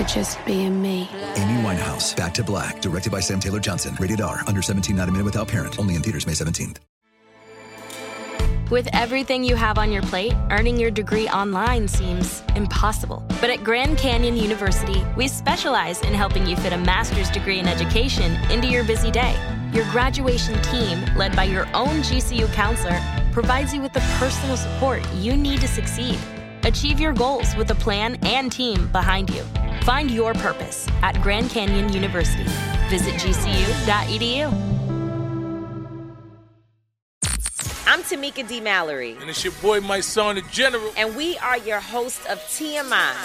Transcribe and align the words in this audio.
for 0.00 0.08
just 0.08 0.44
being 0.46 0.80
me. 0.80 1.08
Amy 1.36 1.62
Winehouse, 1.62 2.16
Back 2.16 2.34
to 2.34 2.44
Black, 2.44 2.80
directed 2.80 3.12
by 3.12 3.20
Sam 3.20 3.40
Taylor 3.40 3.60
Johnson. 3.60 3.96
Rated 3.98 4.20
R, 4.20 4.40
under 4.46 4.62
17, 4.62 4.96
not 4.96 5.08
a 5.08 5.12
minute 5.12 5.24
without 5.24 5.48
parent. 5.48 5.78
Only 5.78 5.94
in 5.94 6.02
theaters 6.02 6.26
May 6.26 6.32
17th. 6.32 6.78
With 8.70 8.88
everything 8.92 9.42
you 9.42 9.56
have 9.56 9.78
on 9.78 9.90
your 9.90 10.02
plate, 10.02 10.32
earning 10.52 10.78
your 10.78 10.92
degree 10.92 11.28
online 11.28 11.88
seems 11.88 12.44
impossible. 12.54 13.24
But 13.40 13.50
at 13.50 13.64
Grand 13.64 13.98
Canyon 13.98 14.36
University, 14.36 15.04
we 15.16 15.26
specialize 15.26 16.00
in 16.02 16.14
helping 16.14 16.46
you 16.46 16.54
fit 16.56 16.72
a 16.72 16.78
master's 16.78 17.30
degree 17.30 17.58
in 17.58 17.66
education 17.66 18.32
into 18.48 18.68
your 18.68 18.84
busy 18.84 19.10
day. 19.10 19.34
Your 19.72 19.84
graduation 19.90 20.62
team, 20.62 21.04
led 21.16 21.34
by 21.34 21.44
your 21.44 21.66
own 21.74 22.02
GCU 22.02 22.52
counselor, 22.52 23.00
provides 23.32 23.74
you 23.74 23.82
with 23.82 23.92
the 23.92 24.00
personal 24.18 24.56
support 24.56 25.02
you 25.14 25.36
need 25.36 25.60
to 25.60 25.68
succeed. 25.68 26.18
Achieve 26.70 27.00
your 27.00 27.12
goals 27.12 27.56
with 27.56 27.68
a 27.72 27.74
plan 27.74 28.16
and 28.22 28.52
team 28.52 28.86
behind 28.92 29.28
you. 29.30 29.42
Find 29.82 30.08
your 30.08 30.34
purpose 30.34 30.86
at 31.02 31.20
Grand 31.20 31.50
Canyon 31.50 31.92
University. 31.92 32.44
Visit 32.88 33.14
gcu.edu. 33.14 34.52
I'm 37.88 38.02
Tamika 38.02 38.46
D. 38.46 38.60
Mallory, 38.60 39.16
And 39.20 39.28
it's 39.28 39.42
your 39.42 39.52
boy, 39.54 39.80
Mysonne, 39.80 40.36
the 40.36 40.42
general. 40.52 40.92
and 40.96 41.16
we 41.16 41.36
are 41.38 41.58
your 41.58 41.80
host 41.80 42.24
of 42.28 42.38
TMI. 42.42 43.16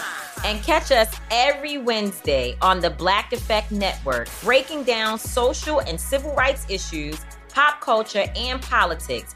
And 0.44 0.64
catch 0.64 0.92
us 0.92 1.16
every 1.30 1.78
Wednesday 1.78 2.58
on 2.64 2.80
the 2.80 2.90
Black 2.90 3.32
Effect 3.32 3.72
Network, 3.72 4.28
breaking 4.42 4.86
down 4.86 5.20
social 5.20 5.82
and 5.82 6.02
civil 6.02 6.34
rights 6.34 6.66
issues, 6.68 7.24
pop 7.54 7.80
culture, 7.80 8.26
and 8.36 8.60
politics 8.60 9.36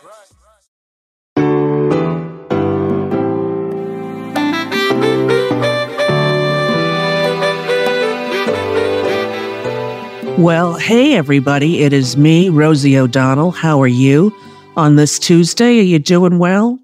Well, 10.41 10.73
hey 10.73 11.13
everybody, 11.13 11.83
it 11.83 11.93
is 11.93 12.17
me, 12.17 12.49
Rosie 12.49 12.97
O'Donnell. 12.97 13.51
How 13.51 13.79
are 13.79 13.87
you 13.87 14.35
on 14.75 14.95
this 14.95 15.19
Tuesday? 15.19 15.77
Are 15.77 15.83
you 15.83 15.99
doing 15.99 16.39
well? 16.39 16.79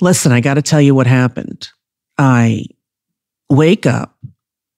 Listen, 0.00 0.32
I 0.32 0.40
got 0.40 0.54
to 0.54 0.62
tell 0.62 0.80
you 0.80 0.94
what 0.94 1.06
happened. 1.06 1.68
I 2.16 2.64
wake 3.50 3.84
up 3.84 4.16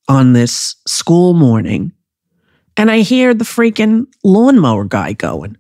on 0.09 0.33
this 0.33 0.75
school 0.89 1.35
morning 1.35 1.93
and 2.77 2.91
I 2.91 3.03
hear 3.03 3.33
the 3.33 3.45
freaking 3.45 4.07
lawnmower 4.25 4.87
guy 4.87 5.13
going. 5.13 5.57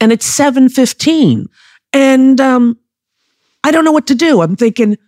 And 0.00 0.12
it's 0.12 0.32
7:15 0.38 1.46
and 1.92 2.40
um 2.40 2.78
I 3.64 3.72
don't 3.72 3.84
know 3.84 3.90
what 3.90 4.06
to 4.06 4.14
do. 4.14 4.40
I'm 4.40 4.54
thinking 4.54 4.98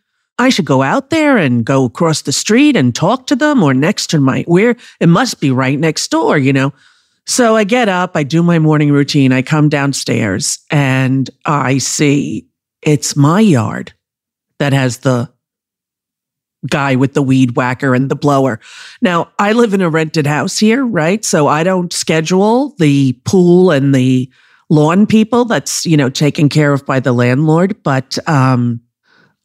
I 0.41 0.49
should 0.49 0.65
go 0.65 0.81
out 0.81 1.11
there 1.11 1.37
and 1.37 1.67
go 1.67 1.85
across 1.85 2.23
the 2.23 2.33
street 2.33 2.75
and 2.75 2.95
talk 2.95 3.27
to 3.27 3.37
them 3.37 3.63
or 3.63 3.75
next 3.75 4.07
to 4.09 4.21
my 4.21 4.43
where 4.49 4.75
it 4.99 5.07
must 5.07 5.39
be 5.39 5.51
right 5.51 5.79
next 5.79 6.11
door, 6.11 6.39
you 6.39 6.51
know. 6.51 6.73
So 7.27 7.57
I 7.57 7.65
get 7.65 7.91
up, 7.91 8.13
I 8.17 8.23
do 8.23 8.43
my 8.43 8.59
morning 8.59 8.91
routine, 8.91 9.33
I 9.33 9.43
come 9.43 9.69
downstairs 9.69 10.59
and 10.71 11.29
I 11.45 11.77
see 11.77 12.49
it's 12.81 13.15
my 13.17 13.41
yard 13.41 13.93
that 14.59 14.73
has 14.73 14.99
the 14.99 15.31
guy 16.71 16.97
with 16.97 17.13
the 17.13 17.23
weed 17.23 17.55
whacker 17.55 17.95
and 17.95 18.11
the 18.11 18.17
blower. 18.17 18.61
Now, 19.03 19.31
I 19.39 19.53
live 19.53 19.75
in 19.75 19.83
a 19.83 19.91
rented 19.91 20.27
house 20.27 20.59
here, 20.59 20.87
right? 20.87 21.23
So 21.23 21.49
I 21.49 21.65
don't 21.65 21.93
schedule 21.93 22.75
the 22.79 23.13
pool 23.27 23.71
and 23.73 23.95
the 23.95 24.33
lawn 24.71 25.07
people 25.07 25.45
that's, 25.45 25.85
you 25.85 25.99
know, 25.99 26.09
taken 26.09 26.49
care 26.49 26.73
of 26.73 26.87
by 26.87 26.99
the 26.99 27.13
landlord, 27.13 27.83
but 27.83 28.17
um 28.27 28.81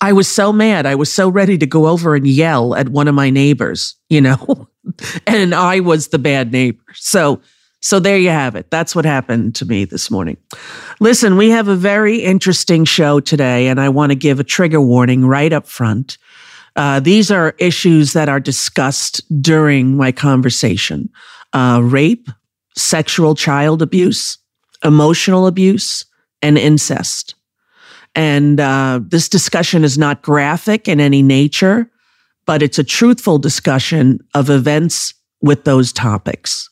I 0.06 0.12
was 0.12 0.28
so 0.28 0.54
mad. 0.54 0.86
I 0.86 0.94
was 0.94 1.12
so 1.12 1.28
ready 1.28 1.58
to 1.58 1.66
go 1.66 1.88
over 1.88 2.14
and 2.14 2.28
yell 2.28 2.76
at 2.76 2.90
one 2.90 3.08
of 3.08 3.16
my 3.16 3.32
neighbors, 3.32 3.96
you 4.08 4.22
know, 4.22 4.70
and 5.26 5.56
I 5.56 5.80
was 5.80 6.10
the 6.10 6.20
bad 6.20 6.52
neighbor. 6.52 6.84
So, 6.94 7.42
so 7.82 8.00
there 8.00 8.20
you 8.20 8.30
have 8.30 8.56
it. 8.56 8.70
That's 8.70 8.96
what 8.96 9.04
happened 9.04 9.56
to 9.56 9.66
me 9.66 9.84
this 9.84 10.12
morning. 10.12 10.38
Listen, 11.00 11.38
we 11.38 11.50
have 11.50 11.68
a 11.70 11.76
very 11.76 12.20
interesting 12.20 12.86
show 12.86 13.20
today, 13.20 13.68
and 13.68 13.82
I 13.82 13.90
want 13.90 14.12
to 14.12 14.16
give 14.16 14.40
a 14.40 14.44
trigger 14.44 14.80
warning 14.80 15.26
right 15.26 15.52
up 15.52 15.66
front. 15.66 16.20
Uh, 16.76 17.00
these 17.00 17.32
are 17.32 17.56
issues 17.58 18.14
that 18.14 18.30
are 18.30 18.40
discussed 18.40 19.24
during 19.42 19.98
my 19.98 20.12
conversation 20.12 21.10
uh, 21.54 21.80
rape, 21.82 22.30
sexual 22.78 23.34
child 23.34 23.82
abuse, 23.82 24.38
emotional 24.84 25.48
abuse, 25.48 26.06
and 26.44 26.60
incest. 26.60 27.34
And 28.16 28.60
uh, 28.60 29.02
this 29.04 29.28
discussion 29.28 29.84
is 29.84 29.98
not 29.98 30.22
graphic 30.22 30.88
in 30.88 31.00
any 31.00 31.22
nature, 31.22 31.92
but 32.46 32.64
it's 32.64 32.80
a 32.80 32.84
truthful 32.84 33.38
discussion 33.38 34.20
of 34.34 34.50
events 34.50 35.14
with 35.42 35.66
those 35.66 35.92
topics. 35.92 36.70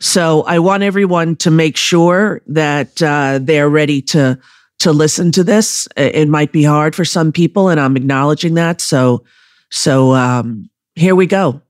So 0.00 0.42
I 0.42 0.58
want 0.58 0.82
everyone 0.82 1.36
to 1.36 1.50
make 1.50 1.76
sure 1.76 2.42
that 2.46 3.02
uh, 3.02 3.38
they're 3.40 3.70
ready 3.70 4.02
to 4.02 4.38
to 4.80 4.92
listen 4.92 5.30
to 5.32 5.44
this. 5.44 5.88
It 5.96 6.28
might 6.28 6.52
be 6.52 6.64
hard 6.64 6.94
for 6.96 7.04
some 7.04 7.32
people, 7.32 7.68
and 7.68 7.80
I'm 7.80 7.96
acknowledging 7.96 8.54
that. 8.54 8.80
So 8.80 9.24
so 9.70 10.12
um, 10.12 10.68
here 10.94 11.14
we 11.14 11.26
go. 11.26 11.60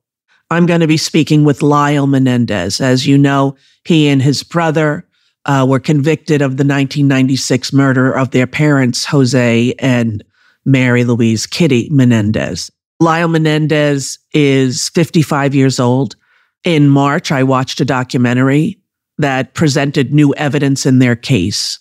I'm 0.51 0.67
going 0.67 0.81
to 0.81 0.87
be 0.87 0.97
speaking 0.97 1.45
with 1.45 1.63
Lyle 1.63 2.07
Menendez. 2.07 2.81
As 2.81 3.07
you 3.07 3.17
know, 3.19 3.57
he 3.85 4.09
and 4.09 4.23
his 4.23 4.43
brother 4.43 5.07
uh, 5.47 5.67
were 5.69 5.81
convicted 5.81 6.41
of 6.41 6.53
the 6.53 6.65
1996 6.65 7.73
murder 7.73 8.13
of 8.13 8.31
their 8.31 8.47
parents, 8.47 9.05
Jose 9.05 9.75
and 9.79 10.25
Mary 10.65 11.05
Louise 11.05 11.47
Kitty 11.47 11.89
Menendez. 11.91 12.71
Lyle 13.01 13.29
Menendez 13.29 14.19
is 14.33 14.89
55 14.91 15.55
years 15.55 15.79
old. 15.79 16.17
In 16.65 16.89
March, 16.89 17.31
I 17.31 17.43
watched 17.43 17.81
a 17.81 17.85
documentary 17.85 18.81
that 19.19 19.55
presented 19.55 20.15
new 20.15 20.35
evidence 20.35 20.87
in 20.87 20.99
their 20.99 21.17
case. 21.17 21.79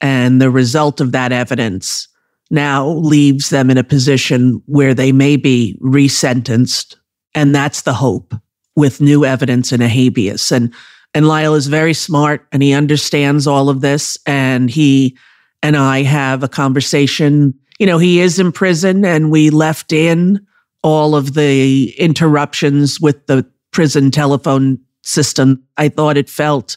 And 0.00 0.40
the 0.40 0.50
result 0.50 1.00
of 1.00 1.12
that 1.12 1.32
evidence 1.32 2.08
now 2.50 2.86
leaves 2.88 3.50
them 3.50 3.70
in 3.70 3.78
a 3.78 3.84
position 3.84 4.62
where 4.66 4.94
they 4.94 5.10
may 5.10 5.36
be 5.36 5.78
resentenced. 5.80 6.96
And 7.34 7.54
that's 7.54 7.82
the 7.82 7.94
hope 7.94 8.34
with 8.76 9.00
new 9.00 9.24
evidence 9.24 9.72
in 9.72 9.80
a 9.80 9.88
habeas. 9.88 10.52
And 10.52 10.72
and 11.16 11.26
Lyle 11.26 11.54
is 11.54 11.66
very 11.66 11.94
smart 11.94 12.46
and 12.52 12.62
he 12.62 12.74
understands 12.74 13.46
all 13.46 13.70
of 13.70 13.80
this. 13.80 14.18
And 14.26 14.68
he 14.68 15.16
and 15.62 15.74
I 15.74 16.02
have 16.02 16.42
a 16.42 16.48
conversation. 16.48 17.54
You 17.78 17.86
know, 17.86 17.96
he 17.96 18.20
is 18.20 18.38
in 18.38 18.52
prison 18.52 19.02
and 19.02 19.30
we 19.30 19.48
left 19.48 19.94
in 19.94 20.46
all 20.82 21.16
of 21.16 21.32
the 21.32 21.98
interruptions 21.98 23.00
with 23.00 23.26
the 23.28 23.46
prison 23.70 24.10
telephone 24.10 24.78
system. 25.04 25.64
I 25.78 25.88
thought 25.88 26.18
it 26.18 26.28
felt 26.28 26.76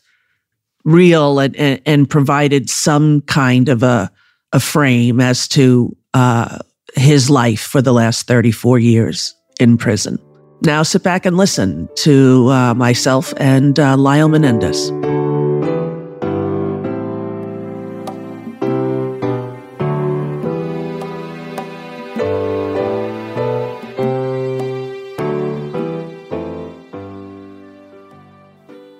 real 0.85 1.39
and, 1.39 1.53
and, 1.57 1.81
and 1.85 2.09
provided 2.09 2.69
some 2.69 3.19
kind 3.23 3.67
of 3.67 3.83
a, 3.83 4.09
a 4.53 4.61
frame 4.61 5.19
as 5.19 5.49
to 5.49 5.97
uh, 6.13 6.59
his 6.95 7.29
life 7.29 7.59
for 7.59 7.81
the 7.81 7.91
last 7.91 8.25
34 8.25 8.79
years 8.79 9.35
in 9.59 9.77
prison. 9.77 10.17
Now 10.61 10.83
sit 10.83 11.03
back 11.03 11.25
and 11.25 11.37
listen 11.37 11.87
to 12.03 12.49
uh, 12.49 12.73
myself 12.73 13.33
and 13.37 13.79
uh, 13.79 13.95
Lyle 13.95 14.27
Menendez. 14.27 14.89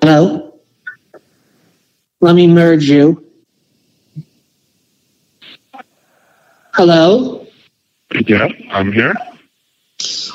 Hello? 0.02 0.54
Let 2.22 2.36
me 2.36 2.48
merge 2.48 2.90
you. 2.90 3.24
Hello? 6.74 7.46
Yeah, 8.28 8.48
I'm 8.72 8.94
here. 8.94 9.14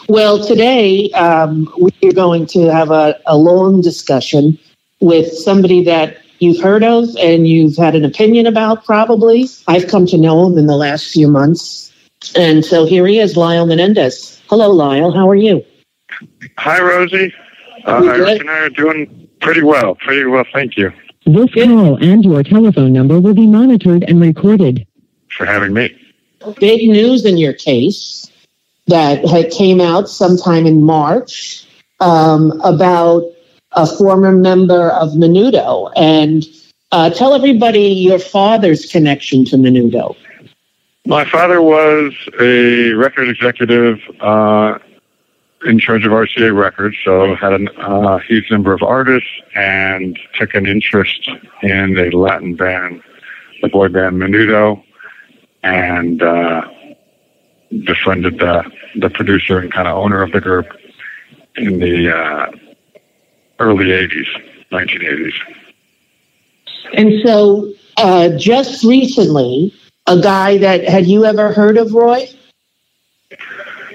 Well, 0.08 0.44
today 0.44 1.10
um, 1.12 1.72
we're 1.78 2.12
going 2.12 2.46
to 2.46 2.70
have 2.72 2.90
a, 2.90 3.18
a 3.26 3.36
long 3.36 3.80
discussion 3.80 4.58
with 5.00 5.32
somebody 5.32 5.82
that 5.84 6.18
you've 6.40 6.62
heard 6.62 6.84
of 6.84 7.04
and 7.18 7.48
you've 7.48 7.76
had 7.76 7.94
an 7.94 8.04
opinion 8.04 8.46
about, 8.46 8.84
probably. 8.84 9.48
I've 9.66 9.88
come 9.88 10.06
to 10.06 10.18
know 10.18 10.46
him 10.46 10.58
in 10.58 10.66
the 10.66 10.76
last 10.76 11.10
few 11.10 11.26
months. 11.28 11.92
And 12.36 12.64
so 12.64 12.84
here 12.84 13.06
he 13.06 13.18
is, 13.18 13.36
Lyle 13.36 13.66
Menendez. 13.66 14.42
Hello, 14.48 14.70
Lyle. 14.70 15.10
How 15.10 15.28
are 15.28 15.34
you? 15.34 15.64
Hi, 16.58 16.80
Rosie. 16.80 17.32
Uh, 17.86 18.00
You 18.02 18.10
Eric 18.10 18.40
and 18.40 18.50
I 18.50 18.58
are 18.60 18.70
doing 18.70 19.28
pretty 19.40 19.62
well. 19.62 19.94
Pretty 19.96 20.24
well, 20.24 20.44
thank 20.52 20.76
you 20.76 20.90
This 21.26 21.52
call 21.52 21.96
and 22.02 22.24
your 22.24 22.42
telephone 22.42 22.92
number 22.92 23.20
will 23.20 23.34
be 23.34 23.46
monitored 23.46 24.04
and 24.04 24.20
recorded. 24.20 24.86
for 25.30 25.44
having 25.46 25.72
me. 25.72 25.94
Big 26.60 26.88
news 26.88 27.24
in 27.24 27.36
your 27.38 27.54
case 27.54 28.30
that 28.86 29.26
had 29.26 29.50
came 29.50 29.80
out 29.80 30.08
sometime 30.08 30.66
in 30.66 30.82
March 30.82 31.66
um, 32.00 32.60
about 32.62 33.24
a 33.72 33.86
former 33.86 34.32
member 34.32 34.90
of 34.90 35.10
Menudo. 35.10 35.90
And 35.96 36.44
uh, 36.92 37.10
tell 37.10 37.34
everybody 37.34 37.88
your 37.88 38.18
father's 38.18 38.86
connection 38.86 39.44
to 39.46 39.56
Menudo. 39.56 40.16
My 41.06 41.24
father 41.24 41.60
was 41.60 42.14
a 42.40 42.92
record 42.92 43.28
executive 43.28 43.98
uh, 44.20 44.78
in 45.66 45.78
charge 45.78 46.04
of 46.04 46.12
RCA 46.12 46.56
Records, 46.56 46.96
so 47.04 47.34
had 47.34 47.52
a 47.52 47.80
uh, 47.80 48.18
huge 48.18 48.50
number 48.50 48.72
of 48.72 48.82
artists 48.82 49.28
and 49.54 50.18
took 50.34 50.54
an 50.54 50.66
interest 50.66 51.28
in 51.62 51.98
a 51.98 52.10
Latin 52.16 52.54
band, 52.54 53.02
the 53.60 53.68
boy 53.68 53.88
band 53.88 54.16
Menudo, 54.16 54.82
and 55.62 56.22
uh, 56.22 56.68
befriended 57.86 58.38
the, 58.38 58.64
the 58.96 59.10
producer 59.10 59.58
and 59.58 59.72
kind 59.72 59.88
of 59.88 59.96
owner 59.96 60.22
of 60.22 60.32
the 60.32 60.40
group 60.40 60.66
in 61.56 61.78
the 61.78 62.14
uh, 62.14 62.50
early 63.58 63.86
80s, 63.86 64.26
1980s. 64.70 65.32
And 66.94 67.12
so 67.24 67.72
uh, 67.96 68.30
just 68.36 68.84
recently, 68.84 69.72
a 70.06 70.20
guy 70.20 70.58
that 70.58 70.84
had 70.84 71.06
you 71.06 71.24
ever 71.24 71.52
heard 71.52 71.76
of 71.76 71.92
Roy? 71.92 72.28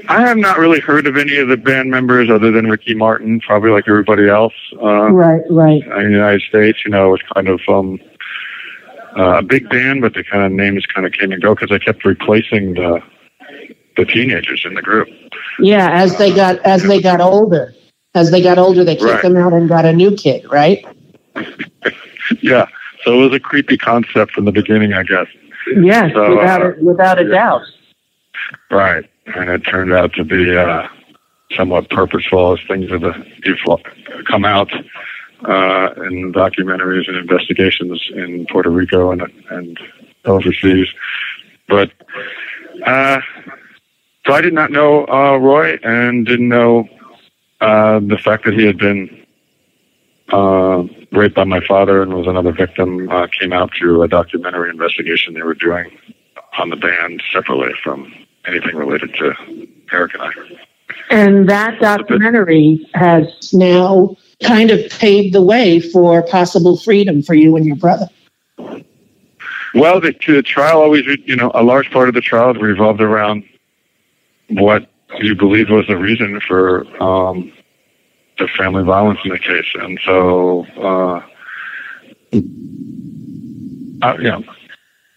I 0.08 0.22
have 0.22 0.38
not 0.38 0.58
really 0.58 0.80
heard 0.80 1.06
of 1.06 1.18
any 1.18 1.38
of 1.38 1.50
the 1.50 1.58
band 1.58 1.92
members 1.92 2.31
other 2.31 2.52
than 2.52 2.68
Ricky 2.68 2.96
Martin, 2.96 3.40
probably 3.42 3.70
like 3.70 3.88
everybody 3.88 4.28
else. 4.28 4.54
Uh, 4.81 5.12
Right, 5.12 5.44
right. 5.52 5.84
in 5.84 6.06
the 6.06 6.10
United 6.10 6.42
States, 6.42 6.84
you 6.84 6.90
know, 6.90 7.10
it 7.10 7.12
was 7.12 7.22
kind 7.36 7.48
of 7.48 7.62
um, 7.68 8.00
uh, 9.16 9.38
a 9.38 9.44
big 9.44 9.70
band, 9.70 10.02
but 10.02 10.16
the 10.16 10.24
kind 10.24 10.44
of 10.44 10.52
names 10.52 10.86
kind 10.88 11.06
of 11.06 11.14
came 11.14 11.31
and 11.31 11.42
go 11.42 11.54
because 11.54 11.72
I 11.72 11.78
kept 11.78 12.04
replacing 12.06 12.74
the 12.74 13.04
the 13.98 14.06
teenagers 14.06 14.63
in 14.66 14.74
the 14.74 14.81
group. 14.81 15.07
Yeah, 15.60 15.90
as 15.92 16.18
they 16.18 16.34
got 16.34 16.60
as 16.60 16.84
they 16.84 17.01
got 17.01 17.19
older, 17.22 17.74
as 18.16 18.31
they 18.31 18.42
got 18.42 18.57
older, 18.57 18.84
they 18.84 18.96
kicked 18.96 19.10
Right. 19.10 19.22
them 19.22 19.36
out 19.38 19.54
and 19.54 19.68
got 19.69 19.86
a 19.86 19.94
new 19.94 20.16
kid, 20.16 20.46
right? 20.51 20.86
Yeah, 22.44 22.68
so 23.04 23.13
it 23.19 23.24
was 23.25 23.34
a 23.34 23.40
creepy 23.40 23.75
concept 23.75 24.34
from 24.34 24.46
the 24.46 24.51
beginning, 24.51 24.94
I 24.94 25.01
guess. 25.01 25.25
Yes, 25.81 26.12
So, 26.13 26.30
without 26.38 26.62
uh, 26.62 26.74
a, 26.75 26.84
without 26.84 27.19
a 27.19 27.24
yeah. 27.24 27.30
doubt. 27.30 27.62
Right, 28.69 29.10
and 29.36 29.50
it 29.50 29.60
turned 29.62 29.94
out 29.94 30.13
to 30.13 30.24
be 30.24 30.56
uh, 30.56 30.88
somewhat 31.56 31.90
purposeful 31.90 32.54
as 32.54 32.60
things 32.68 32.92
have 32.92 33.04
come 34.28 34.45
out 34.45 34.72
uh, 35.45 35.90
in 36.06 36.31
documentaries 36.34 37.07
and 37.07 37.18
investigations 37.18 38.00
in 38.13 38.45
Puerto 38.52 38.69
Rico 38.69 39.12
and 39.12 39.24
and 39.50 39.80
overseas. 40.25 40.88
But 41.68 41.92
uh, 42.86 43.22
so 44.26 44.34
I 44.34 44.42
did 44.42 44.54
not 44.54 44.72
know 44.72 45.08
uh, 45.08 45.38
Roy 45.38 45.78
and 45.84 46.26
didn't 46.26 46.50
know 46.50 46.88
uh, 47.62 48.00
the 48.00 48.18
fact 48.18 48.46
that 48.46 48.54
he 48.54 48.66
had 48.66 48.78
been 48.78 49.26
uh, 50.31 50.84
raped 51.12 51.36
by 51.36 51.44
my 51.44 51.60
father 51.66 52.02
and 52.02 52.14
was 52.14 52.28
another 52.28 52.52
victim. 52.52 53.10
Uh, 53.10 53.28
came 53.28 53.54
out 53.54 53.72
through 53.78 54.04
a 54.04 54.08
documentary 54.08 54.70
investigation 54.70 55.34
they 55.34 55.42
were 55.42 55.56
doing 55.56 55.98
on 56.58 56.70
the 56.70 56.76
band 56.76 57.24
separately 57.31 57.74
from 57.84 58.14
anything 58.46 58.76
related 58.76 59.14
to 59.16 59.34
Eric 59.92 60.14
and 60.14 60.24
I. 60.24 60.31
And 61.10 61.50
that 61.50 61.80
documentary 61.80 62.88
has 62.94 63.54
now 63.54 64.16
kind 64.44 64.72
of 64.72 64.80
paved 65.00 65.34
the 65.34 65.42
way 65.42 65.80
for 65.80 66.22
possible 66.24 66.78
freedom 66.78 67.22
for 67.22 67.34
you 67.34 67.56
and 67.56 67.66
your 67.66 67.76
brother. 67.76 68.08
Well, 69.74 70.00
the, 70.01 70.16
the 70.27 70.42
trial 70.42 70.81
always, 70.81 71.06
you 71.25 71.36
know, 71.36 71.51
a 71.54 71.63
large 71.63 71.92
part 71.92 72.10
of 72.10 72.16
the 72.16 72.21
trial 72.21 72.54
revolved 72.54 73.01
around 73.01 73.44
what 74.50 74.89
you 75.19 75.36
believe 75.36 75.69
was 75.69 75.86
the 75.88 75.98
reason 75.98 76.39
for 76.48 76.86
um, 77.04 77.51
the 78.38 78.48
family 78.57 78.83
violence 78.83 79.19
in 79.24 79.31
the 79.31 79.39
case, 79.39 79.68
and 79.75 80.00
so, 80.04 80.66
uh, 80.77 81.21
uh, 84.01 84.16
you 84.18 84.24
know, 84.30 84.44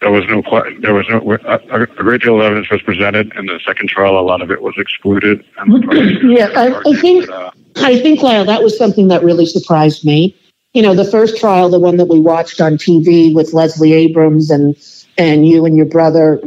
there 0.01 0.11
was 0.11 0.25
no, 0.27 0.41
there 0.81 0.93
was 0.93 1.05
no, 1.09 1.37
a, 1.47 1.81
a 1.83 1.87
great 1.87 2.21
deal 2.21 2.35
of 2.35 2.41
evidence 2.41 2.69
was 2.69 2.81
presented. 2.81 3.31
In 3.35 3.45
the 3.45 3.59
second 3.65 3.87
trial, 3.89 4.19
a 4.19 4.21
lot 4.21 4.41
of 4.41 4.51
it 4.51 4.61
was 4.61 4.73
excluded. 4.77 5.43
Yeah, 6.23 6.49
I- 6.55 6.81
I 6.85 6.93
think- 6.99 7.29
uh, 7.29 7.51
I 7.77 7.99
think, 7.99 8.21
Lyle, 8.21 8.45
that 8.45 8.61
was 8.61 8.77
something 8.77 9.07
that 9.07 9.23
really 9.23 9.47
surprised 9.47 10.05
me. 10.05 10.35
You 10.73 10.81
know, 10.81 10.95
the 10.95 11.05
first 11.05 11.37
trial, 11.37 11.69
the 11.69 11.79
one 11.79 11.97
that 11.97 12.05
we 12.05 12.19
watched 12.19 12.59
on 12.59 12.73
TV 12.73 13.33
with 13.33 13.53
Leslie 13.53 13.93
Abrams 13.93 14.49
and 14.49 14.75
and 15.17 15.47
you 15.47 15.65
and 15.65 15.77
your 15.77 15.85
brother, 15.85 16.41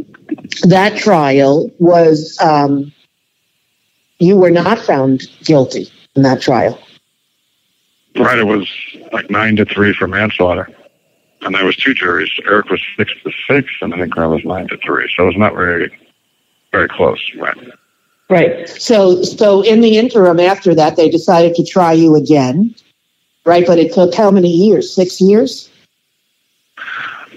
that 0.63 0.97
trial 0.99 1.71
was 1.79 2.37
um, 2.41 2.93
you 4.19 4.37
were 4.37 4.51
not 4.51 4.79
found 4.79 5.23
guilty 5.45 5.91
in 6.15 6.23
that 6.23 6.41
trial. 6.41 6.81
Right, 8.17 8.39
it 8.39 8.47
was 8.47 8.69
like 9.13 9.31
nine 9.31 9.57
to 9.57 9.65
three 9.65 9.93
for 9.93 10.09
manslaughter, 10.09 10.69
and 11.43 11.55
there 11.55 11.65
was 11.65 11.77
two 11.77 11.95
juries. 11.95 12.31
Eric 12.47 12.71
was 12.71 12.83
six 12.97 13.13
to 13.23 13.31
six, 13.47 13.71
and 13.83 13.95
I 13.95 13.99
think 13.99 14.17
I 14.17 14.27
was 14.27 14.45
nine 14.45 14.69
to 14.69 14.79
three. 14.79 15.13
So 15.15 15.25
it 15.25 15.27
was 15.27 15.37
not 15.37 15.55
very, 15.55 15.97
very 16.73 16.89
close. 16.89 17.21
Right. 17.37 17.57
Right. 18.29 18.69
So 18.69 19.23
so 19.23 19.63
in 19.63 19.83
the 19.83 19.99
interim 19.99 20.41
after 20.41 20.75
that, 20.75 20.97
they 20.97 21.09
decided 21.09 21.55
to 21.57 21.65
try 21.65 21.93
you 21.93 22.17
again. 22.17 22.75
Right, 23.47 23.65
but 23.65 23.79
it 23.79 23.95
took 23.95 24.13
how 24.13 24.31
many 24.33 24.51
years? 24.51 24.93
Six 24.93 25.21
years. 25.21 25.71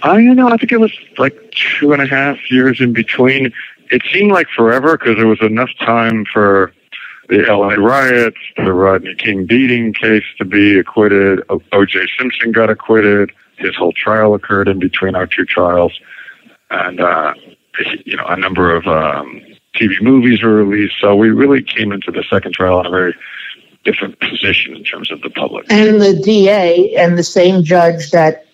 I 0.01 0.17
you 0.17 0.33
know 0.33 0.49
I 0.49 0.57
think 0.57 0.71
it 0.71 0.79
was 0.79 0.91
like 1.17 1.35
two 1.51 1.93
and 1.93 2.01
a 2.01 2.07
half 2.07 2.51
years 2.51 2.81
in 2.81 2.93
between. 2.93 3.53
It 3.91 4.01
seemed 4.11 4.31
like 4.31 4.47
forever 4.49 4.97
because 4.97 5.17
there 5.17 5.27
was 5.27 5.41
enough 5.41 5.69
time 5.79 6.25
for 6.25 6.73
the 7.27 7.43
LA 7.43 7.75
riots, 7.75 8.37
the 8.57 8.73
Rodney 8.73 9.13
King 9.15 9.45
beating 9.45 9.93
case 9.93 10.23
to 10.39 10.45
be 10.45 10.79
acquitted. 10.79 11.41
O- 11.49 11.61
O.J. 11.73 12.07
Simpson 12.17 12.51
got 12.51 12.71
acquitted. 12.71 13.31
His 13.57 13.75
whole 13.75 13.91
trial 13.91 14.33
occurred 14.33 14.67
in 14.67 14.79
between 14.79 15.15
our 15.15 15.27
two 15.27 15.45
trials, 15.45 15.93
and 16.71 16.99
uh, 16.99 17.33
you 18.03 18.17
know 18.17 18.25
a 18.25 18.35
number 18.37 18.75
of 18.75 18.87
um, 18.87 19.41
TV 19.75 20.01
movies 20.01 20.41
were 20.41 20.63
released. 20.63 20.95
So 20.99 21.15
we 21.15 21.29
really 21.29 21.61
came 21.61 21.91
into 21.91 22.11
the 22.11 22.23
second 22.29 22.53
trial 22.53 22.79
in 22.79 22.87
a 22.87 22.89
very 22.89 23.15
different 23.83 24.19
position 24.19 24.75
in 24.75 24.83
terms 24.83 25.11
of 25.11 25.21
the 25.21 25.29
public. 25.29 25.65
And 25.71 26.01
the 26.01 26.19
DA 26.21 26.95
and 26.95 27.17
the 27.17 27.23
same 27.23 27.63
judge 27.63 28.11
that 28.11 28.45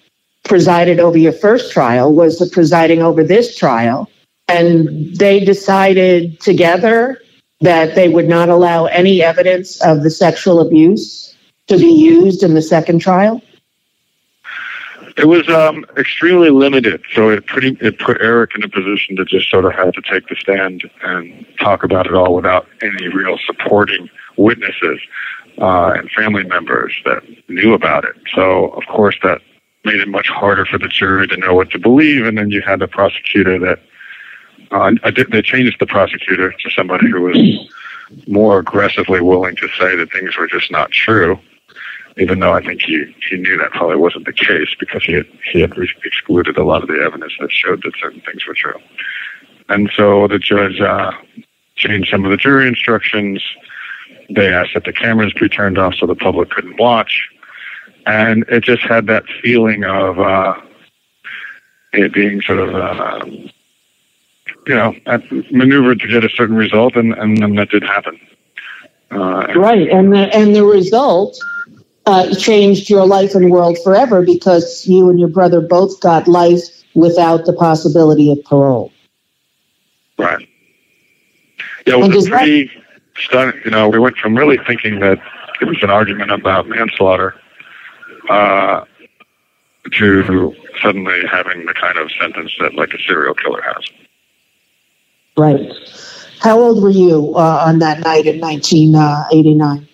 presided 0.44 1.00
over 1.00 1.18
your 1.18 1.34
first 1.34 1.72
trial 1.72 2.14
was 2.14 2.40
the 2.40 2.48
presiding 2.48 3.02
over 3.02 3.24
this 3.24 3.56
trial. 3.56 4.10
And 4.48 5.16
they 5.18 5.44
decided 5.44 6.40
together 6.40 7.20
that 7.62 7.96
they 7.96 8.10
would 8.10 8.28
not 8.28 8.50
allow 8.50 8.86
any 8.86 9.24
evidence 9.24 9.82
of 9.84 10.04
the 10.04 10.12
sexual 10.12 10.60
abuse 10.60 11.36
to 11.68 11.78
be 11.78 11.92
used 11.92 12.44
in 12.44 12.54
the 12.54 12.62
second 12.62 13.00
trial. 13.00 13.42
It 15.18 15.28
was 15.28 15.48
um, 15.48 15.86
extremely 15.98 16.50
limited, 16.50 17.02
so 17.14 17.30
it 17.30 17.46
pretty 17.46 17.78
it 17.80 17.98
put 18.00 18.22
Eric 18.22 18.52
in 18.54 18.64
a 18.64 18.70
position 18.70 19.16
to 19.16 19.24
just 19.24 19.50
sort 19.50 19.64
of 19.64 19.72
have 19.72 19.94
to 19.94 20.02
take 20.02 20.28
the 20.28 20.36
stand 20.36 20.84
and 21.04 21.46
talk 21.58 21.84
about 21.86 22.06
it 22.06 22.14
all 22.14 22.36
without 22.36 22.68
any 22.82 23.08
real 23.08 23.38
supporting 23.46 24.10
witnesses 24.38 25.00
uh, 25.60 25.94
and 25.96 26.10
family 26.12 26.44
members 26.44 26.94
that 27.06 27.24
knew 27.50 27.74
about 27.74 28.04
it. 28.06 28.16
So 28.34 28.70
of 28.70 28.84
course 28.88 29.18
that 29.24 29.42
made 29.84 30.00
it 30.00 30.08
much 30.08 30.28
harder 30.28 30.66
for 30.66 30.78
the 30.78 30.88
jury 30.88 31.28
to 31.28 31.38
know 31.38 31.54
what 31.54 31.70
to 31.72 31.80
believe, 31.80 32.26
and 32.26 32.38
then 32.38 32.50
you 32.50 32.62
had 32.62 32.80
the 32.80 32.88
prosecutor 32.88 33.60
that 33.60 33.80
uh, 34.72 34.92
they 35.32 35.42
changed 35.42 35.78
the 35.80 35.86
prosecutor 35.86 36.52
to 36.52 36.70
somebody 36.72 37.10
who 37.10 37.22
was 37.22 37.70
more 38.28 38.60
aggressively 38.60 39.22
willing 39.22 39.56
to 39.56 39.68
say 39.80 39.96
that 39.96 40.12
things 40.12 40.36
were 40.38 40.48
just 40.48 40.72
not 40.72 40.92
true 40.92 41.40
even 42.18 42.40
though 42.40 42.54
I 42.54 42.64
think 42.64 42.82
he, 42.82 43.14
he 43.30 43.38
knew 43.38 43.58
that 43.58 43.72
probably 43.72 43.98
wasn't 43.98 44.26
the 44.26 44.34
case 44.34 44.70
because 44.80 45.04
he 45.04 45.14
had, 45.14 45.26
he 45.52 45.62
had 45.62 45.74
excluded 46.06 46.58
a 46.58 46.64
lot 46.64 46.82
of 46.82 46.88
the 46.88 47.02
evidence 47.04 47.34
that 47.40 47.52
showed 47.52 47.84
that 47.84 47.94
certain 48.00 48.22
things 48.22 48.46
were 48.46 48.54
true. 48.54 48.80
And 49.68 49.92
so 49.96 50.28
the 50.28 50.40
judge 50.40 50.80
uh, 50.80 51.12
changed 51.76 52.10
some 52.10 52.24
of 52.24 52.32
the 52.32 52.38
jury 52.38 52.68
instructions. 52.68 53.44
They 54.30 54.52
asked 54.54 54.72
that 54.74 54.84
the 54.86 54.94
cameras 54.94 55.34
be 55.40 55.50
turned 55.50 55.78
off 55.78 55.96
so 55.96 56.06
the 56.06 56.16
public 56.16 56.50
couldn't 56.50 56.80
watch. 56.80 57.30
And 58.08 58.44
it 58.50 58.64
just 58.64 58.84
had 58.84 59.08
that 59.08 59.24
feeling 59.42 59.84
of 59.84 60.20
uh, 60.20 60.56
it 61.94 62.14
being 62.14 62.42
sort 62.42 62.60
of, 62.60 62.76
uh, 62.76 63.26
you 63.26 64.76
know, 64.76 64.96
maneuvered 65.52 66.00
to 66.02 66.08
get 66.08 66.24
a 66.24 66.30
certain 66.30 66.56
result, 66.56 66.96
and, 66.96 67.14
and 67.14 67.38
then 67.38 67.56
that 67.56 67.70
did 67.70 67.84
happen. 67.84 68.20
Uh, 69.12 69.48
Right. 69.56 69.90
And 69.90 70.14
the, 70.14 70.36
and 70.36 70.56
the 70.56 70.66
result 70.66 71.38
uh, 72.06 72.34
changed 72.36 72.90
your 72.90 73.06
life 73.06 73.34
and 73.36 73.50
world 73.52 73.78
forever 73.84 74.24
because 74.24 74.86
you 74.88 75.10
and 75.10 75.20
your 75.20 75.30
brother 75.30 75.62
both 75.62 76.00
got 76.00 76.28
life 76.28 76.62
without 76.94 77.46
the 77.46 77.54
possibility 77.54 78.32
of 78.32 78.44
parole. 78.44 78.92
Right. 80.18 80.48
Yeah, 81.86 82.04
it 82.04 82.14
was 82.14 82.28
a 82.28 82.30
that- 82.32 82.70
You 83.32 83.72
know, 83.72 83.90
we 83.90 84.00
went 84.00 84.18
from 84.18 84.36
really 84.36 84.58
thinking 84.68 85.00
that 85.00 85.20
it 85.62 85.66
was 85.66 85.82
an 85.82 85.90
argument 85.90 86.32
about 86.32 86.68
manslaughter 86.68 87.36
uh, 88.30 88.86
to 89.92 90.56
suddenly 90.82 91.22
having 91.32 91.66
the 91.66 91.74
kind 91.74 91.98
of 91.98 92.12
sentence 92.20 92.52
that 92.60 92.76
like 92.76 92.94
a 92.94 93.00
serial 93.00 93.34
killer 93.34 93.62
has. 93.62 93.86
Right. 95.38 95.72
How 96.40 96.60
old 96.60 96.82
were 96.82 96.90
you 96.90 97.34
uh, 97.36 97.64
on 97.66 97.80
that 97.80 98.02
night 98.02 98.26
in 98.26 98.40
1989? 98.40 99.88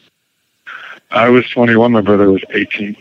I 1.11 1.29
was 1.29 1.49
21. 1.49 1.91
My 1.91 2.01
brother 2.01 2.31
was 2.31 2.43
18. 2.51 2.95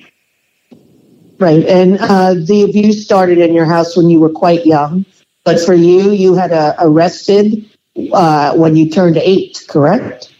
Right. 1.38 1.64
And 1.64 1.98
uh, 1.98 2.34
the 2.34 2.62
abuse 2.62 3.04
started 3.04 3.38
in 3.38 3.54
your 3.54 3.64
house 3.64 3.96
when 3.96 4.10
you 4.10 4.20
were 4.20 4.30
quite 4.30 4.66
young. 4.66 5.06
But 5.44 5.58
for 5.60 5.74
you, 5.74 6.10
you 6.10 6.34
had 6.34 6.52
uh, 6.52 6.74
arrested 6.78 7.64
uh, 8.12 8.54
when 8.54 8.76
you 8.76 8.88
turned 8.88 9.16
eight, 9.16 9.64
correct? 9.68 10.32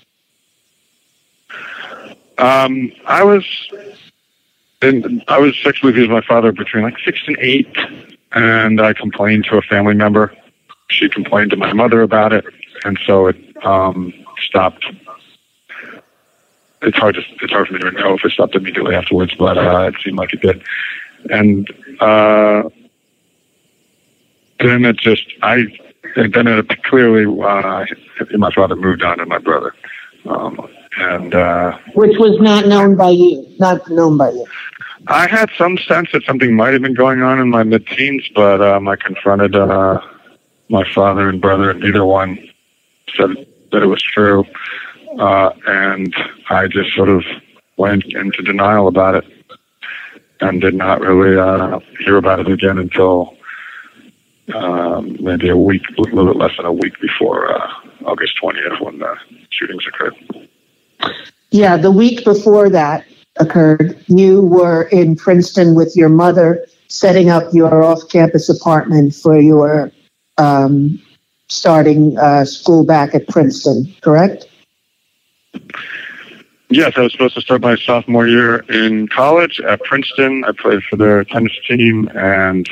Um, 2.39 2.93
I 3.07 3.23
was, 3.23 3.45
in, 4.81 5.23
I 5.29 5.39
was 5.39 5.57
sexually 5.63 5.93
abused 5.93 6.09
by 6.09 6.21
my 6.21 6.27
father 6.27 6.53
between 6.53 6.85
like 6.85 6.99
six 7.05 7.21
and 7.27 7.37
eight, 7.39 7.77
and 8.33 8.81
I 8.81 8.95
complained 8.95 9.45
to 9.51 9.59
a 9.59 9.63
family 9.63 9.95
member. 9.95 10.35
She 10.89 11.09
complained 11.09 11.51
to 11.51 11.57
my 11.57 11.73
mother 11.73 12.03
about 12.03 12.33
it, 12.33 12.45
and 12.85 12.99
so 13.07 13.27
it 13.27 13.37
um, 13.65 14.13
stopped. 14.43 14.87
It's 16.83 16.97
hard 16.97 17.17
to 17.17 17.23
it's 17.43 17.53
hard 17.53 17.69
for 17.69 17.75
me 17.75 17.81
to 17.81 17.91
know 17.91 18.15
if 18.15 18.25
it 18.25 18.33
stopped 18.33 18.55
immediately 18.55 18.95
afterwards, 18.95 19.35
but 19.39 19.59
uh, 19.59 19.91
it 19.93 20.01
seemed 20.03 20.17
like 20.17 20.33
it 20.33 20.41
did. 20.41 20.63
And 21.31 21.69
uh, 22.01 22.71
then 24.59 24.87
it 24.87 24.97
just 24.97 25.27
I 25.43 25.67
and 26.17 26.33
then 26.33 26.47
it 26.47 26.83
clearly 26.85 27.25
uh, 27.25 27.87
my 28.37 28.51
father 28.53 28.77
moved 28.77 29.03
on 29.03 29.19
to 29.19 29.27
my 29.27 29.39
brother, 29.39 29.75
um, 30.27 30.69
and. 30.99 31.35
Uh, 31.35 31.79
Which 31.95 32.19
was 32.19 32.39
not 32.41 32.67
known 32.67 32.97
by 32.97 33.11
you, 33.11 33.47
not 33.59 33.89
known 33.89 34.17
by 34.17 34.31
you. 34.31 34.47
I 35.07 35.27
had 35.27 35.51
some 35.57 35.79
sense 35.79 36.11
that 36.13 36.25
something 36.25 36.55
might 36.55 36.73
have 36.73 36.83
been 36.83 36.95
going 36.95 37.23
on 37.23 37.41
in 37.41 37.49
my 37.49 37.63
mid-teens, 37.63 38.29
but 38.35 38.61
um, 38.61 38.87
I 38.87 38.97
confronted 38.97 39.57
uh, 39.57 40.01
my 40.69 40.85
father 40.93 41.29
and 41.29 41.41
brother, 41.41 41.71
and 41.71 41.81
neither 41.81 42.05
one 42.05 42.39
said 43.17 43.31
that 43.73 43.83
it 43.83 43.87
was 43.87 44.03
true. 44.03 44.45
Uh, 45.19 45.51
and 45.67 46.15
I 46.51 46.69
just 46.69 46.95
sort 46.95 47.09
of 47.09 47.25
went 47.77 48.05
into 48.05 48.43
denial 48.43 48.89
about 48.89 49.17
it 49.17 49.25
and 50.41 50.61
did 50.61 50.75
not 50.75 51.01
really 51.01 51.37
uh, 51.37 51.81
hear 51.99 52.17
about 52.17 52.41
it 52.41 52.49
again 52.49 52.79
until 52.79 53.37
um, 54.55 55.17
maybe 55.21 55.49
a 55.49 55.57
week, 55.57 55.83
a 55.99 56.01
little 56.03 56.27
bit 56.27 56.37
less 56.37 56.57
than 56.57 56.67
a 56.67 56.73
week 56.73 57.01
before 57.01 57.53
uh, 57.53 57.71
August 58.05 58.39
20th 58.43 58.81
when 58.81 58.99
the 58.99 59.17
shootings 59.51 59.87
occurred. 59.87 60.15
Yeah, 61.51 61.77
the 61.77 61.91
week 61.91 62.25
before 62.25 62.71
that 62.71 63.05
occurred, 63.39 64.03
you 64.07 64.43
were 64.43 64.85
in 64.85 65.17
Princeton 65.17 65.75
with 65.75 65.97
your 65.97 66.09
mother 66.09 66.67
setting 66.89 67.31
up 67.31 67.53
your 67.53 67.83
off 67.83 68.09
campus 68.09 68.49
apartment 68.49 69.15
for 69.15 69.41
your 69.41 69.91
um, 70.39 71.01
starting 71.49 72.17
uh, 72.19 72.45
school 72.45 72.85
back 72.85 73.15
at 73.15 73.29
Princeton, 73.29 73.95
correct? 74.01 74.47
Yes, 76.69 76.93
I 76.97 77.01
was 77.01 77.13
supposed 77.13 77.35
to 77.35 77.41
start 77.41 77.63
my 77.63 77.77
sophomore 77.77 78.29
year 78.29 78.59
in 78.69 79.09
college 79.09 79.61
at 79.61 79.83
Princeton. 79.83 80.45
I 80.45 80.53
played 80.53 80.83
for 80.85 80.97
their 80.97 81.25
tennis 81.25 81.53
team, 81.67 82.09
and 82.15 82.69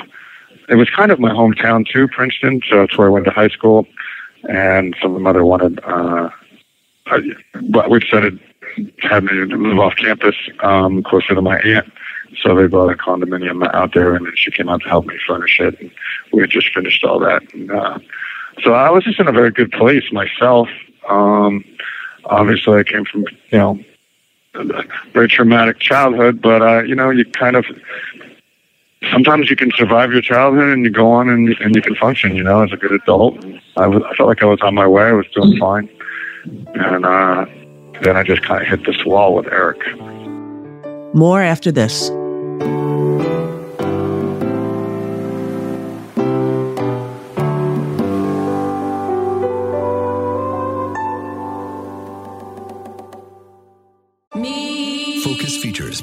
it 0.68 0.76
was 0.76 0.90
kind 0.90 1.10
of 1.10 1.18
my 1.18 1.30
hometown 1.30 1.86
too, 1.86 2.08
Princeton. 2.08 2.60
So 2.68 2.76
that's 2.78 2.96
where 2.96 3.08
I 3.08 3.10
went 3.10 3.24
to 3.26 3.30
high 3.30 3.48
school. 3.48 3.86
And 4.48 4.94
so 5.00 5.08
my 5.08 5.18
mother 5.18 5.44
wanted, 5.44 5.80
uh, 5.84 6.30
I, 7.06 7.18
but 7.70 7.90
we 7.90 7.98
decided 7.98 8.38
to 8.76 9.08
have 9.08 9.24
me 9.24 9.32
move 9.44 9.78
off 9.78 9.96
campus, 9.96 10.36
um, 10.60 11.02
closer 11.02 11.34
to 11.34 11.42
my 11.42 11.58
aunt. 11.60 11.90
So 12.42 12.54
they 12.54 12.66
bought 12.66 12.92
a 12.92 12.96
condominium 12.96 13.68
out 13.74 13.94
there, 13.94 14.14
and 14.14 14.26
then 14.26 14.34
she 14.36 14.50
came 14.50 14.68
out 14.68 14.82
to 14.82 14.88
help 14.88 15.06
me 15.06 15.18
furnish 15.26 15.58
it. 15.58 15.80
And 15.80 15.90
we 16.32 16.42
had 16.42 16.50
just 16.50 16.72
finished 16.72 17.02
all 17.02 17.18
that. 17.20 17.42
And, 17.52 17.70
uh, 17.70 17.98
so 18.62 18.74
I 18.74 18.90
was 18.90 19.04
just 19.04 19.18
in 19.18 19.28
a 19.28 19.32
very 19.32 19.50
good 19.50 19.72
place 19.72 20.12
myself. 20.12 20.68
Um, 21.08 21.64
obviously, 22.26 22.78
I 22.78 22.82
came 22.84 23.04
from, 23.04 23.24
you 23.50 23.58
know, 23.58 23.78
a 24.54 24.84
very 25.12 25.28
traumatic 25.28 25.78
childhood, 25.78 26.40
but, 26.42 26.62
uh, 26.62 26.82
you 26.82 26.94
know, 26.94 27.10
you 27.10 27.24
kind 27.24 27.56
of, 27.56 27.64
sometimes 29.10 29.50
you 29.50 29.56
can 29.56 29.70
survive 29.72 30.12
your 30.12 30.22
childhood 30.22 30.68
and 30.68 30.84
you 30.84 30.90
go 30.90 31.10
on 31.10 31.28
and, 31.28 31.48
and 31.60 31.74
you 31.74 31.82
can 31.82 31.94
function, 31.94 32.34
you 32.34 32.42
know, 32.42 32.62
as 32.62 32.72
a 32.72 32.76
good 32.76 32.92
adult. 32.92 33.44
I, 33.76 33.86
was, 33.86 34.02
I 34.02 34.14
felt 34.14 34.28
like 34.28 34.42
I 34.42 34.46
was 34.46 34.60
on 34.62 34.74
my 34.74 34.86
way. 34.86 35.04
I 35.04 35.12
was 35.12 35.26
doing 35.34 35.56
fine. 35.58 35.88
And 36.74 37.04
uh, 37.04 37.46
then 38.02 38.16
I 38.16 38.22
just 38.22 38.42
kind 38.42 38.62
of 38.62 38.68
hit 38.68 38.86
this 38.86 39.04
wall 39.04 39.34
with 39.34 39.46
Eric. 39.46 39.78
More 41.14 41.42
after 41.42 41.72
this. 41.72 42.10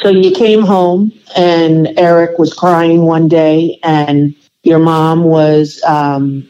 So 0.00 0.10
you 0.10 0.30
came 0.30 0.62
home 0.62 1.12
and 1.36 1.88
Eric 1.98 2.38
was 2.38 2.54
crying 2.54 3.02
one 3.02 3.28
day 3.28 3.78
and 3.82 4.34
your 4.62 4.78
mom 4.78 5.24
was, 5.24 5.82
um, 5.84 6.48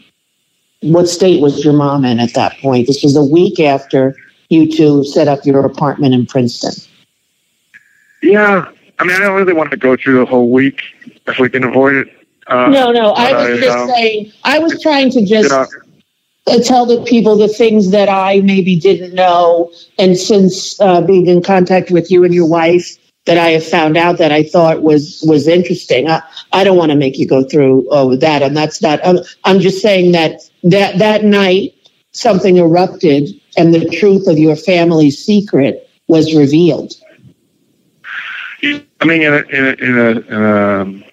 what 0.82 1.08
state 1.08 1.40
was 1.40 1.64
your 1.64 1.72
mom 1.72 2.04
in 2.04 2.20
at 2.20 2.34
that 2.34 2.58
point? 2.58 2.86
This 2.86 3.02
was 3.02 3.16
a 3.16 3.24
week 3.24 3.58
after 3.58 4.14
you 4.48 4.70
two 4.70 5.02
set 5.04 5.28
up 5.28 5.44
your 5.44 5.64
apartment 5.64 6.14
in 6.14 6.26
Princeton. 6.26 6.72
Yeah. 8.22 8.70
I 8.98 9.04
mean, 9.04 9.16
I 9.16 9.20
don't 9.20 9.36
really 9.36 9.54
want 9.54 9.70
to 9.70 9.76
go 9.76 9.96
through 9.96 10.18
the 10.18 10.26
whole 10.26 10.50
week 10.50 10.82
if 11.26 11.38
we 11.38 11.48
can 11.48 11.64
avoid 11.64 11.96
it. 11.96 12.17
Uh, 12.48 12.68
no, 12.68 12.92
no, 12.92 13.12
I 13.12 13.32
was 13.32 13.58
I, 13.58 13.62
just 13.62 13.78
um, 13.78 13.88
saying, 13.90 14.32
I 14.44 14.58
was 14.58 14.80
trying 14.82 15.10
to 15.10 15.24
just 15.24 15.52
uh, 15.52 16.58
tell 16.64 16.86
the 16.86 17.04
people 17.04 17.36
the 17.36 17.48
things 17.48 17.90
that 17.90 18.08
I 18.08 18.40
maybe 18.40 18.74
didn't 18.78 19.14
know. 19.14 19.70
And 19.98 20.16
since 20.16 20.80
uh, 20.80 21.02
being 21.02 21.26
in 21.26 21.42
contact 21.42 21.90
with 21.90 22.10
you 22.10 22.24
and 22.24 22.34
your 22.34 22.46
wife, 22.48 22.96
that 23.26 23.36
I 23.36 23.50
have 23.50 23.66
found 23.66 23.98
out 23.98 24.16
that 24.16 24.32
I 24.32 24.42
thought 24.42 24.82
was 24.82 25.22
was 25.26 25.46
interesting. 25.46 26.08
I, 26.08 26.22
I 26.52 26.64
don't 26.64 26.78
want 26.78 26.90
to 26.92 26.96
make 26.96 27.18
you 27.18 27.28
go 27.28 27.44
through 27.44 27.86
oh 27.90 28.16
that, 28.16 28.40
and 28.40 28.56
that's 28.56 28.80
not. 28.80 29.06
I'm, 29.06 29.18
I'm 29.44 29.60
just 29.60 29.82
saying 29.82 30.12
that 30.12 30.40
that 30.62 30.98
that 30.98 31.24
night 31.24 31.74
something 32.12 32.56
erupted, 32.56 33.28
and 33.58 33.74
the 33.74 33.84
truth 33.90 34.26
of 34.26 34.38
your 34.38 34.56
family's 34.56 35.22
secret 35.22 35.90
was 36.06 36.34
revealed. 36.34 36.94
I 39.00 39.04
mean, 39.04 39.22
in 39.22 39.34
a, 39.34 39.36
in 39.36 39.64
a, 39.64 39.72
in 39.72 39.98
a, 39.98 40.10
in 40.20 40.42
a 41.02 41.07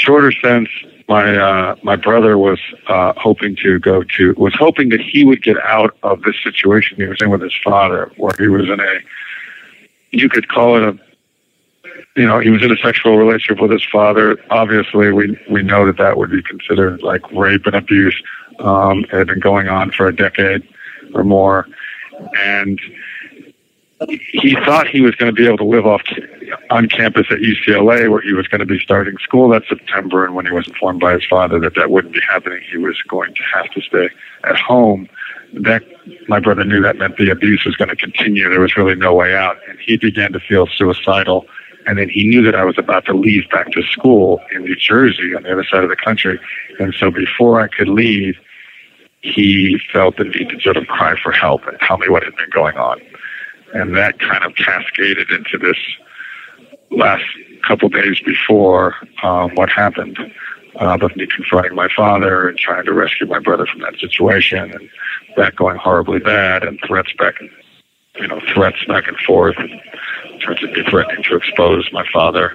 shorter 0.00 0.32
sense, 0.32 0.68
my 1.08 1.36
uh, 1.36 1.76
my 1.82 1.96
brother 1.96 2.38
was 2.38 2.60
uh, 2.88 3.12
hoping 3.16 3.56
to 3.56 3.78
go 3.80 4.02
to 4.16 4.34
was 4.34 4.54
hoping 4.54 4.88
that 4.90 5.00
he 5.00 5.24
would 5.24 5.42
get 5.42 5.58
out 5.58 5.96
of 6.02 6.22
this 6.22 6.36
situation 6.42 6.96
he 6.96 7.04
was 7.04 7.18
in 7.20 7.30
with 7.30 7.42
his 7.42 7.56
father, 7.62 8.10
where 8.16 8.32
he 8.38 8.48
was 8.48 8.68
in 8.68 8.80
a 8.80 9.00
you 10.12 10.28
could 10.28 10.48
call 10.48 10.76
it 10.76 10.82
a 10.82 10.98
you 12.16 12.26
know 12.26 12.38
he 12.38 12.50
was 12.50 12.62
in 12.62 12.70
a 12.70 12.76
sexual 12.76 13.16
relationship 13.16 13.60
with 13.60 13.72
his 13.72 13.84
father. 13.84 14.38
Obviously, 14.50 15.12
we 15.12 15.36
we 15.50 15.62
know 15.62 15.84
that 15.84 15.96
that 15.98 16.16
would 16.16 16.30
be 16.30 16.42
considered 16.42 17.02
like 17.02 17.22
rape 17.32 17.66
and 17.66 17.74
abuse. 17.74 18.20
Um, 18.60 19.04
it 19.04 19.10
had 19.10 19.26
been 19.26 19.40
going 19.40 19.68
on 19.68 19.90
for 19.90 20.06
a 20.06 20.14
decade 20.14 20.62
or 21.14 21.24
more, 21.24 21.66
and 22.38 22.80
he 24.08 24.54
thought 24.64 24.88
he 24.88 25.00
was 25.00 25.14
going 25.16 25.34
to 25.34 25.36
be 25.36 25.46
able 25.46 25.58
to 25.58 25.64
live 25.64 25.86
off 25.86 26.02
on 26.70 26.88
campus 26.88 27.26
at 27.30 27.38
UCLA 27.38 28.10
where 28.10 28.20
he 28.20 28.32
was 28.32 28.46
going 28.48 28.60
to 28.60 28.66
be 28.66 28.78
starting 28.78 29.16
school 29.18 29.48
that 29.50 29.62
September. 29.68 30.24
And 30.24 30.34
when 30.34 30.46
he 30.46 30.52
was 30.52 30.66
informed 30.68 31.00
by 31.00 31.14
his 31.14 31.24
father 31.26 31.58
that 31.60 31.74
that 31.76 31.90
wouldn't 31.90 32.14
be 32.14 32.20
happening, 32.28 32.62
he 32.70 32.78
was 32.78 32.96
going 33.08 33.34
to 33.34 33.42
have 33.54 33.70
to 33.70 33.80
stay 33.80 34.08
at 34.44 34.56
home. 34.56 35.08
That 35.52 35.82
my 36.28 36.38
brother 36.38 36.64
knew 36.64 36.80
that 36.82 36.96
meant 36.96 37.16
the 37.16 37.30
abuse 37.30 37.64
was 37.64 37.76
going 37.76 37.88
to 37.88 37.96
continue. 37.96 38.48
There 38.48 38.60
was 38.60 38.76
really 38.76 38.94
no 38.94 39.14
way 39.14 39.34
out, 39.34 39.56
and 39.68 39.78
he 39.80 39.96
began 39.96 40.32
to 40.32 40.40
feel 40.40 40.66
suicidal. 40.66 41.46
And 41.86 41.98
then 41.98 42.08
he 42.08 42.28
knew 42.28 42.42
that 42.42 42.54
I 42.54 42.64
was 42.64 42.78
about 42.78 43.06
to 43.06 43.14
leave 43.14 43.48
back 43.50 43.72
to 43.72 43.82
school 43.82 44.40
in 44.52 44.62
New 44.62 44.76
Jersey 44.76 45.34
on 45.34 45.42
the 45.42 45.52
other 45.52 45.64
side 45.64 45.82
of 45.82 45.90
the 45.90 45.96
country. 45.96 46.38
And 46.78 46.94
so 46.94 47.10
before 47.10 47.60
I 47.60 47.68
could 47.68 47.88
leave, 47.88 48.36
he 49.22 49.80
felt 49.92 50.16
the 50.16 50.24
need 50.24 50.50
to 50.50 50.60
sort 50.60 50.76
of 50.76 50.86
cry 50.86 51.18
for 51.20 51.32
help 51.32 51.66
and 51.66 51.78
tell 51.80 51.98
me 51.98 52.08
what 52.08 52.22
had 52.22 52.36
been 52.36 52.50
going 52.50 52.76
on 52.76 53.00
and 53.72 53.96
that 53.96 54.18
kind 54.18 54.44
of 54.44 54.54
cascaded 54.56 55.30
into 55.30 55.58
this 55.58 55.76
last 56.90 57.24
couple 57.66 57.88
days 57.88 58.20
before 58.20 58.94
um, 59.22 59.50
what 59.54 59.70
happened. 59.70 60.18
Uh, 60.76 60.96
of 61.02 61.16
me 61.16 61.26
confronting 61.26 61.74
my 61.74 61.88
father 61.94 62.48
and 62.48 62.56
trying 62.56 62.84
to 62.84 62.92
rescue 62.92 63.26
my 63.26 63.40
brother 63.40 63.66
from 63.66 63.80
that 63.80 63.98
situation 63.98 64.70
and 64.70 64.88
that 65.36 65.56
going 65.56 65.76
horribly 65.76 66.20
bad 66.20 66.62
and 66.62 66.78
threats 66.86 67.12
back 67.18 67.34
and 67.40 67.50
you 68.14 68.28
know 68.28 68.40
threats 68.54 68.78
back 68.86 69.08
and 69.08 69.16
forth 69.18 69.56
and 69.58 69.80
to 70.40 70.72
be 70.72 70.82
threatening 70.84 71.22
to 71.24 71.36
expose 71.36 71.88
my 71.92 72.04
father 72.12 72.54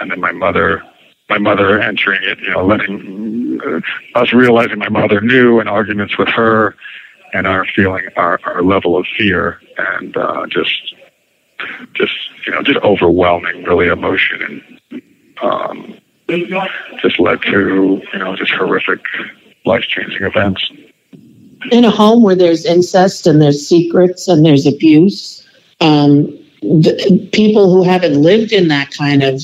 and 0.00 0.10
then 0.10 0.20
my 0.20 0.32
mother 0.32 0.82
my 1.28 1.38
mother 1.38 1.80
entering 1.80 2.22
it 2.22 2.38
you 2.40 2.50
know 2.50 2.64
letting 2.64 3.58
uh, 3.64 4.20
us 4.20 4.32
realizing 4.32 4.78
my 4.78 4.88
mother 4.88 5.20
knew 5.20 5.58
and 5.58 5.68
arguments 5.68 6.18
with 6.18 6.28
her 6.28 6.76
and 7.32 7.46
our 7.46 7.64
feeling 7.64 8.06
our, 8.16 8.38
our 8.44 8.62
level 8.62 8.96
of 8.96 9.06
fear 9.16 9.60
and 9.78 10.16
uh, 10.16 10.46
just 10.46 10.94
just 11.94 12.14
you 12.46 12.52
know 12.52 12.62
just 12.62 12.78
overwhelming 12.80 13.64
really 13.64 13.88
emotion 13.88 14.42
and 14.90 15.02
um, 15.42 15.98
just 16.98 17.18
led 17.18 17.42
to 17.42 18.02
you 18.12 18.18
know 18.18 18.36
just 18.36 18.52
horrific 18.52 19.00
life 19.64 19.82
changing 19.82 20.22
events. 20.22 20.70
In 21.72 21.84
a 21.84 21.90
home 21.90 22.22
where 22.22 22.36
there's 22.36 22.64
incest 22.64 23.26
and 23.26 23.42
there's 23.42 23.66
secrets 23.66 24.28
and 24.28 24.44
there's 24.44 24.66
abuse, 24.66 25.46
um, 25.80 26.26
the, 26.62 27.28
people 27.32 27.72
who 27.72 27.82
haven't 27.82 28.22
lived 28.22 28.52
in 28.52 28.68
that 28.68 28.92
kind 28.92 29.22
of 29.22 29.42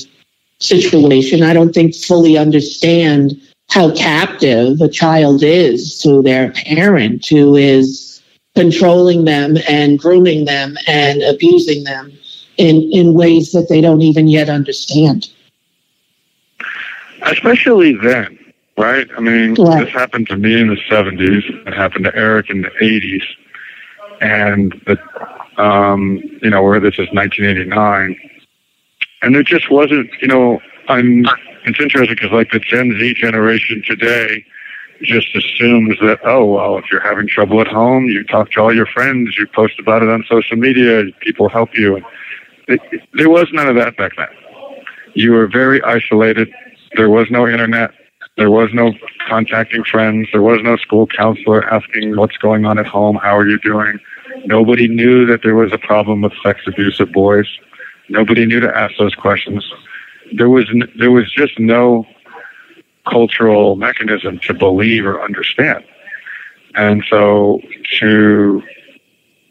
situation, 0.59 1.43
I 1.43 1.53
don't 1.53 1.73
think 1.73 1.95
fully 1.95 2.37
understand 2.37 3.33
how 3.69 3.93
captive 3.95 4.79
a 4.81 4.87
child 4.87 5.43
is 5.43 5.97
to 5.99 6.21
their 6.21 6.51
parent 6.51 7.25
who 7.25 7.55
is 7.55 8.12
controlling 8.55 9.25
them 9.25 9.57
and 9.67 9.97
grooming 9.97 10.45
them 10.45 10.77
and 10.87 11.21
abusing 11.23 11.83
them 11.83 12.11
in, 12.57 12.89
in 12.91 13.13
ways 13.13 13.51
that 13.51 13.67
they 13.69 13.81
don't 13.81 14.01
even 14.01 14.27
yet 14.27 14.49
understand. 14.49 15.29
Especially 17.23 17.95
then, 17.95 18.37
right? 18.77 19.07
I 19.17 19.19
mean, 19.21 19.55
right. 19.55 19.85
this 19.85 19.93
happened 19.93 20.27
to 20.27 20.37
me 20.37 20.59
in 20.59 20.67
the 20.67 20.77
70s. 20.89 21.67
It 21.67 21.73
happened 21.73 22.05
to 22.05 22.15
Eric 22.15 22.49
in 22.49 22.61
the 22.61 22.69
80s. 22.69 23.25
And, 24.21 24.73
the, 24.85 24.99
um, 25.61 26.21
you 26.41 26.49
know, 26.49 26.63
where 26.63 26.79
this 26.79 26.93
is 26.93 27.07
1989. 27.11 28.17
And 29.21 29.35
there 29.35 29.43
just 29.43 29.71
wasn't, 29.71 30.09
you 30.21 30.27
know, 30.27 30.61
I'm 30.89 31.25
it's 31.65 31.79
interesting 31.79 32.15
because 32.15 32.31
like 32.31 32.51
the 32.51 32.59
Gen 32.59 32.91
Z 32.99 33.13
generation 33.13 33.81
today 33.85 34.45
just 35.03 35.35
assumes 35.35 35.97
that 36.01 36.19
oh 36.25 36.45
well 36.45 36.77
if 36.77 36.85
you're 36.91 37.01
having 37.01 37.27
trouble 37.27 37.59
at 37.61 37.67
home 37.67 38.05
you 38.05 38.23
talk 38.23 38.51
to 38.51 38.59
all 38.61 38.73
your 38.73 38.85
friends 38.85 39.35
you 39.37 39.45
post 39.47 39.79
about 39.79 40.01
it 40.01 40.09
on 40.09 40.23
social 40.29 40.57
media 40.57 41.03
people 41.21 41.49
help 41.49 41.69
you. 41.73 42.01
And 42.67 42.79
there 43.13 43.29
was 43.29 43.47
none 43.51 43.67
of 43.67 43.75
that 43.75 43.97
back 43.97 44.13
then. 44.17 44.27
You 45.13 45.31
were 45.33 45.47
very 45.47 45.81
isolated. 45.83 46.49
There 46.95 47.09
was 47.09 47.27
no 47.29 47.47
internet. 47.47 47.91
There 48.37 48.49
was 48.49 48.69
no 48.73 48.93
contacting 49.27 49.83
friends. 49.83 50.27
There 50.31 50.41
was 50.41 50.59
no 50.63 50.77
school 50.77 51.07
counselor 51.07 51.63
asking 51.71 52.15
what's 52.15 52.37
going 52.37 52.65
on 52.65 52.79
at 52.79 52.87
home 52.87 53.17
how 53.21 53.37
are 53.37 53.47
you 53.47 53.59
doing? 53.59 53.99
Nobody 54.45 54.87
knew 54.87 55.25
that 55.27 55.41
there 55.43 55.55
was 55.55 55.71
a 55.71 55.77
problem 55.77 56.21
with 56.21 56.33
sex 56.43 56.61
abuse 56.65 56.99
of 56.99 57.11
boys. 57.11 57.47
Nobody 58.09 58.45
knew 58.45 58.59
to 58.59 58.75
ask 58.75 58.93
those 58.97 59.15
questions. 59.15 59.63
There 60.35 60.49
was 60.49 60.65
there 60.97 61.11
was 61.11 61.31
just 61.31 61.59
no 61.59 62.05
cultural 63.07 63.75
mechanism 63.75 64.39
to 64.39 64.53
believe 64.53 65.05
or 65.05 65.21
understand. 65.21 65.83
And 66.75 67.03
so 67.09 67.61
to 67.99 68.63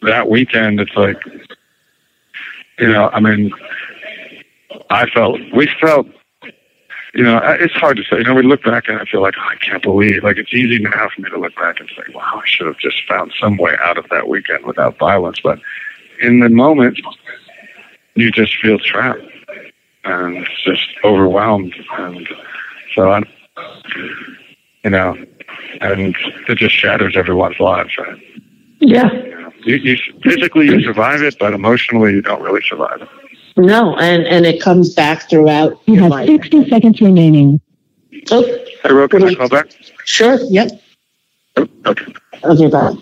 that 0.02 0.28
weekend, 0.28 0.80
it's 0.80 0.94
like, 0.96 1.18
you 2.78 2.90
know, 2.90 3.10
I 3.12 3.20
mean, 3.20 3.52
I 4.90 5.06
felt, 5.10 5.38
we 5.54 5.68
felt, 5.80 6.06
you 7.14 7.22
know, 7.22 7.38
it's 7.44 7.74
hard 7.74 7.98
to 7.98 8.04
say. 8.04 8.16
You 8.18 8.24
know, 8.24 8.34
we 8.34 8.42
look 8.42 8.64
back 8.64 8.88
and 8.88 8.98
I 8.98 9.04
feel 9.04 9.20
like, 9.20 9.34
oh, 9.38 9.48
I 9.48 9.56
can't 9.56 9.82
believe, 9.82 10.24
like, 10.24 10.38
it's 10.38 10.52
easy 10.54 10.78
now 10.78 11.08
for 11.14 11.20
me 11.20 11.30
to 11.30 11.38
look 11.38 11.54
back 11.56 11.78
and 11.78 11.88
say, 11.90 12.02
wow, 12.14 12.40
I 12.42 12.46
should 12.46 12.66
have 12.66 12.78
just 12.78 13.06
found 13.06 13.32
some 13.38 13.58
way 13.58 13.76
out 13.82 13.98
of 13.98 14.08
that 14.08 14.28
weekend 14.28 14.64
without 14.64 14.98
violence. 14.98 15.38
But 15.40 15.60
in 16.20 16.40
the 16.40 16.48
moment, 16.48 16.98
you 18.14 18.30
just 18.30 18.56
feel 18.60 18.78
trapped 18.78 19.22
and 20.04 20.48
just 20.64 20.88
overwhelmed. 21.04 21.74
And 21.98 22.26
so 22.94 23.12
I, 23.12 23.22
you 24.84 24.90
know, 24.90 25.16
and 25.80 26.14
it 26.48 26.56
just 26.56 26.74
shatters 26.74 27.16
everyone's 27.16 27.58
lives, 27.60 27.96
right? 27.98 28.20
Yeah. 28.80 29.10
You, 29.64 29.76
you, 29.76 29.92
you 29.92 29.96
physically 30.22 30.66
you 30.66 30.80
survive 30.82 31.22
it, 31.22 31.36
but 31.38 31.52
emotionally 31.54 32.12
you 32.12 32.22
don't 32.22 32.42
really 32.42 32.62
survive 32.68 33.02
it. 33.02 33.08
No, 33.56 33.96
and 33.96 34.24
and 34.26 34.46
it 34.46 34.60
comes 34.60 34.94
back 34.94 35.28
throughout. 35.28 35.80
You 35.86 36.00
have 36.00 36.10
life. 36.10 36.26
sixty 36.26 36.68
seconds 36.68 37.00
remaining. 37.00 37.60
Oh, 38.30 38.42
Hey, 38.82 38.92
Ro, 38.92 39.08
can 39.08 39.22
I 39.24 39.34
call 39.34 39.48
back? 39.48 39.68
sure. 40.04 40.38
Yep. 40.50 40.70
Oh, 41.56 41.68
okay. 41.86 42.12
Okay, 42.44 42.66
bye. 42.68 42.96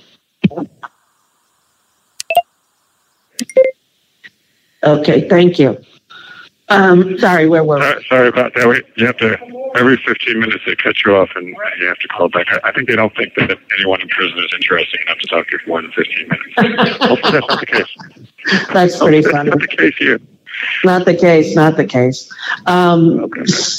Okay, 4.83 5.29
thank 5.29 5.59
you. 5.59 5.79
Um, 6.71 7.19
sorry, 7.19 7.49
where 7.49 7.65
were 7.65 7.77
we? 7.77 7.83
Sorry, 7.83 8.07
sorry 8.09 8.29
about 8.29 8.55
that. 8.55 8.69
We, 8.69 8.83
you 8.97 9.07
have 9.07 9.17
to 9.19 9.37
every 9.75 9.97
15 9.97 10.39
minutes 10.39 10.63
they 10.67 10.77
cut 10.77 11.05
you 11.05 11.15
off 11.17 11.31
and 11.35 11.49
you 11.79 11.87
have 11.87 11.99
to 11.99 12.09
call 12.09 12.29
back. 12.29 12.47
I, 12.51 12.69
I 12.69 12.73
think 12.73 12.89
they 12.89 12.97
don't 12.97 13.15
think 13.17 13.35
that 13.35 13.59
anyone 13.77 14.01
in 14.01 14.09
prison 14.09 14.39
is 14.39 14.53
interesting 14.55 15.01
enough 15.07 15.19
to 15.19 15.27
talk 15.27 15.47
to 15.49 15.53
you 15.53 15.59
for 15.59 15.69
more 15.69 15.83
than 15.83 15.93
15 15.93 16.29
minutes. 16.29 17.05
Hopefully 17.05 17.33
that's 17.33 17.49
not 17.49 17.61
the 17.61 17.67
case. 17.67 17.97
That's 18.73 18.99
pretty 18.99 19.23
Hopefully 19.23 19.23
funny. 19.23 19.51
That's 19.51 19.61
not 19.61 19.61
the 19.61 19.77
case 19.77 19.97
here. 19.99 20.21
Not 20.83 21.05
the 21.05 21.15
case, 21.15 21.55
not 21.55 21.77
the 21.77 21.85
case. 21.85 22.33
Um, 22.67 23.31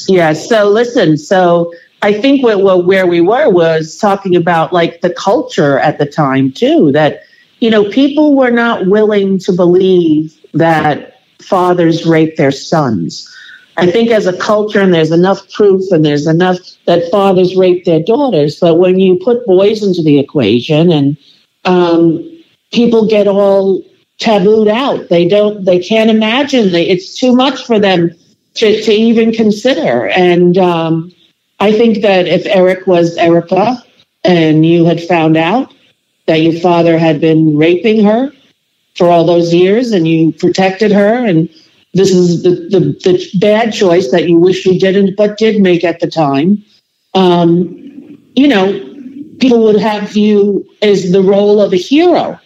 yeah, 0.08 0.34
so 0.34 0.70
listen, 0.70 1.18
so 1.18 1.74
I 2.02 2.14
think 2.14 2.44
what, 2.44 2.62
what, 2.62 2.86
where 2.86 3.08
we 3.08 3.22
were 3.22 3.50
was 3.50 3.98
talking 3.98 4.36
about 4.36 4.72
like 4.72 5.02
the 5.02 5.14
culture 5.14 5.80
at 5.80 5.98
the 5.98 6.06
time 6.06 6.52
too, 6.52 6.92
that, 6.92 7.24
you 7.60 7.70
know, 7.70 7.90
people 7.90 8.36
were 8.36 8.52
not 8.52 8.88
willing 8.88 9.40
to 9.40 9.52
believe 9.52 10.40
that 10.54 11.11
fathers 11.44 12.06
rape 12.06 12.36
their 12.38 12.52
sons. 12.52 13.28
I 13.78 13.90
think 13.90 14.12
as 14.12 14.28
a 14.28 14.38
culture, 14.38 14.82
and 14.82 14.94
there's 14.94 15.12
enough 15.12 15.50
proof 15.52 15.92
and 15.92 16.06
there's 16.06 16.28
enough 16.28 16.58
that 16.86 17.10
fathers 17.10 17.56
rape 17.56 17.86
their 17.86 18.02
daughters, 18.02 18.60
but 18.60 18.76
when 18.76 19.00
you 19.00 19.20
put 19.24 19.46
boys 19.46 19.82
into 19.82 20.02
the 20.04 20.20
equation 20.20 20.92
and 20.92 21.18
um, 21.66 22.44
people 22.72 23.08
get 23.08 23.28
all 23.28 23.84
tabooed 24.20 24.68
out, 24.68 25.10
they 25.10 25.28
don't, 25.28 25.64
they 25.66 25.80
can't 25.80 26.10
imagine. 26.10 26.72
They, 26.72 26.88
it's 26.88 27.18
too 27.18 27.36
much 27.36 27.66
for 27.66 27.80
them 27.80 28.12
to, 28.56 28.82
to 28.82 28.92
even 28.92 29.32
consider. 29.32 30.10
And 30.10 30.58
um, 30.58 31.12
I 31.60 31.72
think 31.72 32.02
that 32.02 32.28
if 32.28 32.46
Eric 32.46 32.88
was 32.88 33.16
Erica 33.18 33.82
and 34.24 34.66
you 34.66 34.86
had 34.86 35.02
found 35.02 35.38
out 35.38 35.74
that 36.28 36.42
your 36.42 36.60
father 36.60 36.98
had 36.98 37.22
been 37.22 37.58
raping 37.58 38.04
her 38.04 38.32
for 38.96 39.08
all 39.08 39.26
those 39.26 39.54
years 39.54 39.92
and 39.92 40.08
you 40.08 40.32
protected 40.34 40.92
her 40.92 41.26
and 41.26 41.50
this 41.94 42.12
is 42.12 42.44
the, 42.44 42.50
the, 42.50 42.80
the 43.04 43.40
bad 43.40 43.74
choice 43.74 44.12
that 44.12 44.28
you 44.28 44.38
wish 44.38 44.66
you 44.66 44.80
didn't 44.80 45.16
but 45.16 45.38
did 45.38 45.62
make 45.62 45.84
at 45.84 46.00
the 46.00 46.10
time. 46.10 46.64
Um, 47.14 47.78
you 48.36 48.48
know 48.48 48.72
people 49.40 49.64
would 49.64 49.80
have 49.80 50.16
you 50.16 50.66
as 50.82 51.12
the 51.12 51.22
role 51.22 51.60
of 51.60 51.74
a 51.74 51.78
hero 51.78 52.40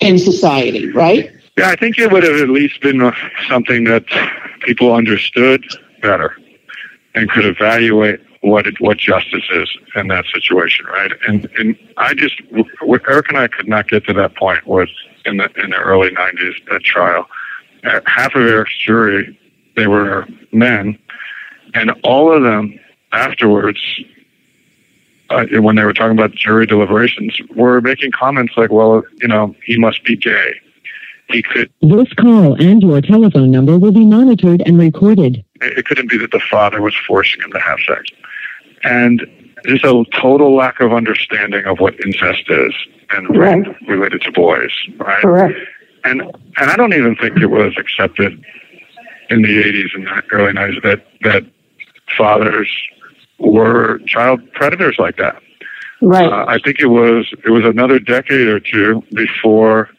in 0.00 0.18
society 0.18 0.90
right? 0.90 1.30
Yeah, 1.56 1.68
I 1.68 1.76
think 1.76 1.98
it 1.98 2.10
would 2.10 2.22
have 2.24 2.40
at 2.40 2.48
least 2.48 2.80
been 2.80 3.12
something 3.46 3.84
that 3.84 4.04
people 4.62 4.94
understood 4.94 5.64
better 6.00 6.34
and 7.14 7.30
could 7.30 7.44
evaluate 7.44 8.20
what 8.42 8.66
it, 8.66 8.80
what 8.80 8.98
justice 8.98 9.44
is 9.52 9.68
in 9.94 10.08
that 10.08 10.24
situation, 10.32 10.84
right? 10.86 11.12
And 11.26 11.48
and 11.58 11.76
I 11.96 12.14
just 12.14 12.40
Eric 13.08 13.28
and 13.28 13.38
I 13.38 13.48
could 13.48 13.68
not 13.68 13.88
get 13.88 14.04
to 14.06 14.12
that 14.14 14.36
point 14.36 14.66
was 14.66 14.88
in 15.24 15.38
the 15.38 15.48
in 15.62 15.70
the 15.70 15.76
early 15.76 16.10
'90s 16.10 16.74
at 16.74 16.82
trial. 16.82 17.26
Uh, 17.84 18.00
half 18.06 18.34
of 18.34 18.42
Eric's 18.42 18.76
jury, 18.78 19.38
they 19.76 19.86
were 19.86 20.26
men, 20.52 20.98
and 21.74 21.92
all 22.04 22.32
of 22.32 22.42
them 22.42 22.78
afterwards, 23.12 23.80
uh, 25.30 25.46
when 25.54 25.74
they 25.76 25.84
were 25.84 25.92
talking 25.92 26.16
about 26.16 26.32
jury 26.32 26.66
deliberations, 26.66 27.40
were 27.56 27.80
making 27.80 28.10
comments 28.12 28.54
like, 28.56 28.70
"Well, 28.70 29.04
you 29.20 29.28
know, 29.28 29.54
he 29.64 29.78
must 29.78 30.04
be 30.04 30.16
gay." 30.16 30.54
He 31.28 31.42
could 31.42 31.70
This 31.80 32.12
call 32.14 32.54
and 32.60 32.82
your 32.82 33.00
telephone 33.00 33.50
number 33.50 33.78
will 33.78 33.92
be 33.92 34.04
monitored 34.04 34.62
and 34.66 34.78
recorded. 34.78 35.42
it 35.62 35.86
couldn't 35.86 36.10
be 36.10 36.18
that 36.18 36.32
the 36.32 36.40
father 36.40 36.82
was 36.82 36.94
forcing 37.06 37.40
him 37.40 37.52
to 37.52 37.60
have 37.60 37.78
sex. 37.86 38.10
And 38.84 39.26
there's 39.64 39.84
a 39.84 40.04
total 40.12 40.54
lack 40.56 40.80
of 40.80 40.92
understanding 40.92 41.64
of 41.66 41.78
what 41.78 41.94
incest 42.04 42.44
is 42.48 42.74
and 43.10 43.36
rape 43.36 43.66
related 43.86 44.22
to 44.22 44.32
boys, 44.32 44.72
right? 44.98 45.22
Correct. 45.22 45.58
And 46.04 46.22
and 46.56 46.70
I 46.70 46.76
don't 46.76 46.94
even 46.94 47.14
think 47.16 47.36
it 47.38 47.46
was 47.46 47.74
accepted 47.78 48.44
in 49.30 49.42
the 49.42 49.62
80s 49.62 49.94
and 49.94 50.08
early 50.32 50.52
90s 50.52 50.82
that 50.82 51.06
that 51.22 51.44
fathers 52.16 52.70
were 53.38 53.98
child 54.06 54.40
predators 54.52 54.96
like 54.98 55.16
that. 55.16 55.40
right 56.00 56.30
Uh, 56.30 56.44
I 56.48 56.58
think 56.58 56.80
it 56.80 56.86
was 56.86 57.32
it 57.44 57.50
was 57.50 57.64
another 57.64 57.98
decade 57.98 58.48
or 58.48 58.60
two 58.60 59.02
before, 59.14 59.90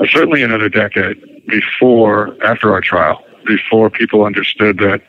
uh, 0.00 0.06
certainly 0.06 0.42
another 0.42 0.68
decade 0.68 1.46
before 1.46 2.36
after 2.44 2.72
our 2.72 2.80
trial, 2.80 3.24
before 3.46 3.90
people 3.90 4.24
understood 4.24 4.78
that 4.78 5.02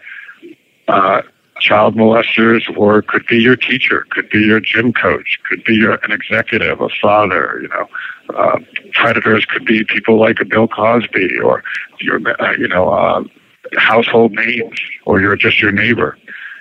uh, 0.87 1.21
child 1.63 1.95
molesters 1.95 2.63
or 2.77 3.01
could 3.01 3.25
be 3.25 3.37
your 3.37 3.55
teacher, 3.55 4.05
could 4.09 4.29
be 4.29 4.39
your 4.39 4.59
gym 4.59 4.91
coach, 4.91 5.39
could 5.47 5.63
be 5.63 5.75
your, 5.75 5.93
an 6.03 6.11
executive, 6.11 6.81
a 6.81 6.89
father. 7.01 7.59
You 7.61 7.69
know, 7.69 7.87
uh, 8.35 8.59
predators 8.91 9.45
could 9.45 9.65
be 9.65 9.83
people 9.85 10.19
like 10.19 10.39
a 10.41 10.45
Bill 10.45 10.67
Cosby 10.67 11.39
or 11.39 11.63
your 12.01 12.19
uh, 12.41 12.51
you 12.57 12.67
know 12.67 12.89
uh, 12.89 13.23
household 13.77 14.33
names 14.33 14.79
or 15.05 15.21
you're 15.21 15.37
just 15.37 15.61
your 15.61 15.71
neighbor. 15.71 16.17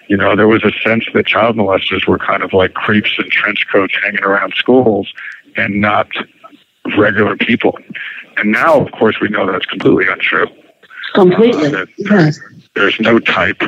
You 0.09 0.17
know, 0.17 0.37
there 0.37 0.49
was 0.49 0.62
a 0.62 0.73
sense 0.87 1.05
that 1.15 1.27
child 1.27 1.57
molesters 1.57 2.07
were 2.07 2.19
kind 2.19 2.43
of 2.43 2.53
like 2.53 2.75
creeps 2.75 3.12
in 3.19 3.29
trench 3.31 3.67
coats 3.73 3.95
hanging 4.03 4.23
around 4.23 4.55
schools 4.55 5.12
and 5.57 5.81
not 5.81 6.09
regular 6.97 7.37
people. 7.37 7.77
And 8.37 8.53
now, 8.53 8.81
of 8.81 8.93
course, 8.93 9.17
we 9.21 9.29
know 9.29 9.51
that's 9.51 9.67
completely 9.67 10.07
untrue. 10.07 10.47
completely 11.15 11.75
Uh, 11.75 11.87
yes. 11.99 12.38
there's 12.75 12.99
no 13.01 13.19
type. 13.19 13.62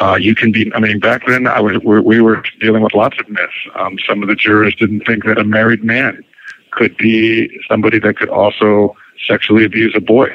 Uh, 0.00 0.16
you 0.20 0.34
can 0.34 0.52
be. 0.52 0.72
I 0.74 0.80
mean, 0.80 1.00
back 1.00 1.26
then, 1.26 1.46
I 1.46 1.60
was. 1.60 1.78
We, 1.84 2.00
we 2.00 2.20
were 2.20 2.42
dealing 2.60 2.82
with 2.82 2.94
lots 2.94 3.18
of 3.18 3.28
myths. 3.28 3.52
Um, 3.74 3.98
some 4.06 4.22
of 4.22 4.28
the 4.28 4.34
jurors 4.36 4.74
didn't 4.76 5.00
think 5.06 5.24
that 5.24 5.38
a 5.38 5.44
married 5.44 5.82
man 5.82 6.22
could 6.70 6.96
be 6.96 7.50
somebody 7.68 7.98
that 7.98 8.16
could 8.16 8.28
also 8.28 8.94
sexually 9.26 9.64
abuse 9.64 9.94
a 9.96 10.00
boy. 10.00 10.28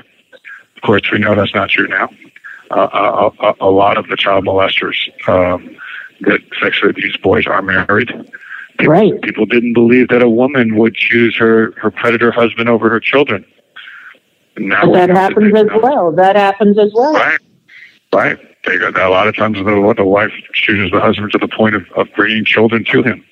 Of 0.75 0.81
course, 0.83 1.09
we 1.11 1.19
know 1.19 1.33
that's 1.35 1.55
not 1.55 1.69
true 1.69 1.87
now. 1.87 2.09
Uh, 2.71 3.29
a, 3.41 3.45
a, 3.45 3.53
a 3.61 3.69
lot 3.71 3.97
of 3.97 4.07
the 4.07 4.17
child 4.17 4.45
molesters 4.45 4.95
um, 5.29 5.77
that 6.21 6.41
sexually 6.61 6.89
abuse 6.89 7.15
boys 7.17 7.45
are 7.47 7.61
married. 7.61 8.09
People, 8.79 8.91
Right. 8.93 9.21
people 9.21 9.45
didn't 9.45 9.73
believe 9.73 10.07
that 10.09 10.21
a 10.23 10.29
woman 10.29 10.75
would 10.77 10.95
choose 10.95 11.37
her, 11.37 11.73
her 11.77 11.91
predator 11.91 12.31
husband 12.31 12.67
over 12.67 12.89
her 12.89 12.99
children. 12.99 13.45
Now 14.57 14.85
But 14.87 14.93
that 14.93 15.09
happens 15.11 15.53
as 15.55 15.65
know. 15.67 15.79
well 15.79 16.11
that 16.13 16.35
happens 16.35 16.77
as 16.79 16.91
well 16.93 17.13
Right. 17.13 17.39
Right. 18.13 18.39
They 18.65 18.77
a 18.77 19.09
lot 19.09 19.27
of 19.27 19.35
times 19.35 19.57
the, 19.57 19.93
the 19.97 20.05
wife 20.05 20.31
chooses 20.53 20.91
the 20.91 20.99
husband 21.01 21.31
to 21.33 21.37
the 21.37 21.49
point 21.49 21.75
of, 21.75 21.85
of 21.95 22.07
bringing 22.15 22.45
children 22.45 22.85
to 22.85 23.03
him. 23.03 23.25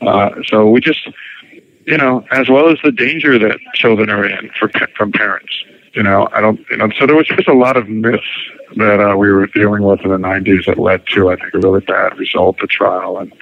Uh, 0.00 0.30
so 0.46 0.68
we 0.68 0.80
just, 0.80 1.08
you 1.86 1.96
know, 1.96 2.24
as 2.32 2.48
well 2.48 2.68
as 2.68 2.78
the 2.82 2.90
danger 2.90 3.38
that 3.38 3.58
children 3.74 4.10
are 4.10 4.24
in 4.24 4.50
for 4.58 4.68
from 4.96 5.12
parents. 5.12 5.52
You 5.94 6.02
know, 6.02 6.28
I 6.32 6.40
don't, 6.40 6.60
you 6.70 6.76
know, 6.76 6.90
so 6.98 7.06
there 7.06 7.16
was 7.16 7.26
just 7.26 7.48
a 7.48 7.54
lot 7.54 7.76
of 7.76 7.88
myths 7.88 8.22
that 8.76 9.00
uh, 9.00 9.16
we 9.16 9.30
were 9.30 9.46
dealing 9.46 9.82
with 9.82 10.00
in 10.00 10.10
the 10.10 10.18
90s 10.18 10.66
that 10.66 10.78
led 10.78 11.06
to, 11.14 11.30
I 11.30 11.36
think, 11.36 11.54
a 11.54 11.58
really 11.58 11.80
bad 11.80 12.18
result, 12.18 12.58
the 12.60 12.66
trial. 12.66 13.18
And, 13.18 13.32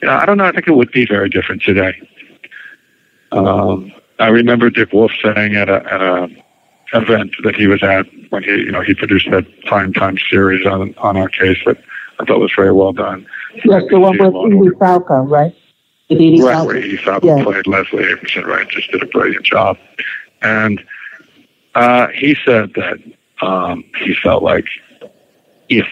you 0.00 0.08
know, 0.08 0.14
I 0.14 0.24
don't 0.24 0.38
know, 0.38 0.44
I 0.44 0.52
think 0.52 0.68
it 0.68 0.74
would 0.74 0.92
be 0.92 1.04
very 1.04 1.28
different 1.28 1.62
today. 1.62 2.00
Um, 3.32 3.92
I 4.18 4.28
remember 4.28 4.70
Dick 4.70 4.92
Wolf 4.92 5.12
saying 5.22 5.56
at 5.56 5.68
a, 5.68 5.84
at 5.92 6.00
a 6.00 6.28
event 6.94 7.34
that 7.44 7.54
he 7.56 7.66
was 7.66 7.82
at 7.82 8.06
when 8.30 8.42
he, 8.42 8.50
you 8.50 8.70
know, 8.72 8.80
he 8.82 8.94
produced 8.94 9.30
that 9.30 9.44
prime 9.64 9.92
time 9.92 10.16
series 10.30 10.66
on 10.66 10.94
on 10.98 11.16
our 11.16 11.28
case 11.28 11.58
that 11.66 11.78
I 12.20 12.24
thought 12.24 12.38
was 12.40 12.52
very 12.54 12.72
well 12.72 12.92
done. 12.92 13.26
yes 13.64 13.82
the 13.90 13.98
one 14.00 14.16
with 14.18 14.34
Edie 14.52 14.78
Falco 14.78 15.22
right 15.22 15.54
Edie 16.10 16.42
Right, 16.42 16.52
Falco. 16.54 16.66
where 16.68 16.76
Edie 16.76 16.96
Falco 16.98 17.26
Yeah. 17.26 17.42
played 17.42 17.66
Leslie 17.66 18.04
Abramson, 18.04 18.44
right? 18.46 18.68
Just 18.68 18.90
did 18.90 19.02
a 19.02 19.06
brilliant 19.06 19.44
job. 19.44 19.78
And 20.42 20.82
uh, 21.74 22.08
he 22.08 22.36
said 22.44 22.72
that 22.74 22.98
um, 23.40 23.84
he 23.98 24.14
felt 24.14 24.42
like 24.42 24.66
if 25.70 25.86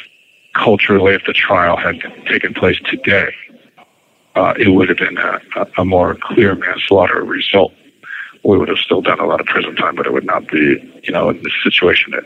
culturally, 0.54 1.14
if 1.14 1.24
the 1.26 1.32
trial 1.32 1.76
had 1.76 2.00
taken 2.26 2.52
place 2.52 2.78
today, 2.84 3.32
uh, 4.34 4.52
it 4.58 4.68
would 4.68 4.88
have 4.90 4.98
been 4.98 5.16
a, 5.16 5.40
a, 5.56 5.66
a 5.78 5.84
more 5.84 6.16
clear 6.20 6.54
manslaughter 6.54 7.22
result. 7.24 7.72
We 8.42 8.56
would 8.58 8.68
have 8.68 8.78
still 8.78 9.02
done 9.02 9.20
a 9.20 9.26
lot 9.26 9.40
of 9.40 9.46
prison 9.46 9.76
time, 9.76 9.94
but 9.96 10.06
it 10.06 10.12
would 10.12 10.24
not 10.24 10.48
be, 10.48 11.00
you 11.02 11.12
know, 11.12 11.28
in 11.30 11.42
this 11.42 11.52
situation 11.62 12.12
that 12.12 12.24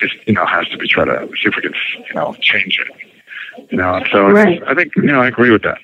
is, 0.00 0.10
you 0.26 0.34
know, 0.34 0.46
has 0.46 0.68
to 0.68 0.78
be 0.78 0.86
try 0.86 1.04
to 1.04 1.28
see 1.42 1.48
if 1.48 1.56
we 1.56 1.62
can, 1.62 1.74
you 2.08 2.14
know, 2.14 2.34
change 2.40 2.78
it. 2.80 3.70
You 3.70 3.78
know, 3.78 4.02
so 4.12 4.28
Right. 4.30 4.62
I 4.66 4.74
think, 4.74 4.94
you 4.96 5.02
know, 5.02 5.20
I 5.20 5.26
agree 5.26 5.50
with 5.50 5.62
that. 5.62 5.78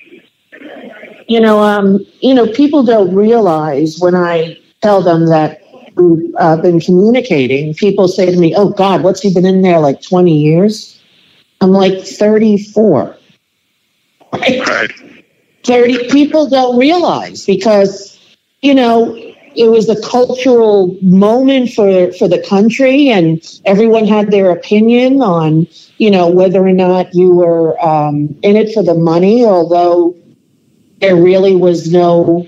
you 1.27 1.39
know, 1.41 1.59
um, 1.59 2.05
you 2.21 2.33
know, 2.33 2.47
people 2.53 2.83
don't 2.83 3.13
realize 3.13 3.99
when 3.99 4.15
I 4.15 4.57
tell 4.81 5.01
them 5.01 5.27
that 5.27 5.61
we've 5.95 6.33
uh, 6.39 6.57
been 6.57 6.79
communicating. 6.79 7.73
People 7.73 8.07
say 8.07 8.31
to 8.31 8.37
me, 8.37 8.53
"Oh 8.55 8.69
God, 8.69 9.03
what's 9.03 9.21
he 9.21 9.33
been 9.33 9.45
in 9.45 9.61
there 9.61 9.79
like 9.79 10.01
twenty 10.01 10.37
years?" 10.37 10.99
I'm 11.59 11.71
like 11.71 12.01
thirty-four. 12.03 13.17
Right. 14.33 14.91
Thirty. 15.63 16.09
People 16.09 16.47
don't 16.49 16.77
realize 16.77 17.45
because 17.45 18.16
you 18.61 18.73
know 18.73 19.15
it 19.55 19.71
was 19.71 19.89
a 19.89 19.99
cultural 20.01 20.95
moment 21.01 21.73
for 21.73 22.11
for 22.13 22.27
the 22.27 22.43
country, 22.47 23.09
and 23.09 23.59
everyone 23.65 24.05
had 24.05 24.31
their 24.31 24.51
opinion 24.51 25.21
on 25.21 25.67
you 25.97 26.11
know 26.11 26.29
whether 26.29 26.65
or 26.65 26.73
not 26.73 27.13
you 27.13 27.33
were 27.33 27.79
um, 27.83 28.37
in 28.43 28.55
it 28.55 28.73
for 28.73 28.83
the 28.83 28.93
money, 28.93 29.43
although 29.43 30.15
there 30.99 31.15
really 31.15 31.55
was 31.55 31.91
no 31.91 32.47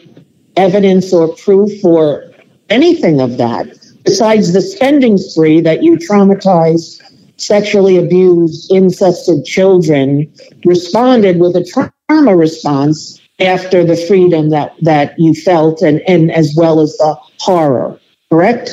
evidence 0.55 1.13
or 1.13 1.35
proof 1.35 1.83
or 1.83 2.31
anything 2.69 3.21
of 3.21 3.37
that 3.37 3.67
besides 4.03 4.53
the 4.53 4.61
spending 4.61 5.17
spree 5.17 5.61
that 5.61 5.83
you 5.83 5.95
traumatized 5.97 7.01
sexually 7.37 7.97
abused 7.97 8.71
incested 8.71 9.45
children 9.45 10.31
responded 10.65 11.39
with 11.39 11.55
a 11.55 11.63
trauma 11.63 12.35
response 12.35 13.18
after 13.39 13.83
the 13.85 13.95
freedom 13.95 14.49
that 14.49 14.73
that 14.81 15.13
you 15.17 15.33
felt 15.33 15.81
and 15.81 16.01
and 16.07 16.31
as 16.31 16.53
well 16.57 16.79
as 16.79 16.95
the 16.97 17.15
horror 17.39 17.99
correct 18.31 18.69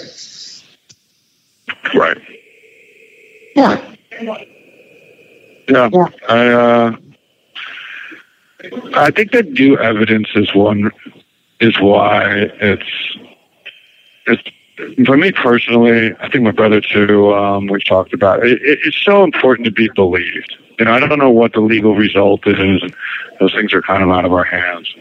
Right. 1.94 2.18
yeah 3.56 3.78
Yeah. 5.68 5.90
I 6.28 6.48
uh, 6.48 6.96
I 8.94 9.10
think 9.10 9.32
that 9.32 9.50
new 9.50 9.78
evidence 9.78 10.28
is 10.34 10.54
one 10.54 10.90
is 11.60 11.78
why 11.80 12.24
it's 12.60 13.18
it's 14.26 14.42
for 15.04 15.16
me 15.16 15.32
personally. 15.32 16.14
I 16.20 16.28
think 16.30 16.44
my 16.44 16.50
brother 16.50 16.80
too. 16.80 17.32
Um, 17.34 17.66
we 17.66 17.80
talked 17.80 18.12
about 18.12 18.44
it, 18.44 18.60
it. 18.62 18.78
It's 18.84 18.96
so 19.02 19.24
important 19.24 19.64
to 19.66 19.70
be 19.70 19.88
believed. 19.94 20.56
You 20.78 20.84
know, 20.84 20.92
I 20.92 21.00
don't 21.00 21.18
know 21.18 21.30
what 21.30 21.54
the 21.54 21.60
legal 21.60 21.94
result 21.94 22.46
is. 22.46 22.82
Those 23.40 23.54
things 23.54 23.72
are 23.72 23.82
kind 23.82 24.02
of 24.02 24.10
out 24.10 24.24
of 24.24 24.32
our 24.32 24.44
hands. 24.44 24.94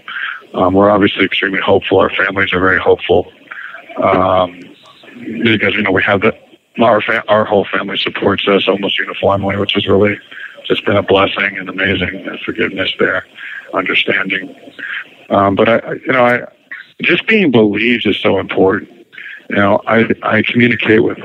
Um, 0.53 0.73
we're 0.73 0.89
obviously 0.89 1.25
extremely 1.25 1.59
hopeful. 1.59 1.99
Our 1.99 2.09
families 2.09 2.53
are 2.53 2.59
very 2.59 2.79
hopeful 2.79 3.31
um, 4.01 4.59
because 5.43 5.73
you 5.73 5.81
know 5.81 5.91
we 5.91 6.03
have 6.03 6.21
the 6.21 6.33
our 6.79 7.01
fa- 7.01 7.23
our 7.27 7.45
whole 7.45 7.65
family 7.65 7.97
supports 7.97 8.47
us 8.47 8.67
almost 8.67 8.97
uniformly, 8.99 9.57
which 9.57 9.73
has 9.73 9.87
really 9.87 10.17
just 10.65 10.85
been 10.85 10.95
a 10.95 11.03
blessing 11.03 11.57
and 11.57 11.69
amazing 11.69 12.37
forgiveness 12.45 12.93
there, 12.99 13.25
understanding. 13.73 14.55
Um, 15.29 15.55
but 15.55 15.67
I- 15.69 15.93
you 16.05 16.13
know, 16.13 16.25
I 16.25 16.41
just 17.01 17.27
being 17.27 17.51
believed 17.51 18.05
is 18.07 18.17
so 18.17 18.39
important. 18.39 18.89
You 19.49 19.57
know, 19.57 19.81
I 19.87 20.05
I 20.23 20.41
communicate 20.41 21.03
with 21.03 21.19